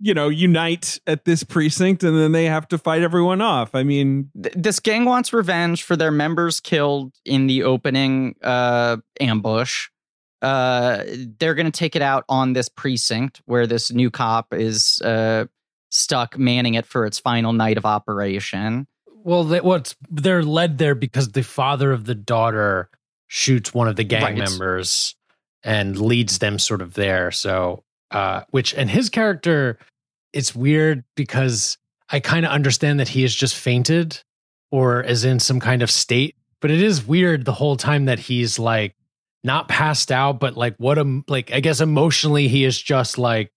[0.00, 3.74] you know, unite at this precinct, and then they have to fight everyone off.
[3.74, 8.98] I mean, Th- this gang wants revenge for their members killed in the opening uh,
[9.20, 9.88] ambush.
[10.40, 11.02] Uh,
[11.38, 15.46] they're going to take it out on this precinct where this new cop is uh,
[15.90, 18.86] stuck manning it for its final night of operation.
[19.24, 22.88] Well, they, what's they're led there because the father of the daughter
[23.26, 24.38] shoots one of the gang Right.
[24.38, 25.16] members
[25.64, 27.30] and leads them sort of there.
[27.32, 29.78] So, uh, which and his character,
[30.32, 31.78] it's weird because
[32.10, 34.20] I kind of understand that he is just fainted
[34.70, 38.18] or is in some kind of state, but it is weird the whole time that
[38.18, 38.94] he's like
[39.44, 43.50] not passed out, but like what a like I guess emotionally he is just like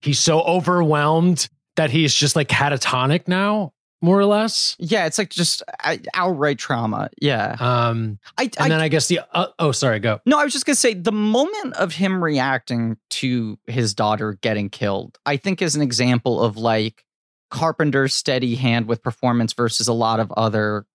[0.00, 4.76] he's so overwhelmed that he's just like catatonic now, more or less.
[4.78, 7.10] Yeah, it's like just uh, outright trauma.
[7.20, 10.20] Yeah, Um, I, and I then I guess the uh, oh, sorry, go.
[10.24, 14.70] No, I was just gonna say the moment of him reacting to his daughter getting
[14.70, 17.04] killed, I think is an example of like
[17.50, 20.86] Carpenter's steady hand with performance versus a lot of other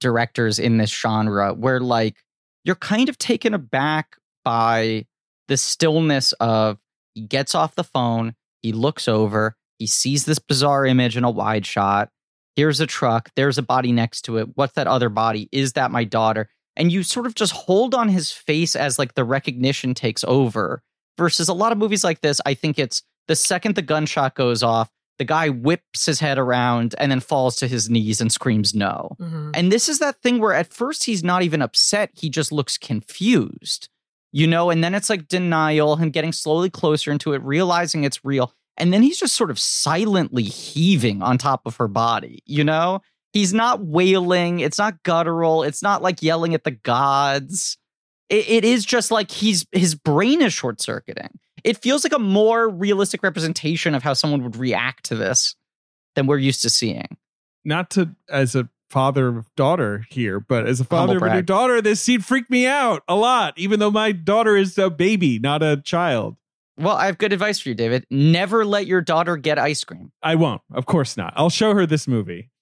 [0.00, 2.16] directors in this genre, where like
[2.64, 5.06] you're kind of taken aback by
[5.48, 6.78] the stillness of
[7.14, 11.30] he gets off the phone, he looks over, he sees this bizarre image in a
[11.30, 12.10] wide shot.
[12.58, 14.48] Here's a truck, there's a body next to it.
[14.56, 15.48] What's that other body?
[15.52, 16.48] Is that my daughter?
[16.76, 20.80] and you sort of just hold on his face as like the recognition takes over
[21.16, 24.62] versus a lot of movies like this i think it's the second the gunshot goes
[24.62, 28.76] off the guy whips his head around and then falls to his knees and screams
[28.76, 29.50] no Mhm.
[29.54, 32.78] and this is that thing where at first he's not even upset he just looks
[32.78, 33.88] confused
[34.30, 38.24] you know and then it's like denial him getting slowly closer into it realizing it's
[38.24, 42.64] real and then he's just sort of silently heaving on top of her body you
[42.64, 43.00] know
[43.32, 44.60] He's not wailing.
[44.60, 45.62] It's not guttural.
[45.62, 47.76] It's not like yelling at the gods.
[48.28, 51.38] It, it is just like he's his brain is short circuiting.
[51.64, 55.56] It feels like a more realistic representation of how someone would react to this
[56.14, 57.16] than we're used to seeing.
[57.64, 61.42] not to as a father of daughter here, but as a father of a new
[61.42, 65.38] daughter, this scene freaked me out a lot, even though my daughter is a baby,
[65.38, 66.36] not a child.
[66.78, 68.06] Well, I have good advice for you, David.
[68.10, 70.12] Never let your daughter get ice cream.
[70.22, 70.62] I won't.
[70.72, 71.32] Of course not.
[71.36, 72.50] I'll show her this movie.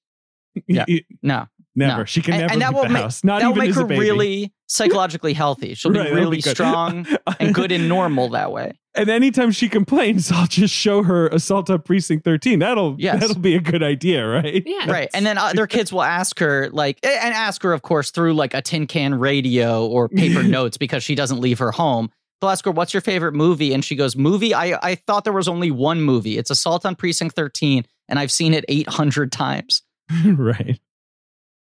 [0.66, 0.86] Yeah.
[1.22, 1.98] No, never.
[1.98, 2.04] no.
[2.06, 3.22] She can And- never and that leave will the make- house.
[3.22, 4.00] Not that will make as her a baby.
[4.00, 5.74] really psychologically healthy.
[5.74, 6.50] She'll Right, be that'll really good.
[6.56, 7.06] strong
[7.38, 8.72] and good and normal that way.
[8.94, 12.60] And anytime she complains, I'll just show her Assault on Precinct 13.
[12.60, 13.20] That'll Yes.
[13.20, 14.62] that'll be a good idea, right?
[14.64, 14.90] Yeah.
[14.90, 18.32] right and then other kids will ask her like and ask her of course through
[18.32, 22.10] like a tin can radio or paper notes because she doesn't leave her home
[22.40, 25.32] they'll ask her what's your favorite movie and she goes movie i i thought there
[25.32, 29.82] was only one movie it's assault on precinct 13 and i've seen it 800 times
[30.36, 30.80] right.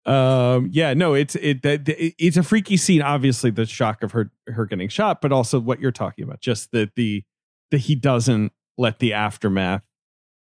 [0.05, 0.69] Um.
[0.71, 0.93] Yeah.
[0.93, 1.13] No.
[1.13, 2.15] It's it, that it.
[2.17, 3.01] It's a freaky scene.
[3.01, 6.41] Obviously, the shock of her her getting shot, but also what you're talking about.
[6.41, 7.23] Just that the
[7.71, 9.83] that he doesn't let the aftermath.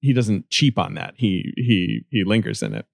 [0.00, 1.14] He doesn't cheap on that.
[1.16, 2.86] He he he lingers in it.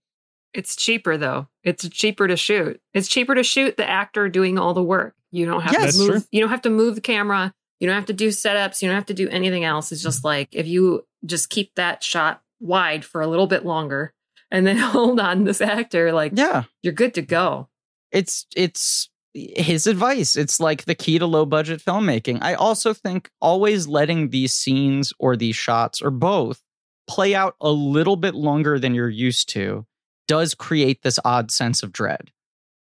[0.54, 1.48] It's cheaper though.
[1.64, 2.80] It's cheaper to shoot.
[2.94, 5.16] It's cheaper to shoot the actor doing all the work.
[5.34, 5.94] You don't have Yes.
[5.96, 6.10] to move.
[6.10, 6.22] true.
[6.32, 7.52] You don't have to move the camera.
[7.80, 8.80] You don't have to do setups.
[8.80, 9.90] You don't have to do anything else.
[9.92, 14.12] It's just like if you just keep that shot wide for a little bit longer
[14.50, 17.68] and then hold on this actor, like yeah you're good to go.
[18.12, 23.28] it's it's his advice it's like the key to low budget filmmaking i also think
[23.40, 26.62] always letting these scenes or these shots or both
[27.08, 29.84] play out a little bit longer than you're used to
[30.28, 32.30] does create this odd sense of dread.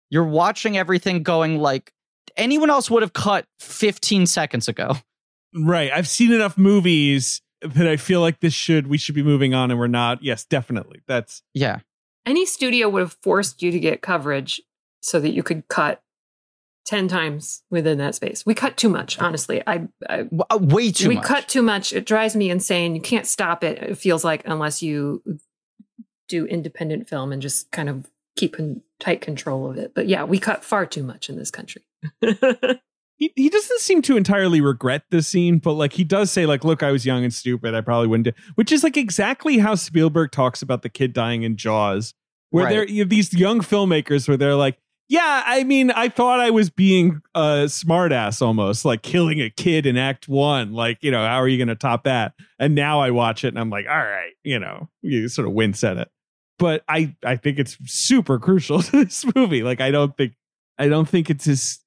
[0.10, 1.92] You're watching everything going like
[2.36, 4.96] anyone else would have cut 15 seconds ago.
[5.56, 5.92] Right.
[5.92, 9.72] I've seen enough movies that I feel like this should we should be moving on
[9.72, 10.22] and we're not.
[10.24, 11.02] Yes, definitely.
[11.08, 11.80] That's Yeah.
[12.26, 14.62] Any studio would have forced you to get coverage
[15.02, 16.02] so that you could cut
[16.86, 18.46] 10 times within that space.
[18.46, 19.62] We cut too much, honestly.
[19.66, 20.24] I, uh,
[20.60, 21.08] Way too much.
[21.08, 21.26] we much.
[21.26, 21.94] cut too much.
[21.94, 22.96] It drives me insane.
[22.96, 23.78] You can't stop it.
[23.82, 25.22] It feels like unless you
[26.30, 28.06] do independent film and just kind of
[28.38, 29.94] keep in tight control of it.
[29.94, 31.84] But yeah, we cut far too much in this country.
[33.18, 36.64] he, he doesn't seem to entirely regret the scene, but like he does say, like,
[36.64, 37.76] look, I was young and stupid.
[37.76, 41.44] I probably wouldn't do which is like exactly how Spielberg talks about the kid dying
[41.44, 42.14] in Jaws,
[42.52, 42.70] where Right.
[42.72, 44.78] they're you have these young filmmakers where they're like,
[45.10, 49.86] Yeah, I mean, I thought I was being a smartass almost, like killing a kid
[49.86, 50.74] in act one.
[50.74, 52.34] Like, you know, how are you gonna top that?
[52.60, 55.54] And now I watch it and I'm like, all right, you know, you sort of
[55.54, 56.10] wince at it.
[56.60, 59.64] But I I think it's super crucial to this movie.
[59.64, 60.34] Like I don't think
[60.78, 61.80] I don't think it's as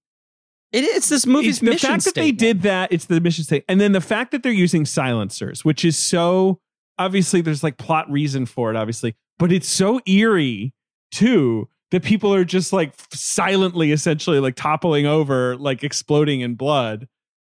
[0.73, 3.45] It, it's this movie's it's the mission fact that they did that it's the mission
[3.45, 6.61] statement and then the fact that they're using silencers which is so
[6.99, 10.73] obviously there's like plot reason for it obviously but it's so eerie
[11.11, 17.09] too that people are just like silently essentially like toppling over like exploding in blood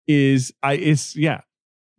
[0.06, 1.40] is i is yeah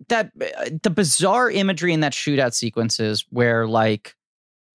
[0.10, 4.16] that uh, the bizarre imagery in that shootout sequences where like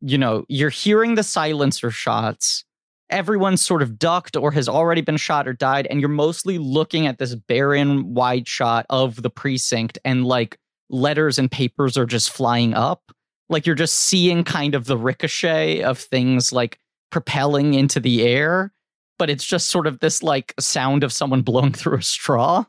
[0.03, 2.65] you know you're hearing the silencer shots.
[3.11, 7.07] Everyone's sort of ducked or has already been shot or died and you're mostly looking
[7.07, 10.59] at this barren wide shot of the precinct and like
[10.89, 13.03] letters and papers are just flying up.
[13.51, 16.79] Like you're just seeing kind of the ricochet of things like
[17.11, 18.73] propelling into the air
[19.19, 22.65] but it's just sort of this like sound of someone blowing through a straw.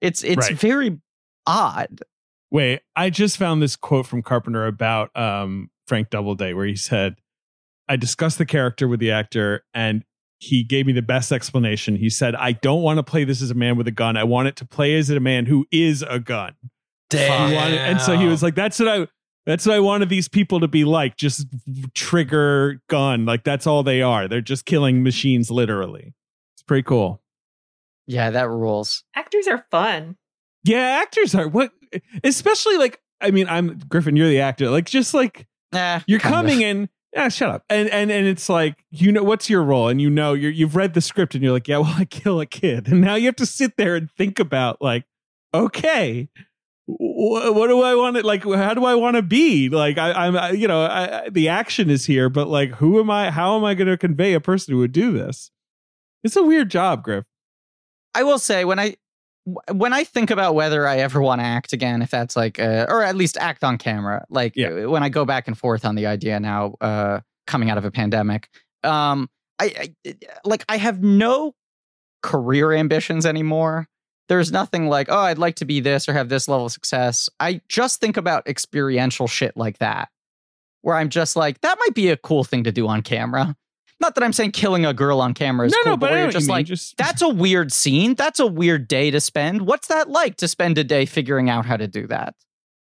[0.00, 0.58] It's it's Right.
[0.58, 0.98] very
[1.46, 2.02] odd.
[2.50, 7.16] Wait i just found this quote from carpenter about um frank doubleday where he said
[7.88, 10.04] i discussed the character with the actor and
[10.40, 11.96] he gave me the best explanation.
[11.96, 14.16] He said i don't want to play this as a man with a gun.
[14.16, 16.54] I want it to play as a man who is a gun
[17.10, 19.08] He wanted- and so he was like that's what i
[19.46, 21.46] that's what i wanted these people to be like just
[21.94, 23.24] trigger gun.
[23.24, 24.28] Like that's all they are.
[24.28, 26.14] They're just killing machines literally.
[26.54, 27.20] It's pretty cool.
[28.06, 29.02] Yeah, that rules.
[29.16, 30.18] Actors are fun.
[30.62, 31.72] yeah actors are what
[32.22, 34.70] especially like i mean i'm griffin you're the actor.
[34.70, 36.40] Like just like Eh, you're kind of.
[36.40, 36.88] coming in.
[37.14, 37.64] Yeah shut up.
[37.70, 39.88] And and and it's like you know what's your role?
[39.88, 42.40] And you know you're, you've read the script and you're like yeah well i kill
[42.40, 42.88] a kid.
[42.88, 45.04] And now you have to sit there and think about like
[45.54, 46.28] okay
[46.86, 49.68] wh- what do i want to like how do i want to be?
[49.70, 53.00] Like I, i'm I, you know I, I- the action is here but like who
[53.00, 55.50] am i how am i going to convey a person who would do this?
[56.24, 57.24] It's a weird job griff.
[58.14, 58.96] I will say when I
[59.72, 62.86] when I think about whether I ever want to act again, if that's like, uh,
[62.88, 64.68] or at least act on camera, like Yeah.
[64.68, 67.84] uh, when I go back and forth on the idea now, uh, coming out of
[67.84, 68.48] a pandemic,
[68.84, 70.14] um, I, I
[70.44, 71.54] like I have no
[72.22, 73.86] career ambitions anymore.
[74.28, 77.28] There's nothing like, oh, I'd like to be this or have this level of success.
[77.40, 80.10] I just think about experiential shit like that,
[80.82, 83.56] where I'm just like, that might be a cool thing to do on camera.
[84.00, 86.10] Not that I'm saying killing a girl on camera is no cool, no but, but
[86.10, 88.14] where I know you're what you just mean, like, just that's a weird scene.
[88.14, 89.62] That's a weird day to spend.
[89.62, 92.34] What's that like to spend a day figuring out how to do that?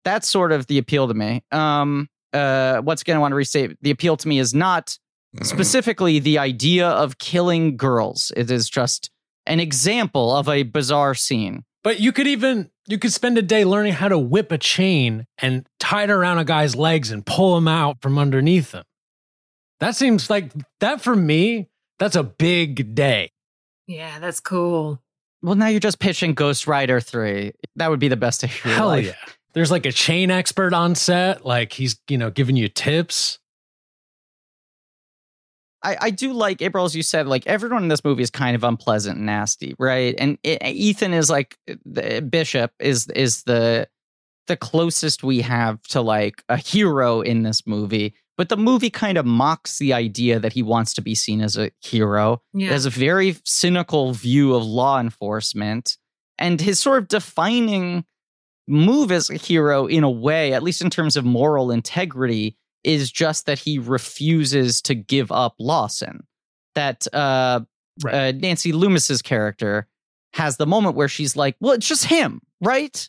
[0.05, 1.43] That's sort of the appeal to me.
[1.51, 4.97] Um, uh, once again, I want to restate the appeal to me is not
[5.41, 8.31] specifically the idea of killing girls.
[8.35, 9.09] It is just
[9.45, 11.63] an example of a bizarre scene.
[11.83, 15.25] But you could even you could spend a day learning how to whip a chain
[15.37, 18.83] and tie it around a guy's legs and pull him out from underneath him.
[19.83, 21.67] That seems like that for me.
[21.99, 23.31] That's a big day.
[23.85, 25.01] Yeah, that's cool.
[25.41, 27.51] Well, now you're just pitching Ghost Rider 3.
[27.75, 29.07] That would be the best day of your Hell life.
[29.07, 29.15] yeah!
[29.53, 31.45] There's like a chain expert on set.
[31.45, 33.39] Like he's you know giving you tips.
[35.83, 38.55] I, I do like April, as you said, like everyone in this movie is kind
[38.55, 40.15] of unpleasant and nasty, right?
[40.17, 43.89] And it, Ethan is like the Bishop is is the
[44.47, 48.15] the closest we have to like a hero in this movie.
[48.37, 51.55] But the movie kind of mocks the idea that he wants to be seen as
[51.57, 52.41] a hero.
[52.53, 52.69] It Yeah.
[52.71, 55.97] has a very cynical view of law enforcement,
[56.39, 58.05] and his sort of defining
[58.67, 63.11] move as a hero in a way, at least in terms of moral integrity, is
[63.11, 66.25] just that he refuses to give up Lawson.
[66.75, 67.61] That uh,
[68.03, 68.13] Right.
[68.15, 69.87] uh, Nancy Loomis's character
[70.33, 73.07] has the moment where she's like, "Well, it's just him, right?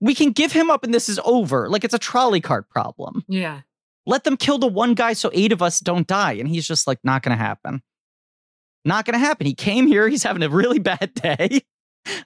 [0.00, 1.70] We can give him up, and this is over.
[1.70, 3.24] Like it's a trolley cart problem.
[3.28, 3.62] Yeah.
[4.06, 6.86] Let them kill the one guy so eight of us don't die." And he's just
[6.86, 7.82] like, "Not going to happen.
[8.84, 10.08] Not going to happen." He came here.
[10.10, 11.60] He's having a really bad day.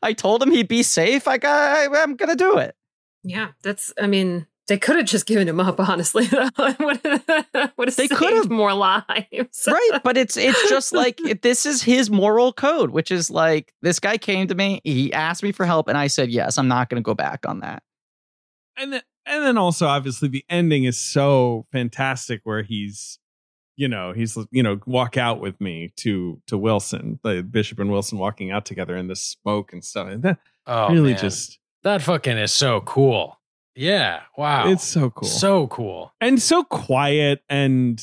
[0.03, 1.29] I told him he'd be safe.
[1.29, 1.95] I got.
[1.95, 2.75] I'm going to do it.
[3.23, 3.49] Yeah.
[3.63, 6.27] That's, I mean, They could have just given him up, honestly.
[6.33, 8.51] would have They could've.
[8.51, 9.69] more lives.
[9.71, 13.73] right but it's it's just like it- this is his moral code which is like
[13.83, 16.69] this guy came to me he asked me for help and i said yes i'm
[16.69, 17.83] not going to go back on that
[18.77, 23.19] and then and then also obviously the ending is so fantastic where he's
[23.77, 27.91] you know he's you know walk out with me to to wilson the bishop and
[27.91, 31.21] wilson walking out together in the smoke and stuff and that Oh, really man.
[31.21, 33.39] just that fucking is so cool.
[33.77, 34.23] Yeah.
[34.37, 34.69] Wow.
[34.69, 36.13] it's so cool so cool.
[36.21, 38.03] and so quiet and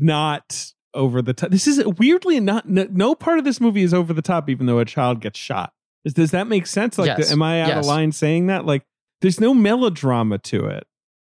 [0.00, 3.94] not over the top this is weirdly not no, no part of this movie is
[3.94, 5.72] over the top even though a child gets shot
[6.04, 7.30] Does- does that make sense like Yes.
[7.30, 7.78] am i out Yes.
[7.78, 8.84] of line saying that like
[9.20, 10.86] there's no melodrama to it.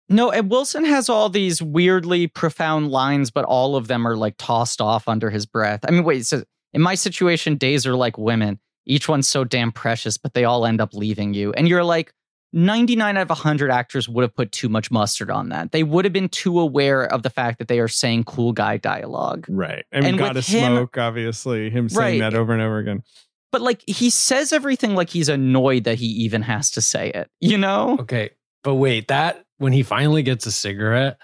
[0.08, 4.34] No and wilson has all these weirdly profound lines but all of them are like
[4.38, 5.80] tossed off under his breath.
[5.86, 6.42] I mean wait so
[6.72, 8.58] in my situation days are like women.
[8.86, 11.52] Each one's so damn precious but they all end up leaving you.
[11.52, 12.12] And you're like
[12.54, 15.70] 99 out of 100 actors would have put too much mustard on that.
[15.72, 18.78] They would have been too aware of the fact that they are saying cool guy
[18.78, 19.44] dialogue.
[19.50, 19.84] Right.
[19.92, 22.30] And, And gotta him- smoke obviously him saying Right.
[22.30, 23.02] that over and over again
[23.52, 27.30] but like he says everything like he's annoyed that he even has to say it
[27.40, 28.30] you know Okay.
[28.64, 31.16] But wait, that when he finally gets a cigarette,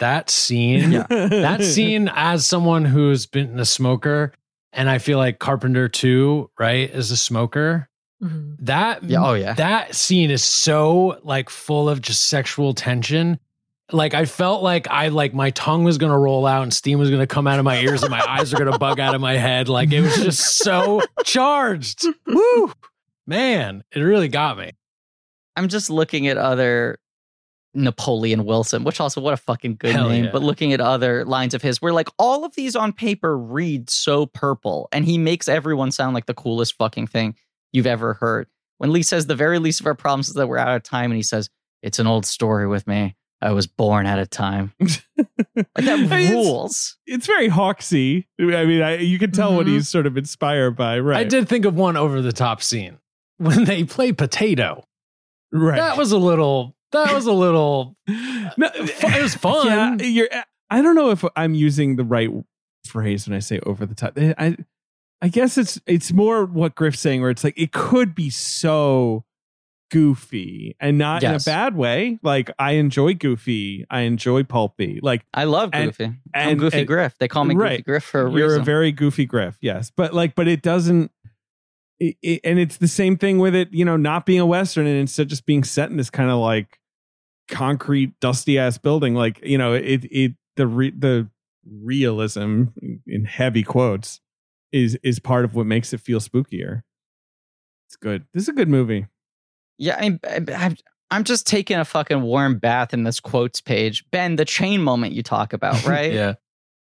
[0.00, 1.06] that scene, Yeah.
[1.08, 4.32] that scene as someone who's been a smoker,
[4.72, 7.88] and I feel like Carpenter too, right, is a smoker.
[8.22, 8.56] Mhm.
[8.60, 13.38] That yeah oh yeah that scene is so like full of just sexual tension.
[13.92, 17.10] Like I felt like I like my tongue was gonna roll out and steam was
[17.10, 19.36] gonna come out of my ears and my eyes are gonna bug out of my
[19.36, 19.68] head.
[19.68, 22.06] Like it was just so charged.
[22.26, 22.72] Woo!
[23.26, 24.72] Man, it really got me.
[25.56, 26.98] i'm just looking at other
[27.74, 30.30] napoleon wilson which also what a fucking good Hell name yeah.
[30.30, 33.88] but looking at other lines of his where like all of these on paper read
[33.88, 37.34] so purple and he makes everyone sound like the coolest fucking thing
[37.72, 38.46] you've ever heard
[38.76, 41.10] when leigh says the very least of our problems is that we're out of time
[41.10, 41.48] and he says
[41.82, 44.96] it's an old story with me i was born out of time like
[45.76, 48.24] that I mean, rules it's very Hawksy.
[48.40, 49.70] I mean, I, you can tell what Mhm.
[49.74, 51.18] he's sort of inspired by, right?
[51.18, 52.98] I did think of one over the top scene
[53.38, 54.84] when they play potato.
[55.52, 55.76] right.
[55.76, 56.74] That was a little.
[56.92, 57.96] That was a little.
[58.08, 59.66] no, it was fun.
[59.66, 60.28] Yeah, you're.
[60.70, 62.30] I don't know if I'm using the right
[62.86, 64.14] phrase when I say over the top.
[64.18, 64.56] I,
[65.20, 69.24] I guess it's it's more what Griff's saying, where it's like it could be so
[69.92, 71.46] goofy and not Yes.
[71.46, 72.18] in a bad way.
[72.22, 74.98] Like I enjoy goofy, I enjoy pulpy.
[75.02, 78.02] Like i love And- goofy i'm and- goofy and- griff they call me goofy griff
[78.04, 81.10] for a you're reason a very goofy Griff, yes, but like, but it doesn't.
[82.00, 84.86] It, it, and it's the same thing with it, you know, not being a western
[84.88, 86.80] and instead just being set in this kind of like
[87.48, 89.14] concrete, dusty ass building.
[89.14, 91.28] Like, you know, it it the re, the
[91.82, 92.64] realism
[93.06, 94.20] in heavy quotes
[94.72, 96.82] is is part of what makes it feel spookier.
[97.86, 98.24] It's good.
[98.34, 99.06] This is a good movie.
[99.82, 100.76] Yeah, I, I, I'm-
[101.10, 104.02] I'm just taking a fucking warm bath in this quotes page.
[104.12, 106.10] Ben, the chain moment you talk about, right?
[106.10, 106.34] yeah.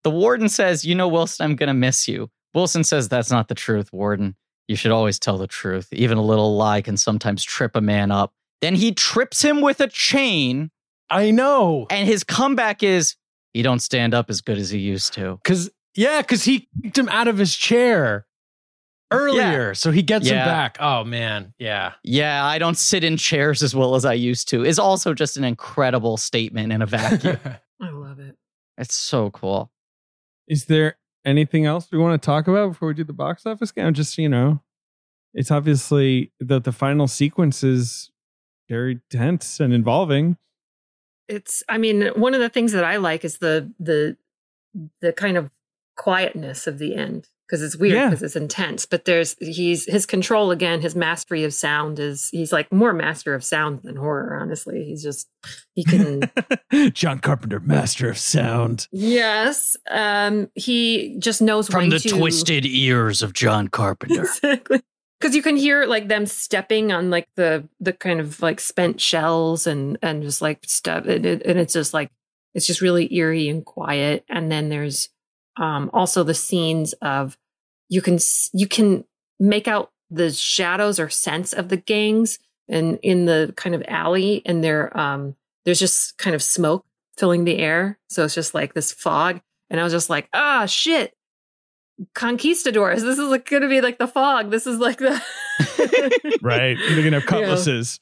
[0.04, 2.28] The warden says, You know, Wilson, I'm going to miss you.
[2.52, 4.36] Wilson says, That's not the truth, warden.
[4.68, 5.88] You should always tell the truth.
[5.92, 8.34] Even a little lie can sometimes trip a man up.
[8.60, 10.70] Then he trips him with a chain,
[11.08, 11.86] I know.
[11.88, 13.16] and his comeback is,
[13.54, 15.40] He don't stand up as good as he used to.
[15.42, 18.26] Cause yeah, cause he kicked him out of his chair
[19.10, 19.74] earlier.
[19.74, 20.42] So he gets Yeah.
[20.42, 20.76] him back.
[20.80, 21.54] Oh man.
[21.58, 21.92] Yeah.
[22.02, 25.36] Yeah, I don't sit in chairs as well as I used to, is also just
[25.36, 27.38] an incredible statement in a vacuum.
[27.80, 28.36] I love it.
[28.76, 29.70] it's so cool.
[30.46, 33.70] Is there anything else we want to talk about before we do the box office
[33.72, 33.96] count?
[33.96, 34.62] Just you know,
[35.34, 38.10] it's obviously that the final sequence is
[38.68, 40.36] very tense and involving.
[41.28, 44.16] It's I mean, one of the things that I like is the the
[45.00, 45.50] the kind of
[45.96, 48.08] quietness of the end because it's weird Yeah.
[48.10, 52.52] because it's intense, but there's he's his control again, his mastery of sound is he's
[52.52, 54.84] like more master of sound than horror, honestly.
[54.84, 55.28] He's just
[55.74, 56.30] he can
[56.92, 58.86] John Carpenter, master of sound.
[58.92, 59.76] Yes.
[59.90, 64.22] Um he just knows From when the to twisted ears of John Carpenter.
[64.22, 64.82] exactly
[65.18, 69.00] because you can hear like them stepping on like the the kind of like spent
[69.00, 72.10] shells and and just like stuff and, it, and it's just like
[72.54, 75.08] it's just really eerie and quiet and then there's
[75.58, 77.36] um also the scenes of
[77.88, 78.18] you can
[78.52, 79.04] you can
[79.38, 84.42] make out the shadows or sense of the gangs and in the kind of alley
[84.46, 86.84] and there um there's just kind of smoke
[87.16, 89.40] filling the air so it's just like this fog
[89.70, 91.14] and i was just like ah shit
[92.14, 93.02] conquistadors.
[93.02, 94.50] This is like going to be like the fog.
[94.50, 95.20] This is like the
[96.42, 96.76] Right.
[96.78, 98.00] They're gonna have cutlasses.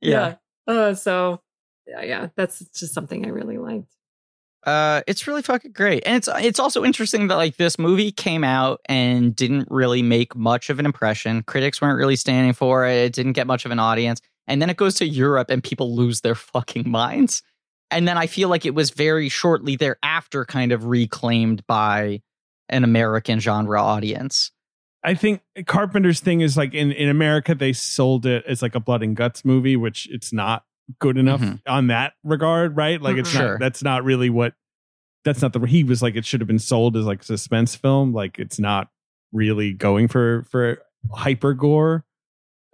[0.00, 0.36] Yeah.
[0.66, 1.40] Uh, so
[1.86, 3.90] yeah, yeah, that's just something I really liked.
[4.64, 8.44] Uh, it's really fucking great, and it's it's also interesting that like this movie came
[8.44, 11.42] out and didn't really make much of an impression.
[11.42, 12.96] Critics weren't really standing for it.
[12.96, 15.94] It didn't get much of an audience, and then it goes to Europe and people
[15.94, 17.42] lose their fucking minds.
[17.90, 22.20] And then I feel like it was very shortly thereafter kind of reclaimed by
[22.68, 24.50] an American genre audience.
[25.02, 28.80] I think Carpenter's thing is like in, in America they sold it as like a
[28.80, 30.64] blood and guts movie, which it's not
[30.98, 31.60] good enough Mhm.
[31.66, 33.00] on that regard, right?
[33.00, 33.50] Like it's Sure.
[33.52, 34.54] not that's not really what
[35.24, 37.74] that's not the he was like it should have been sold as like a suspense
[37.76, 38.12] film.
[38.12, 38.88] Like it's not
[39.32, 40.78] really going for for
[41.12, 42.04] hyper gore.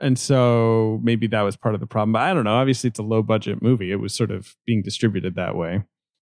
[0.00, 2.12] And so maybe that was part of the problem.
[2.12, 2.54] But I don't know.
[2.54, 3.90] Obviously it's a low budget movie.
[3.92, 5.82] It was sort of being distributed that way.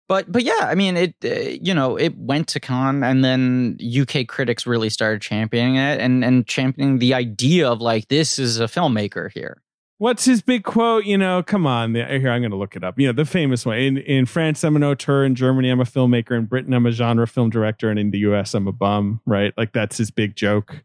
[0.09, 1.15] But but yeah, I mean it.
[1.23, 5.99] Uh, you know, it went to Cannes, and then UK critics really started championing it
[5.99, 9.61] and and championing the idea of like this is a filmmaker here.
[9.99, 11.05] What's his big quote?
[11.05, 11.95] You know, come on.
[11.95, 12.99] Here, I'm going to look it up.
[12.99, 13.77] You know, the famous one.
[13.77, 15.25] In, in France, I'm an auteur.
[15.25, 16.37] In Germany, I'm a filmmaker.
[16.37, 17.89] In Britain, I'm a genre film director.
[17.89, 19.53] And in the US, I'm a bum, right?
[19.57, 20.83] Like, that's his big joke.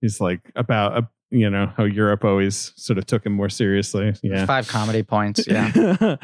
[0.00, 4.14] He's like about, uh, you know, how Europe always sort of took him more seriously.
[4.24, 4.44] Yeah.
[4.44, 5.46] Five comedy points.
[5.46, 5.70] Yeah.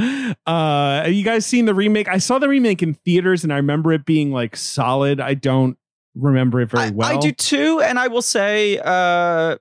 [0.46, 2.08] uh, have you guys seen the remake?
[2.08, 5.20] I saw the remake in theaters and I remember it being like solid.
[5.20, 5.78] I don't
[6.14, 7.08] remember it very I, well.
[7.08, 9.56] I do too, and I will say, uh,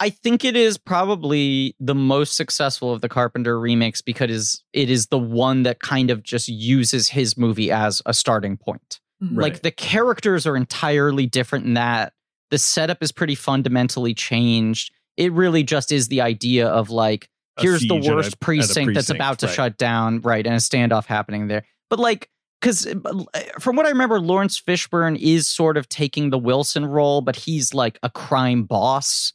[0.00, 5.08] I think it is probably the most successful of the Carpenter remakes because it is
[5.08, 8.98] the one that kind of just uses his movie as a starting point.
[9.22, 9.36] Mhm.
[9.36, 9.42] Right.
[9.52, 12.14] Like the characters are entirely different in that.
[12.50, 14.90] The setup is pretty fundamentally changed.
[15.18, 17.28] It really just is the idea of like,
[17.58, 19.54] A here's the siege at a- worst a precinct, that's about to right.
[19.54, 20.46] shut down, right?
[20.46, 21.64] And a standoff happening there.
[21.90, 22.86] But like, because
[23.58, 27.74] from what I remember, Laurence Fishburne is sort of taking the Wilson role, but he's
[27.74, 29.32] like a crime boss.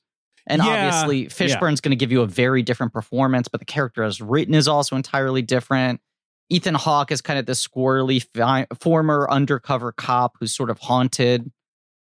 [0.47, 1.57] And Yeah, obviously, yeah.
[1.57, 4.67] Fishburne's going to give you a very different performance, but the character as written is
[4.67, 6.01] also entirely different.
[6.49, 11.51] Ethan Hawke is kind of this squirrely fi- former undercover cop who's sort of haunted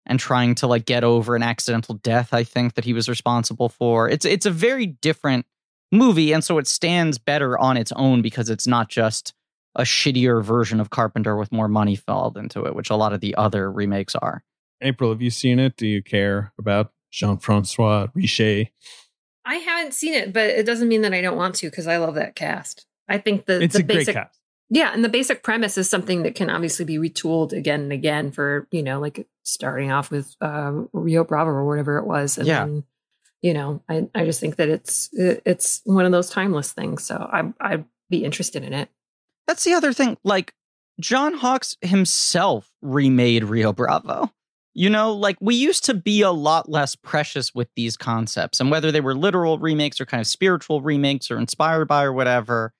[0.06, 2.34] and trying to like get over an accidental death.
[2.34, 4.10] I think that he was responsible for.
[4.10, 5.45] It's it's a very different
[5.91, 9.34] movie, and so it stands better on its own because it's not just
[9.76, 13.22] a shittier version of Carpenter with more money filled into it, which a lot of
[13.22, 14.44] the other remakes are.
[14.82, 15.76] April, have you seen it?
[15.78, 18.70] Do you care about Jean Francois Richet?
[19.46, 21.98] I haven't seen it, but it doesn't mean that I don't want to because I
[21.98, 22.86] love that cast.
[23.08, 24.40] I think the, It's the a great basic cast.
[24.70, 28.32] Yeah, and the basic premise is something that can obviously be retooled again and again
[28.32, 32.40] for, you know, like starting off with um, Rio Bravo or whatever it was.
[32.40, 32.66] And Yeah.
[32.66, 32.84] then,
[33.44, 37.04] you know, I, I just think that it's it's one of those timeless things.
[37.06, 38.90] So I I'd be interested in it.
[39.46, 40.18] That's the other thing.
[40.24, 40.56] Like
[41.00, 44.32] John Hawkes himself remade Rio Bravo.
[44.77, 48.69] You know, like we used to be a lot less precious with these concepts, and
[48.69, 52.73] whether they were literal remakes or kind of spiritual remakes or inspired by or whatever,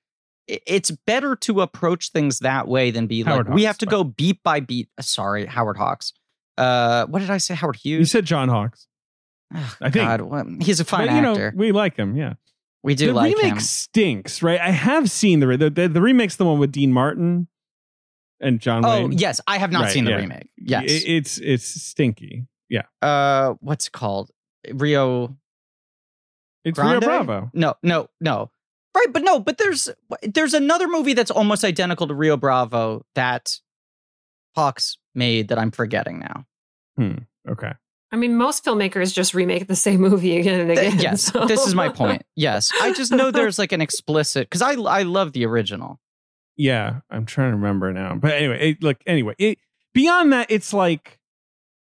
[0.46, 4.04] it's better to approach things that way than be Howard like we have to go
[4.04, 4.88] beat by beat.
[4.98, 6.12] uh, Sorry, Howard Hawks.
[6.58, 7.54] Uh, what did I say?
[7.54, 7.98] Howard Hughes.
[8.00, 8.86] You said John Hawks.
[9.54, 11.50] Ugh, I think- God, he's a fine but, you actor.
[11.52, 12.14] know, we like him.
[12.14, 12.34] Yeah.
[12.82, 13.60] we do the like remake him.
[13.60, 14.60] stinks, right?
[14.60, 17.48] I have seen the, the the the remake's the one with Dean Martin
[18.40, 19.12] and John Oh Wayne.
[19.12, 20.16] yes, I have not Right, seen the yeah.
[20.16, 20.48] remake.
[20.56, 20.84] Yes.
[20.84, 22.46] It- it's it's stinky.
[22.68, 24.30] Yeah, uh, what's it called?
[24.72, 25.36] Rio
[26.64, 27.00] it's Grande?
[27.02, 27.50] Rio Bravo.
[27.54, 28.50] No, no, no.
[28.96, 29.88] Right, but no, but there's
[30.22, 33.58] there's another movie that's almost identical to Rio Bravo that
[34.56, 36.46] Hawks made that I'm forgetting now.
[37.48, 37.72] Okay,
[38.10, 40.98] I mean, most filmmakers just remake the same movie again and again.
[40.98, 42.22] yes, so- this is my point.
[42.36, 46.00] Yes, I just know there's like an explicit because I I love the original.
[46.56, 48.14] Yeah, I'm trying to remember now.
[48.16, 48.98] But anyway, it, look.
[49.06, 49.58] Anyway, it,
[49.94, 51.18] beyond that, it's like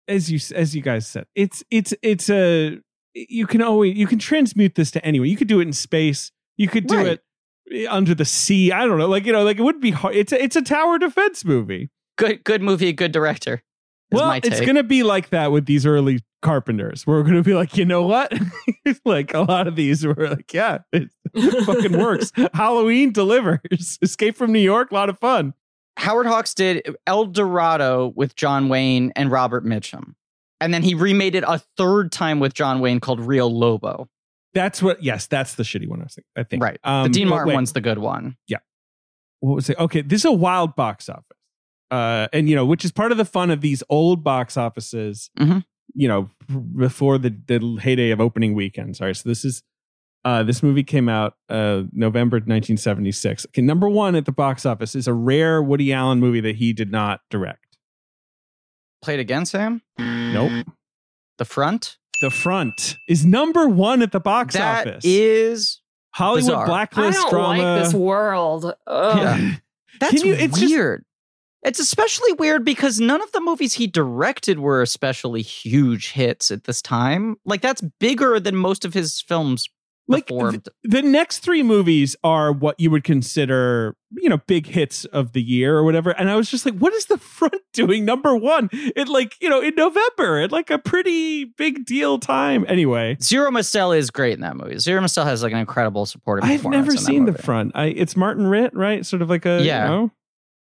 [0.08, 2.78] as you as you guys said, it's it's it's a
[3.14, 5.26] you can always you can transmute this to anywhere.
[5.26, 6.30] You could do it in space.
[6.56, 7.06] You could do Right.
[7.06, 7.24] it
[7.72, 8.72] eh, under the sea.
[8.72, 9.08] I don't know.
[9.08, 10.14] Like you know, like it would be hard.
[10.14, 11.90] It's a, it's a tower defense movie.
[12.16, 13.62] Good good movie, good director.
[14.10, 17.06] Well, it's gonna be like that with these early carpenters.
[17.06, 18.32] We're gonna be like, you know what?
[19.04, 21.10] like a lot of these, we're like, yeah, it
[21.64, 22.32] fucking works.
[22.54, 23.98] Halloween delivers.
[24.02, 25.54] Escape from New York, a lot of fun.
[25.96, 30.14] Howard Hawks did El Dorado with John Wayne and Robert Mitchum.
[30.60, 34.08] And then he remade it a third time with John Wayne called Rio Lobo.
[34.54, 35.02] That's what.
[35.02, 36.00] Yes, that's the shitty one.
[36.00, 36.26] I think.
[36.36, 36.62] I think.
[36.62, 36.78] Right.
[36.82, 38.36] Um, the Dean Martin wait, one's the good one.
[38.48, 38.58] Yeah.
[39.40, 39.78] What was it?
[39.78, 41.35] Okay, this is a wild box office.
[41.90, 45.30] Uh, and you know, which is part of the fun of these old box offices.
[45.38, 45.64] Mhm.
[45.94, 46.30] You know,
[46.76, 49.00] before the the heyday of opening weekends.
[49.00, 49.62] All right, so this is.
[50.24, 53.46] Uh, this movie came out uh, November 1976.
[53.46, 56.72] Okay, number one at the box office is a rare Woody Allen movie that he
[56.72, 57.76] did not direct.
[59.02, 59.82] Play it again, Sam?
[59.96, 60.66] Nope.
[61.38, 61.98] The Front?
[62.20, 65.04] The Front is number one at the box That office.
[65.06, 65.80] is
[66.12, 66.64] Hollywood bizarre.
[66.64, 67.62] I blacklist don't drama.
[67.62, 68.74] like this world.
[68.88, 69.16] Ugh.
[69.18, 69.54] Yeah.
[70.00, 71.04] That's Can you- it's just- weird.
[71.66, 76.64] It's especially weird because none of the movies he directed were especially huge hits at
[76.64, 77.36] this time.
[77.44, 79.68] Like that's bigger than most of his films
[80.08, 80.68] like performed.
[80.84, 85.42] the next three movies are what you would consider you know big hits of the
[85.42, 88.70] year or whatever and i was just like what is the front doing number one
[88.94, 93.50] in like you know in november at like a pretty big deal time anyway Zero
[93.50, 94.78] Mostel is great in that movie.
[94.78, 96.48] Zero Mostel has like an incredible supportive.
[96.48, 99.84] i've never seen the front i it's martin ritt right sort of like a Yeah.
[99.86, 100.10] you know,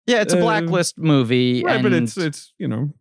[0.06, 2.92] Yeah, it's a Uh, blacklist movie, right but it's it's you know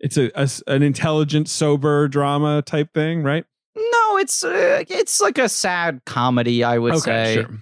[0.00, 3.44] it's a, a an intelligent sober drama type thing right
[3.76, 7.34] no, it's uh, it's like a sad comedy, I would say.
[7.34, 7.60] sure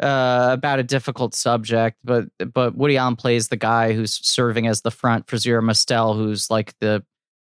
[0.00, 4.82] uh, about a difficult subject, but but Woody Allen plays the guy who's serving as
[4.82, 7.02] the front for Zero Mostel, who's like the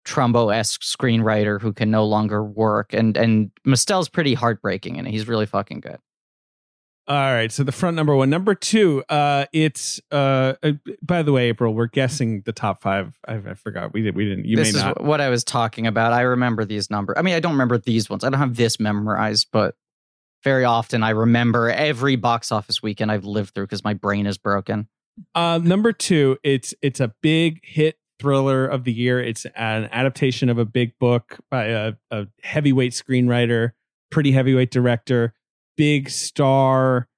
[0.07, 5.27] Trumbo esque screenwriter who can no longer work, and and Mostel's pretty heartbreaking, and he's
[5.27, 5.99] really fucking good.
[7.07, 9.05] All right, so the front number one, number two.
[9.11, 10.55] Uh, it's uh.
[10.63, 10.73] uh,
[11.03, 13.19] By the way, April, we're guessing the top five.
[13.29, 14.17] I, I forgot we did.
[14.17, 14.47] We didn't.
[14.47, 15.05] You this may is not.
[15.05, 16.15] what I was talking about.
[16.15, 17.17] I remember these numbers.
[17.19, 18.25] I mean, I don't remember these ones.
[18.25, 19.75] I don't have this memorized, but
[20.45, 24.39] very often I remember every box office weekend I've lived through because my brain is
[24.39, 24.89] broken.
[25.35, 26.39] Uh, number two.
[26.43, 29.21] It's it's a big hit thriller of the year.
[29.23, 33.73] It's an adaptation of a big book by a, a heavyweight screenwriter,
[34.11, 35.35] pretty heavyweight director,
[35.77, 37.09] big star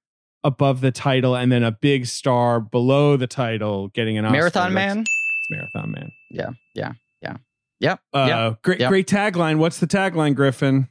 [0.43, 4.37] above the title, and then a big star below the title, getting an Oscar.
[4.37, 4.99] Marathon Man.
[5.01, 6.11] It's Marathon Man.
[6.31, 7.37] Yeah, yeah, yeah.
[7.79, 7.99] Yep.
[8.13, 8.61] Uh, yep.
[8.63, 8.89] great, Yep.
[8.89, 9.57] great tagline.
[9.57, 10.87] What's the tagline, Griffin?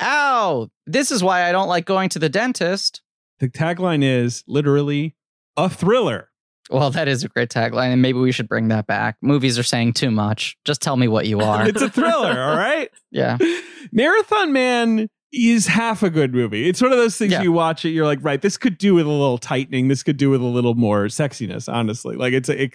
[0.00, 0.68] Ow!
[0.86, 3.02] This is why I don't like going to the dentist.
[3.40, 5.16] The tagline is literally
[5.56, 6.28] a thriller.
[6.70, 9.16] Well, that is a great tagline, and maybe we should bring that back.
[9.22, 10.56] Movies are saying too much.
[10.66, 11.66] Just tell me what you are.
[11.66, 12.90] It's a thriller, all right?
[13.10, 13.38] yeah.
[13.92, 16.68] Marathon Man is half a good movie.
[16.68, 17.42] It's one of those things Yeah.
[17.42, 19.88] you watch it, you're like, right, this could do with a little tightening.
[19.88, 22.16] This could do with a little more sexiness, honestly.
[22.16, 22.74] Like it's a, it,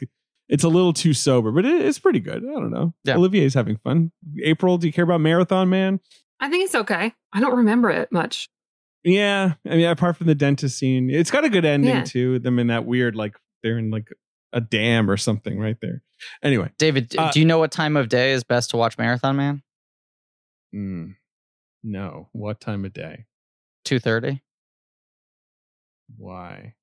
[0.49, 2.43] it's a little too sober, but it, it's pretty good.
[2.43, 2.93] I don't know.
[3.05, 3.15] Yeah.
[3.15, 4.11] Olivier's having fun.
[4.43, 5.99] April, do you care about Marathon Man?
[6.39, 7.13] I think it's okay.
[7.31, 8.49] I don't remember it much.
[9.03, 9.53] Yeah.
[9.65, 12.03] I mean, apart from the dentist scene, it's got a good ending Yeah.
[12.03, 12.39] too.
[12.39, 14.09] Them in that weird, like they're in like
[14.51, 16.03] a dam or something right there.
[16.43, 16.69] Anyway.
[16.77, 19.63] David, Uh, do you know what time of day is best to watch Marathon Man?
[20.75, 21.15] Mm,
[21.83, 22.29] no.
[22.31, 23.25] What time of day?
[23.85, 24.39] 2.30?
[26.17, 26.75] Why?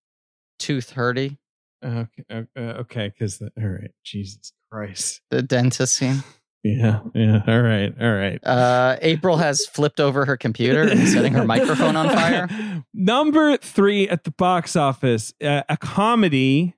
[0.60, 1.38] 2.30?
[1.82, 5.22] Okay, uh, okay, because all right, Jesus Christ.
[5.30, 6.22] The dentist scene.
[6.62, 7.40] Yeah, yeah.
[7.48, 8.38] All right, all right.
[8.46, 12.84] Uh, April has flipped over her computer and setting her microphone on fire.
[12.92, 16.74] Number three at the box office, uh, a comedy.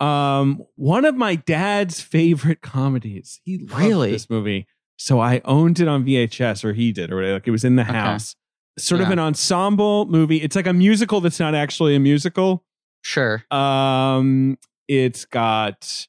[0.00, 3.38] Um, one of my dad's favorite comedies.
[3.44, 4.12] He loved Really?
[4.12, 4.66] this movie,
[4.96, 7.34] so I owned it on VHS, or he did, or whatever.
[7.34, 7.92] Like it was in the Okay.
[7.92, 8.34] house.
[8.78, 10.36] Sort of an ensemble movie.
[10.42, 12.62] It's like a musical that's not actually a musical.
[13.02, 13.42] Sure.
[13.50, 16.06] Um, it's got,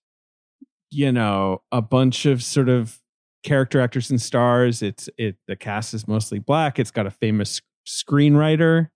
[0.92, 3.00] you know, a bunch of sort of
[3.44, 4.82] character actors and stars.
[4.82, 6.78] It's it the cast is mostly black.
[6.78, 8.90] It's got a famous screenwriter.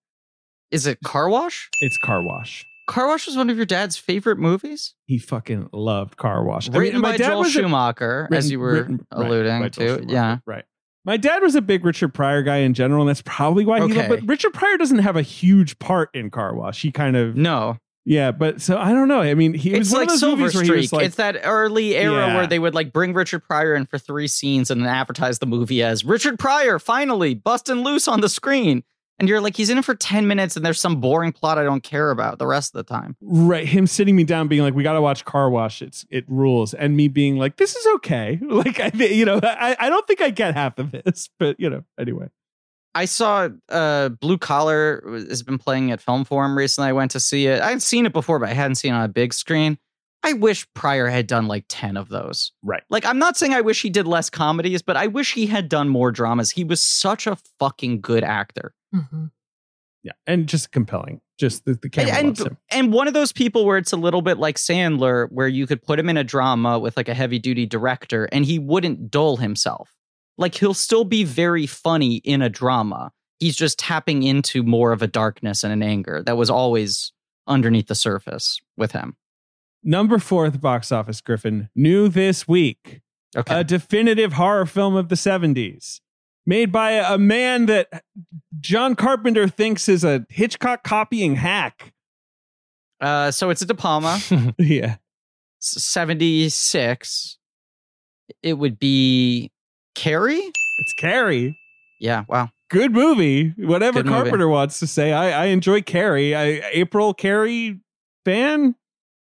[0.71, 1.69] Is it Car Wash?
[1.81, 2.65] It's Car Wash.
[2.91, 4.95] Car Wash was one of your dad's favorite movies?
[5.05, 6.69] He fucking loved Car Wash.
[6.69, 9.97] I Written mean, by dad Joel was a- Schumacher, as you were written- alluding Joel
[9.99, 10.05] to.
[10.07, 10.37] Yeah.
[10.45, 10.65] right.
[11.05, 13.85] My dad was a big Richard Pryor guy in general, and that's probably why he
[13.85, 13.95] Okay.
[13.95, 14.09] loved.
[14.09, 16.81] But Richard Pryor doesn't have a huge part in Car Wash.
[16.83, 17.77] He kind of No.
[18.05, 19.21] yeah, but so I don't know.
[19.21, 20.71] I mean, he it was It's one like of those Silver he Streak.
[20.81, 22.35] was like, it's that early era Yeah.
[22.35, 25.47] where they would like bring Richard Pryor in for three scenes and then advertise the
[25.47, 28.83] movie as Richard Pryor finally busting loose on the screen.
[29.21, 31.63] And you're like, he's in it for 10 minutes and there's some boring plot I
[31.63, 33.15] don't care about the rest of the time.
[33.21, 36.25] right him sitting me down being like we got to watch car wash it's it
[36.27, 40.07] rules and me being like this is okay like i you know i i don't
[40.07, 42.27] think i get half of this but you know anyway
[42.93, 46.89] I saw uh, Blue Collar has been playing at Film Forum recently.
[46.89, 47.61] I went to see it.
[47.61, 49.77] I'd seen it before, but I hadn't seen it on a big screen.
[50.23, 52.51] I wish Pryor had done like 10 of those.
[52.61, 52.83] Right.
[52.89, 55.69] Like, I'm not saying I wish he did less comedies, but I wish he had
[55.69, 56.51] done more dramas.
[56.51, 58.73] He was such a fucking good actor.
[58.93, 59.25] Mm-hmm.
[60.03, 63.31] yeah and just compelling just the, the camera and, loves him and one of those
[63.31, 66.23] people where it's a little bit like Sandler, where you could put him in a
[66.23, 69.89] drama with like a heavy duty director and he wouldn't dull himself.
[70.37, 73.11] Like he'll still be very funny in a drama.
[73.39, 77.11] He's just tapping into more of a darkness and an anger that was always
[77.47, 79.15] underneath the surface with him.
[79.83, 83.01] number four at the box office griffin new this week
[83.35, 83.59] Okay.
[83.61, 86.01] a definitive horror film of the 70s
[86.45, 88.03] made by a man that
[88.59, 91.93] john carpenter thinks is a hitchcock copying hack
[92.99, 94.19] Uh, so it's a De Palma,
[94.57, 94.95] yeah
[95.59, 97.37] 76.
[98.43, 99.51] It would be
[99.95, 100.39] Carrie?
[100.79, 101.57] it's carrie
[101.99, 102.49] Yeah, wow.
[102.69, 103.53] good movie.
[103.57, 104.21] Whatever Good movie.
[104.21, 105.13] Carpenter wants to say.
[105.13, 106.35] I, I enjoy Carrie.
[106.35, 107.79] I April Carrie
[108.25, 108.75] fan.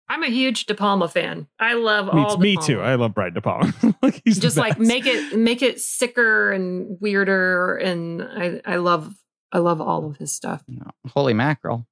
[0.09, 1.47] I'm a huge De Palma fan.
[1.59, 2.39] I love Me, all.
[2.39, 2.81] me De too.
[2.81, 3.73] I love Brian De Palma.
[4.03, 9.15] like he's just like make it make it sicker and weirder, and I I love
[9.53, 10.65] I love all of his stuff.
[10.67, 10.91] No.
[11.15, 11.87] Holy mackerel.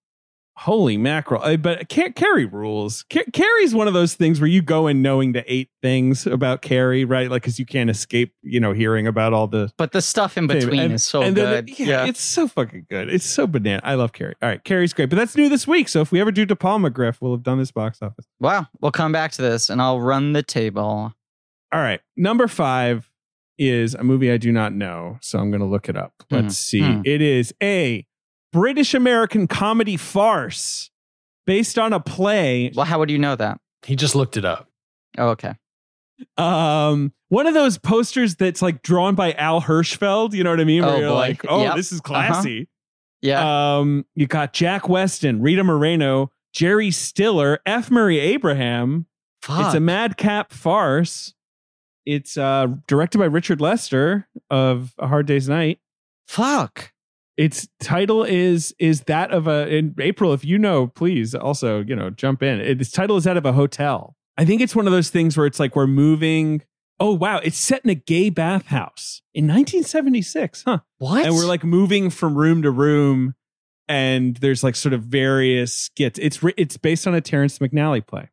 [0.59, 1.43] Holy mackerel!
[1.43, 3.03] Uh, but Car- Carrie rules.
[3.13, 6.63] Car- Carrie's one of those things where you go in knowing the eight things about
[6.63, 7.31] Carrie, right?
[7.31, 10.47] Like, because you can't escape, you know, hearing about all the But the stuff in
[10.47, 11.67] between and, is so and good.
[11.67, 12.07] the- yeah.
[12.07, 13.11] it's so fucking good.
[13.13, 13.83] It's so banana.
[13.85, 14.35] I love Carrie.
[14.41, 15.89] All right, Carrie's great, but that's new this week.
[15.89, 18.27] So if we ever do De Palma Griff, we'll have done this box office.
[18.41, 18.67] Wow.
[18.81, 21.13] We'll come back to this and I'll run the table.
[21.73, 23.11] All right, number five
[23.59, 26.13] is a movie I do not know, so I'm going to look it up.
[26.31, 26.81] Let's see.
[26.81, 27.03] hmm.
[27.05, 28.07] It is a
[28.57, 30.91] British American comedy farce
[31.47, 33.61] based on a play Well, how would you know that?
[33.85, 34.69] He just looked it up.
[35.19, 35.55] Oh, okay.
[36.39, 40.65] um one of those posters that's like drawn by Al Hirschfeld, you know what I
[40.65, 40.83] mean?
[40.85, 41.15] Where Oh, you're boy.
[41.17, 41.77] like, oh, Yep.
[41.77, 42.07] this is Uh-huh.
[42.33, 42.69] classy.
[43.21, 43.79] Yeah.
[43.79, 47.91] Um, you got Jack Weston, Rita Moreno, Jerry Stiller, F.
[47.91, 49.07] Murray Abraham.
[49.43, 49.67] Fuck.
[49.67, 51.35] It's a madcap farce.
[52.07, 55.81] It's uh directed by Richard Lester of A Hard Day's Night.
[56.29, 56.93] Fuck.
[57.37, 60.33] Its title is is that of a in April.
[60.33, 62.61] If you know, please also you know jump in.
[62.61, 64.17] Its title is that of a hotel.
[64.39, 66.63] I think it's one of those things where it's like we're moving.
[66.99, 70.79] Oh wow, it's set in a gay bathhouse in 1976, huh?
[70.99, 71.27] What?
[71.27, 73.35] And we're like moving from room to room,
[73.87, 76.19] and there's like sort of various skits.
[76.19, 78.31] It's it's based on a Terrence McNally play.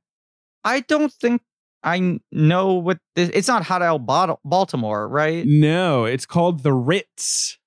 [0.63, 1.41] I don't think
[1.83, 5.45] I know what this, it's not Hot Al Baltimore, right?
[5.45, 7.57] No, it's called The Ritz.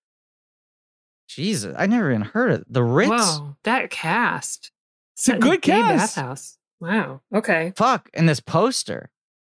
[1.36, 2.66] Jesus, I never even heard of it.
[2.72, 3.10] The Ritz.
[3.10, 4.72] Wow, that cast.
[5.14, 6.16] It's a good cast.
[6.16, 6.56] Bathhouse.
[6.80, 7.20] Wow.
[7.34, 7.72] Okay.
[7.76, 9.10] Fuck, and this poster.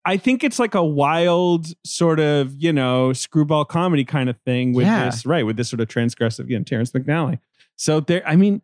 [0.06, 4.73] I think it's like a wild sort of, you know, screwball comedy kind of thing
[4.73, 5.06] with Yeah.
[5.06, 5.45] this, right?
[5.45, 7.39] With this sort of transgressive, you know, Terrence McNally.
[7.77, 8.61] So there, I mean,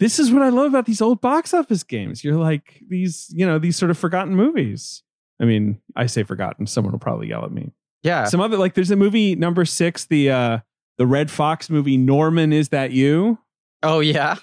[0.00, 2.24] this is what I love about these old box office games.
[2.24, 5.02] You're like these, you know, these sort of forgotten movies.
[5.40, 6.66] I mean, I say forgotten.
[6.66, 7.72] Someone will probably yell at me.
[8.02, 8.24] Yeah.
[8.24, 10.58] Some other like there's a movie number six, the uh
[10.98, 13.38] the Redd Foxx movie, Norman, is that you?
[13.82, 14.36] oh yeah.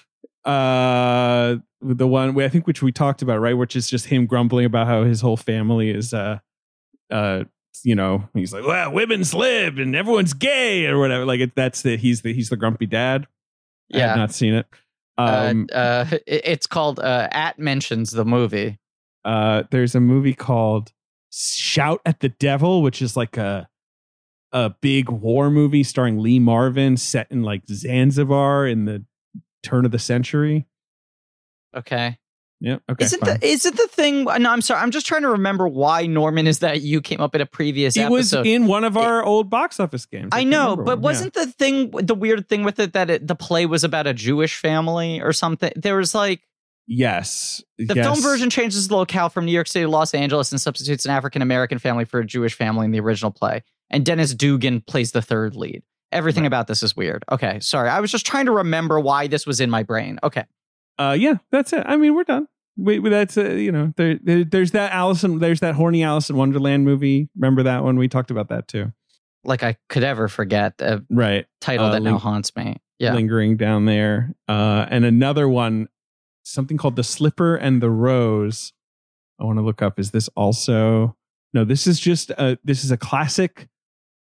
[0.44, 3.54] uh the one I think which we talked about, right?
[3.54, 6.38] Which is just him grumbling about how his whole family is uh
[7.10, 7.44] uh
[7.82, 11.24] you know, he's like, well, women slip and everyone's gay or whatever.
[11.26, 13.26] Like it, that's the he's the he's the grumpy dad.
[13.88, 14.04] Yeah.
[14.04, 14.66] I have not seen it.
[15.18, 18.78] Um uh, uh, it- it's called uh, At Mentions the movie.
[19.24, 20.92] uh there's a movie called
[21.30, 23.68] Shout at the Devil, which is like a
[24.54, 29.04] a big war movie starring Lee Marvin set in like Zanzibar in the
[29.64, 30.66] turn of the century.
[31.76, 32.18] Okay.
[32.60, 32.78] Yeah.
[32.88, 33.04] Okay.
[33.04, 33.40] isn't fine.
[33.40, 34.24] the is it the thing?
[34.24, 34.80] No, I'm sorry.
[34.80, 37.96] I'm just trying to remember why Norman is that you came up in a previous
[37.96, 40.30] it was in one of our old box office games.
[40.32, 41.02] I can't know, but one.
[41.02, 44.14] wasn't the thing the weird thing with it that it, the play was about a
[44.14, 45.72] Jewish family or something?
[45.74, 46.42] There was like
[46.86, 48.06] yes, the yes.
[48.06, 51.10] film version changes the locale from New York City to Los Angeles and substitutes an
[51.10, 53.64] African American family for a Jewish family in the original play.
[53.94, 55.82] And Dennis Dugan plays the third lead.
[56.10, 56.48] Everything Right.
[56.48, 57.24] about this is weird.
[57.30, 57.88] Okay, sorry.
[57.88, 60.18] I was just trying to remember why this was in my brain.
[60.22, 60.44] Okay.
[60.98, 61.84] Uh, yeah, that's it.
[61.86, 62.48] I mean, we're done.
[62.76, 66.84] That's uh, you know, there, there, there's that Allison, there's that horny Alice in Wonderland
[66.84, 67.28] movie.
[67.36, 67.96] Remember that one?
[67.96, 68.92] We talked about that too.
[69.44, 72.78] Like I could ever forget a Right, title Uh, that now haunts me.
[72.98, 73.14] Yeah.
[73.14, 74.34] lingering down there.
[74.48, 75.88] Uh, and another one,
[76.44, 78.72] something called The Slipper and the Rose.
[79.40, 79.98] I want to look up.
[80.00, 81.16] Is this also?
[81.52, 82.58] No, this is just a.
[82.64, 83.68] This is a classic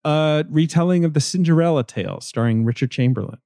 [0.08, 3.38] uh retelling of the Cinderella tale starring Richard Chamberlain.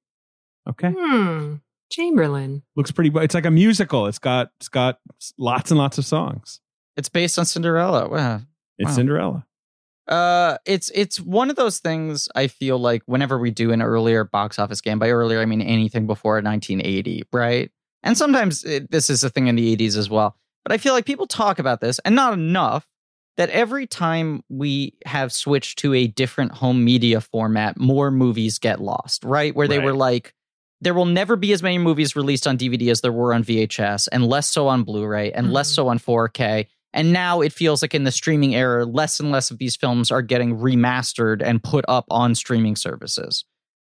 [0.68, 0.92] Okay.
[0.96, 1.54] Hmm.
[1.90, 2.62] Chamberlain.
[2.76, 4.98] looks pretty it's like a musical it's got it's got
[5.38, 6.60] lots and lots of songs
[6.96, 8.08] It's based on Cinderella.
[8.08, 8.40] Wow.
[8.78, 8.96] it's Wow.
[8.96, 9.46] cinderella
[10.08, 12.28] Uh, it's it's one of those things.
[12.34, 15.62] I feel like whenever we do an earlier box office game, by earlier I mean
[15.62, 17.70] anything before 1980, right?
[18.02, 20.36] And sometimes it, this is a thing in the 80s as well.
[20.64, 22.84] But I feel like people talk about this, and not enough.
[23.38, 28.80] That every time we have switched to a different home media format, more movies get
[28.80, 29.54] lost, right?
[29.54, 29.86] Where they Right.
[29.86, 30.34] were like,
[30.82, 34.06] there will never be as many movies released on DVD as there were on VHS,
[34.08, 35.74] and less so on Blu-ray, and less Mhm.
[35.74, 36.66] so on 4K.
[36.92, 40.10] And now it feels like in the streaming era, less and less of these films
[40.10, 43.44] are getting remastered and put up on streaming services.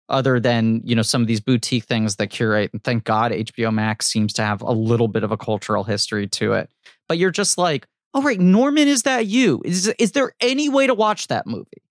[0.09, 2.71] Other than, you know, some of these boutique things that curate.
[2.73, 6.27] And thank God HBO Max seems to have a little bit of a cultural history
[6.29, 6.71] to it.
[7.09, 7.87] But you're just like,
[8.17, 9.63] oh right, Norman, is that you?
[9.65, 11.83] Is is there any way to watch that movie?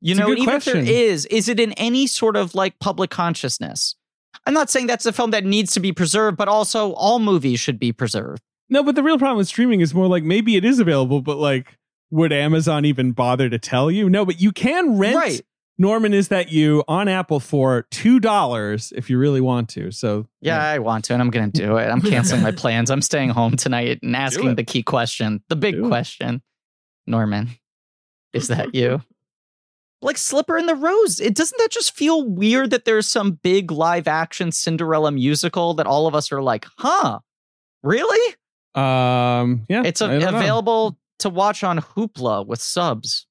[0.00, 2.54] You It's know, good and even if there is, is it in any sort of
[2.54, 3.94] like public consciousness?
[4.46, 7.60] I'm not saying that's a film that needs to be preserved, but also all movies
[7.60, 8.40] should be preserved.
[8.70, 11.36] no but the real problem with streaming is more like maybe it is available but
[11.36, 11.76] like
[12.10, 15.40] would amazon even bother to tell you no but you can rent Right.
[15.82, 20.26] Norman is that you on apple for two dollars if you really want to so
[20.40, 21.86] Yeah, I want to, and I'm going to do it.
[21.88, 22.90] I'm canceling my plans.
[22.90, 25.88] I'm staying home tonight and asking the key question, the big Do it.
[25.88, 26.40] question.
[27.06, 27.50] Norman,
[28.32, 29.02] is that you?
[30.02, 31.20] like Slipper in the Rose.
[31.20, 35.86] It doesn't that just feel weird that there's some big live action Cinderella musical that
[35.86, 37.18] all of us are like, huh,
[37.82, 38.34] really?
[38.74, 40.38] Um, yeah, It's a, I don't know.
[40.38, 43.26] available to watch on Hoopla with subs.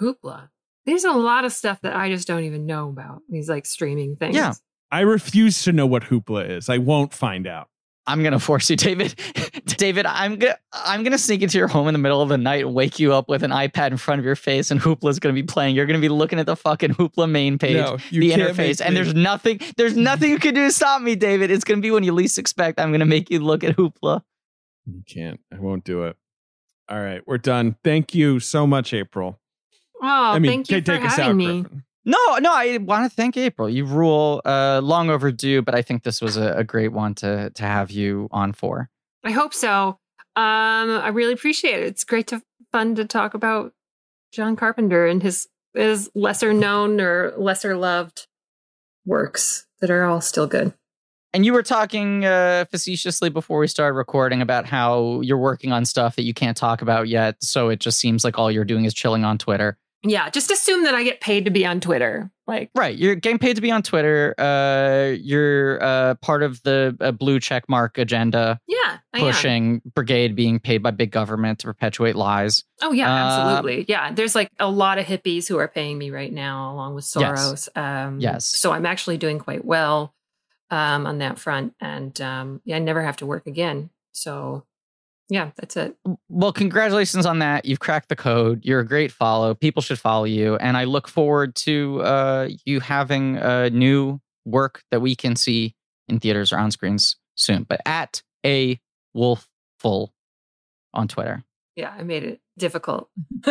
[0.00, 0.48] Hoopla.
[0.86, 3.22] There's a lot of stuff that I just don't even know about.
[3.28, 4.36] These like streaming things.
[4.36, 4.52] Yeah.
[4.90, 6.68] I refuse to know what Hoopla is.
[6.68, 7.68] I won't find out.
[8.06, 9.14] I'm gonna force you, David.
[9.64, 12.64] David, I'm gonna I'm gonna sneak into your home in the middle of the night
[12.64, 15.32] and wake you up with an iPad in front of your face, and Hoopla's gonna
[15.34, 15.74] be playing.
[15.74, 19.14] You're gonna be looking at the fucking Hoopla main page, No, the interface, and there's
[19.14, 21.50] nothing there's nothing you can do to stop me, David.
[21.50, 22.78] It's gonna be when you least expect.
[22.78, 24.22] I'm gonna make you look at Hoopla.
[24.86, 25.40] You can't.
[25.52, 26.16] I won't do it.
[26.90, 27.76] All right, we're done.
[27.82, 29.40] Thank you so much, April.
[30.02, 31.62] Oh, I mean, thank you take for us having out, me.
[31.62, 31.84] Griffin.
[32.06, 33.68] No, no, I want to thank April.
[33.68, 34.42] You rule.
[34.44, 37.90] Uh, long overdue, but I think this was a, a great one to to have
[37.90, 38.90] you on for.
[39.24, 39.98] I hope so.
[40.36, 41.86] Um, I really appreciate it.
[41.86, 42.42] It's great to
[42.72, 43.72] fun to talk about
[44.32, 48.26] John Carpenter and his his lesser known or lesser loved
[49.06, 50.74] works that are all still good.
[51.32, 55.84] And you were talking uh, facetiously before we started recording about how you're working on
[55.84, 57.42] stuff that you can't talk about yet.
[57.42, 59.76] So it just seems like all you're doing is chilling on Twitter.
[60.06, 62.30] Yeah, just assume that I get paid to be on Twitter.
[62.46, 62.94] Like, Right.
[62.96, 64.34] You're getting paid to be on Twitter.
[64.36, 69.24] Uh, you're uh, part of the uh, blue check mark agenda, yeah, I am.
[69.24, 72.64] pushing brigade being paid by big government to perpetuate lies.
[72.82, 73.86] Oh yeah, Uh, absolutely.
[73.88, 77.10] Yeah, there's like a lot of hippies who are paying me right now, along with
[77.16, 77.68] Yes.
[77.70, 77.76] Soros.
[77.78, 78.44] Um, Yes.
[78.44, 80.14] So I'm actually doing quite well
[80.70, 83.88] um, on that front, and um, yeah, I never have to work again.
[84.12, 84.64] So
[85.28, 85.96] yeah, that's it.
[86.28, 87.64] Well, congratulations on that.
[87.64, 88.64] You've cracked the code.
[88.64, 89.54] You're a great follow.
[89.54, 90.56] People should follow you.
[90.56, 95.74] And I look forward to uh, you having uh, new work that we can see
[96.08, 97.62] in theaters or on screens soon.
[97.62, 98.78] But at a
[99.16, 100.10] wolfful
[100.92, 101.42] on Twitter.
[101.74, 103.08] Yeah, I made it difficult.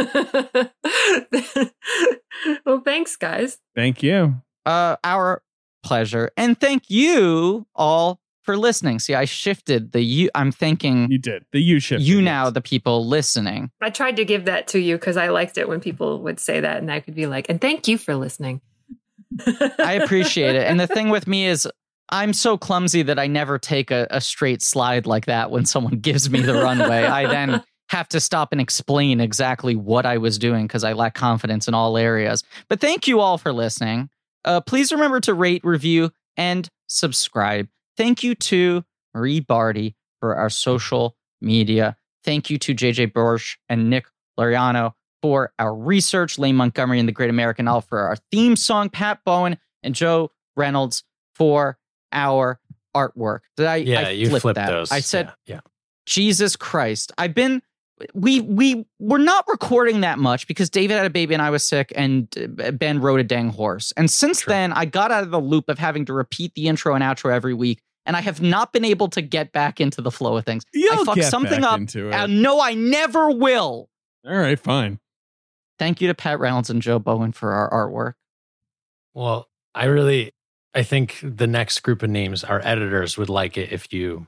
[2.66, 3.58] well, thanks, guys.
[3.76, 4.36] Thank you.
[4.66, 5.42] Uh, our
[5.84, 6.30] pleasure.
[6.38, 9.00] And thank you all for listening.
[9.00, 10.30] See, I shifted the you.
[10.36, 12.02] I'm thinking You did the U shift.
[12.04, 13.72] you now, the people listening.
[13.82, 16.60] I tried to give that to you because I liked it when people would say
[16.60, 18.62] that, and I could be like, "And thank you for listening."
[19.80, 20.68] I appreciate it.
[20.68, 21.68] And the thing with me is,
[22.10, 26.00] I'm so clumsy that I never take a, a straight slide like that when someone
[26.02, 27.04] gives me the runway.
[27.06, 31.16] I then have to stop and explain exactly what I was doing because I lack
[31.16, 32.44] confidence in all areas.
[32.68, 34.10] But thank you all for listening.
[34.46, 37.68] Uh, please remember to rate, review, and subscribe.
[37.98, 38.84] Thank you to
[39.14, 41.98] Marie Bardi for our social media.
[42.24, 44.06] Thank you to JJ Borsch and Nick
[44.40, 48.90] Lariano for our research, Lane Montgomery and the Great American Elf for our theme song,
[48.90, 51.04] Pat Bowen and Joe Reynolds
[51.36, 51.78] for
[52.12, 52.60] our
[52.96, 53.40] artwork.
[53.58, 53.76] Did I?
[53.78, 54.70] Yeah, I you flipped flipped that.
[54.70, 54.92] those.
[54.92, 55.56] I said, yeah.
[55.56, 55.60] yeah.
[56.06, 57.12] Jesus Christ.
[57.18, 57.62] I've been
[58.14, 61.64] we we were not recording that much because David had a baby and I was
[61.64, 62.28] sick and
[62.64, 63.94] uh, Ben rode a dang horse.
[63.98, 64.52] And since True.
[64.52, 67.32] then I got out of the loop of having to repeat the intro and outro
[67.32, 70.46] every week and I have not been able to get back into the flow of
[70.46, 70.64] things.
[70.74, 71.80] You'll I fucked get something back up.
[71.80, 72.14] into it.
[72.14, 73.90] And no, I never will.
[74.26, 75.00] All right, fine.
[75.80, 78.14] Thank you to Pat Reynolds and Joe Bowen for our artwork.
[79.14, 80.34] Well, I really,
[80.74, 84.28] I think the next group of names, our editors would like it if you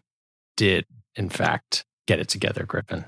[0.57, 0.85] did,
[1.15, 3.05] in fact, get it together, Griffin.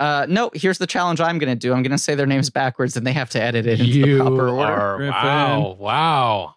[0.00, 1.74] Uh, no, here's the challenge I'm going to do.
[1.74, 4.16] I'm going to say their names backwards and they have to edit it into you
[4.16, 4.72] the proper order.
[4.72, 5.12] are, Griffin.
[5.12, 6.54] wow, wow.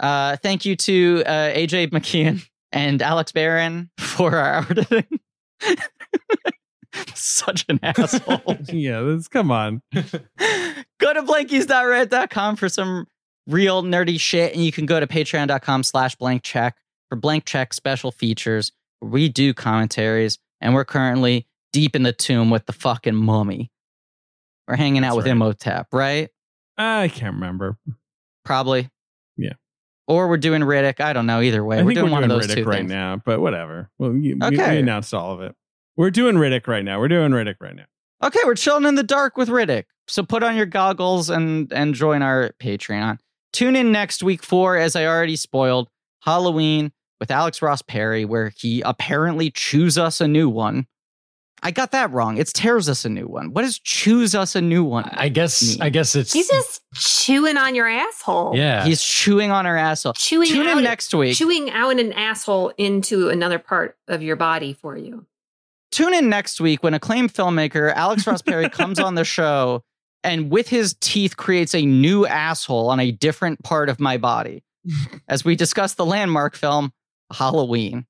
[0.00, 5.20] Uh, thank you to uh, AJ McKeon and Alex Barron for our editing.
[7.14, 8.56] Such an asshole.
[8.72, 9.82] yeah, this, come on.
[9.94, 13.06] go to blankies.red.com for some
[13.46, 14.52] real nerdy shit.
[14.52, 16.76] And you can go to patreon.com slash blank check
[17.08, 18.72] for blank check special features.
[18.98, 23.70] where We do commentaries and we're currently deep in the tomb with the fucking mummy.
[24.68, 25.32] We're hanging out That's with right.
[25.32, 26.28] Imhotep, right?
[26.78, 27.76] I can't remember.
[28.44, 28.88] Probably.
[29.36, 29.52] Yeah.
[30.08, 31.00] Or we're doing Riddick.
[31.00, 31.40] I don't know.
[31.40, 32.90] Either way, we're doing we're one doing of those Riddick two right things.
[32.90, 33.90] now, but whatever.
[33.98, 34.72] Well, you, we- Okay.
[34.74, 35.54] we announced all of it.
[35.96, 36.98] We're doing Riddick right now.
[36.98, 37.84] We're doing Riddick right now.
[38.22, 39.84] Okay, we're chilling in the dark with Riddick.
[40.08, 43.18] So put on your goggles and and join our Patreon.
[43.52, 45.88] Tune in next week for, as I already spoiled,
[46.22, 50.86] Halloween with Alex Ross Perry, where he apparently choose us a new one.
[51.62, 52.38] I got that wrong.
[52.38, 53.52] It's tears us a new one.
[53.52, 55.04] What does choose us a new one?
[55.12, 55.84] I guess, Me.
[55.84, 58.56] I guess it's, He's just chewing on your asshole.
[58.56, 58.84] yeah.
[58.84, 60.14] He's chewing on our asshole.
[60.14, 61.36] chewing Tune out, in next week.
[61.36, 65.26] chewing out an asshole into another part of your body for you.
[65.92, 69.82] Tune in next week when acclaimed filmmaker Alex Ross Perry comes on the show
[70.24, 74.62] and with his teeth creates a new asshole on a different part of my body
[75.28, 76.92] as we discuss the landmark film
[77.32, 78.06] Halloween.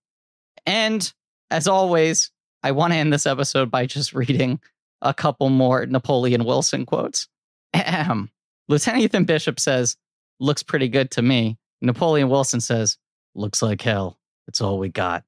[0.66, 1.12] And
[1.50, 2.30] as always,
[2.62, 4.60] I want to end this episode by just reading
[5.02, 7.28] a couple more Napoleon Wilson quotes.
[7.74, 8.30] Ahem.
[8.68, 9.96] Lieutenant Ethan Bishop says,
[10.38, 11.58] looks pretty good to me.
[11.80, 12.98] Napoleon Wilson says,
[13.34, 14.18] looks like hell.
[14.46, 15.24] It's all we got.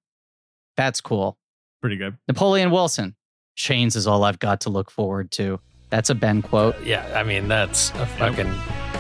[0.77, 1.39] That's cool.
[1.81, 2.17] Pretty good.
[2.29, 3.17] Napoleon Wilson,
[3.57, 5.59] chains is all I've got to look forward to.
[5.91, 6.81] That's a Ben quote.
[6.83, 8.53] Yeah, I mean, that's a fucking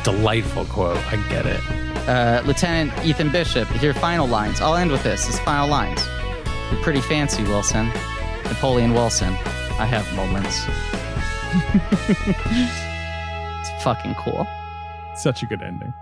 [0.05, 0.99] delightful quote.
[1.13, 1.61] I get it.
[2.09, 4.61] Uh, Lieutenant Ethan Bishop, your final lines.
[4.61, 5.27] I'll end with this.
[5.27, 6.05] His final lines.
[6.71, 7.91] You're pretty fancy, Wilson.
[8.53, 9.33] Napoleon Wilson.
[9.79, 10.67] I have moments.
[13.73, 14.47] it's fucking cool.
[15.15, 15.95] Such a good ending.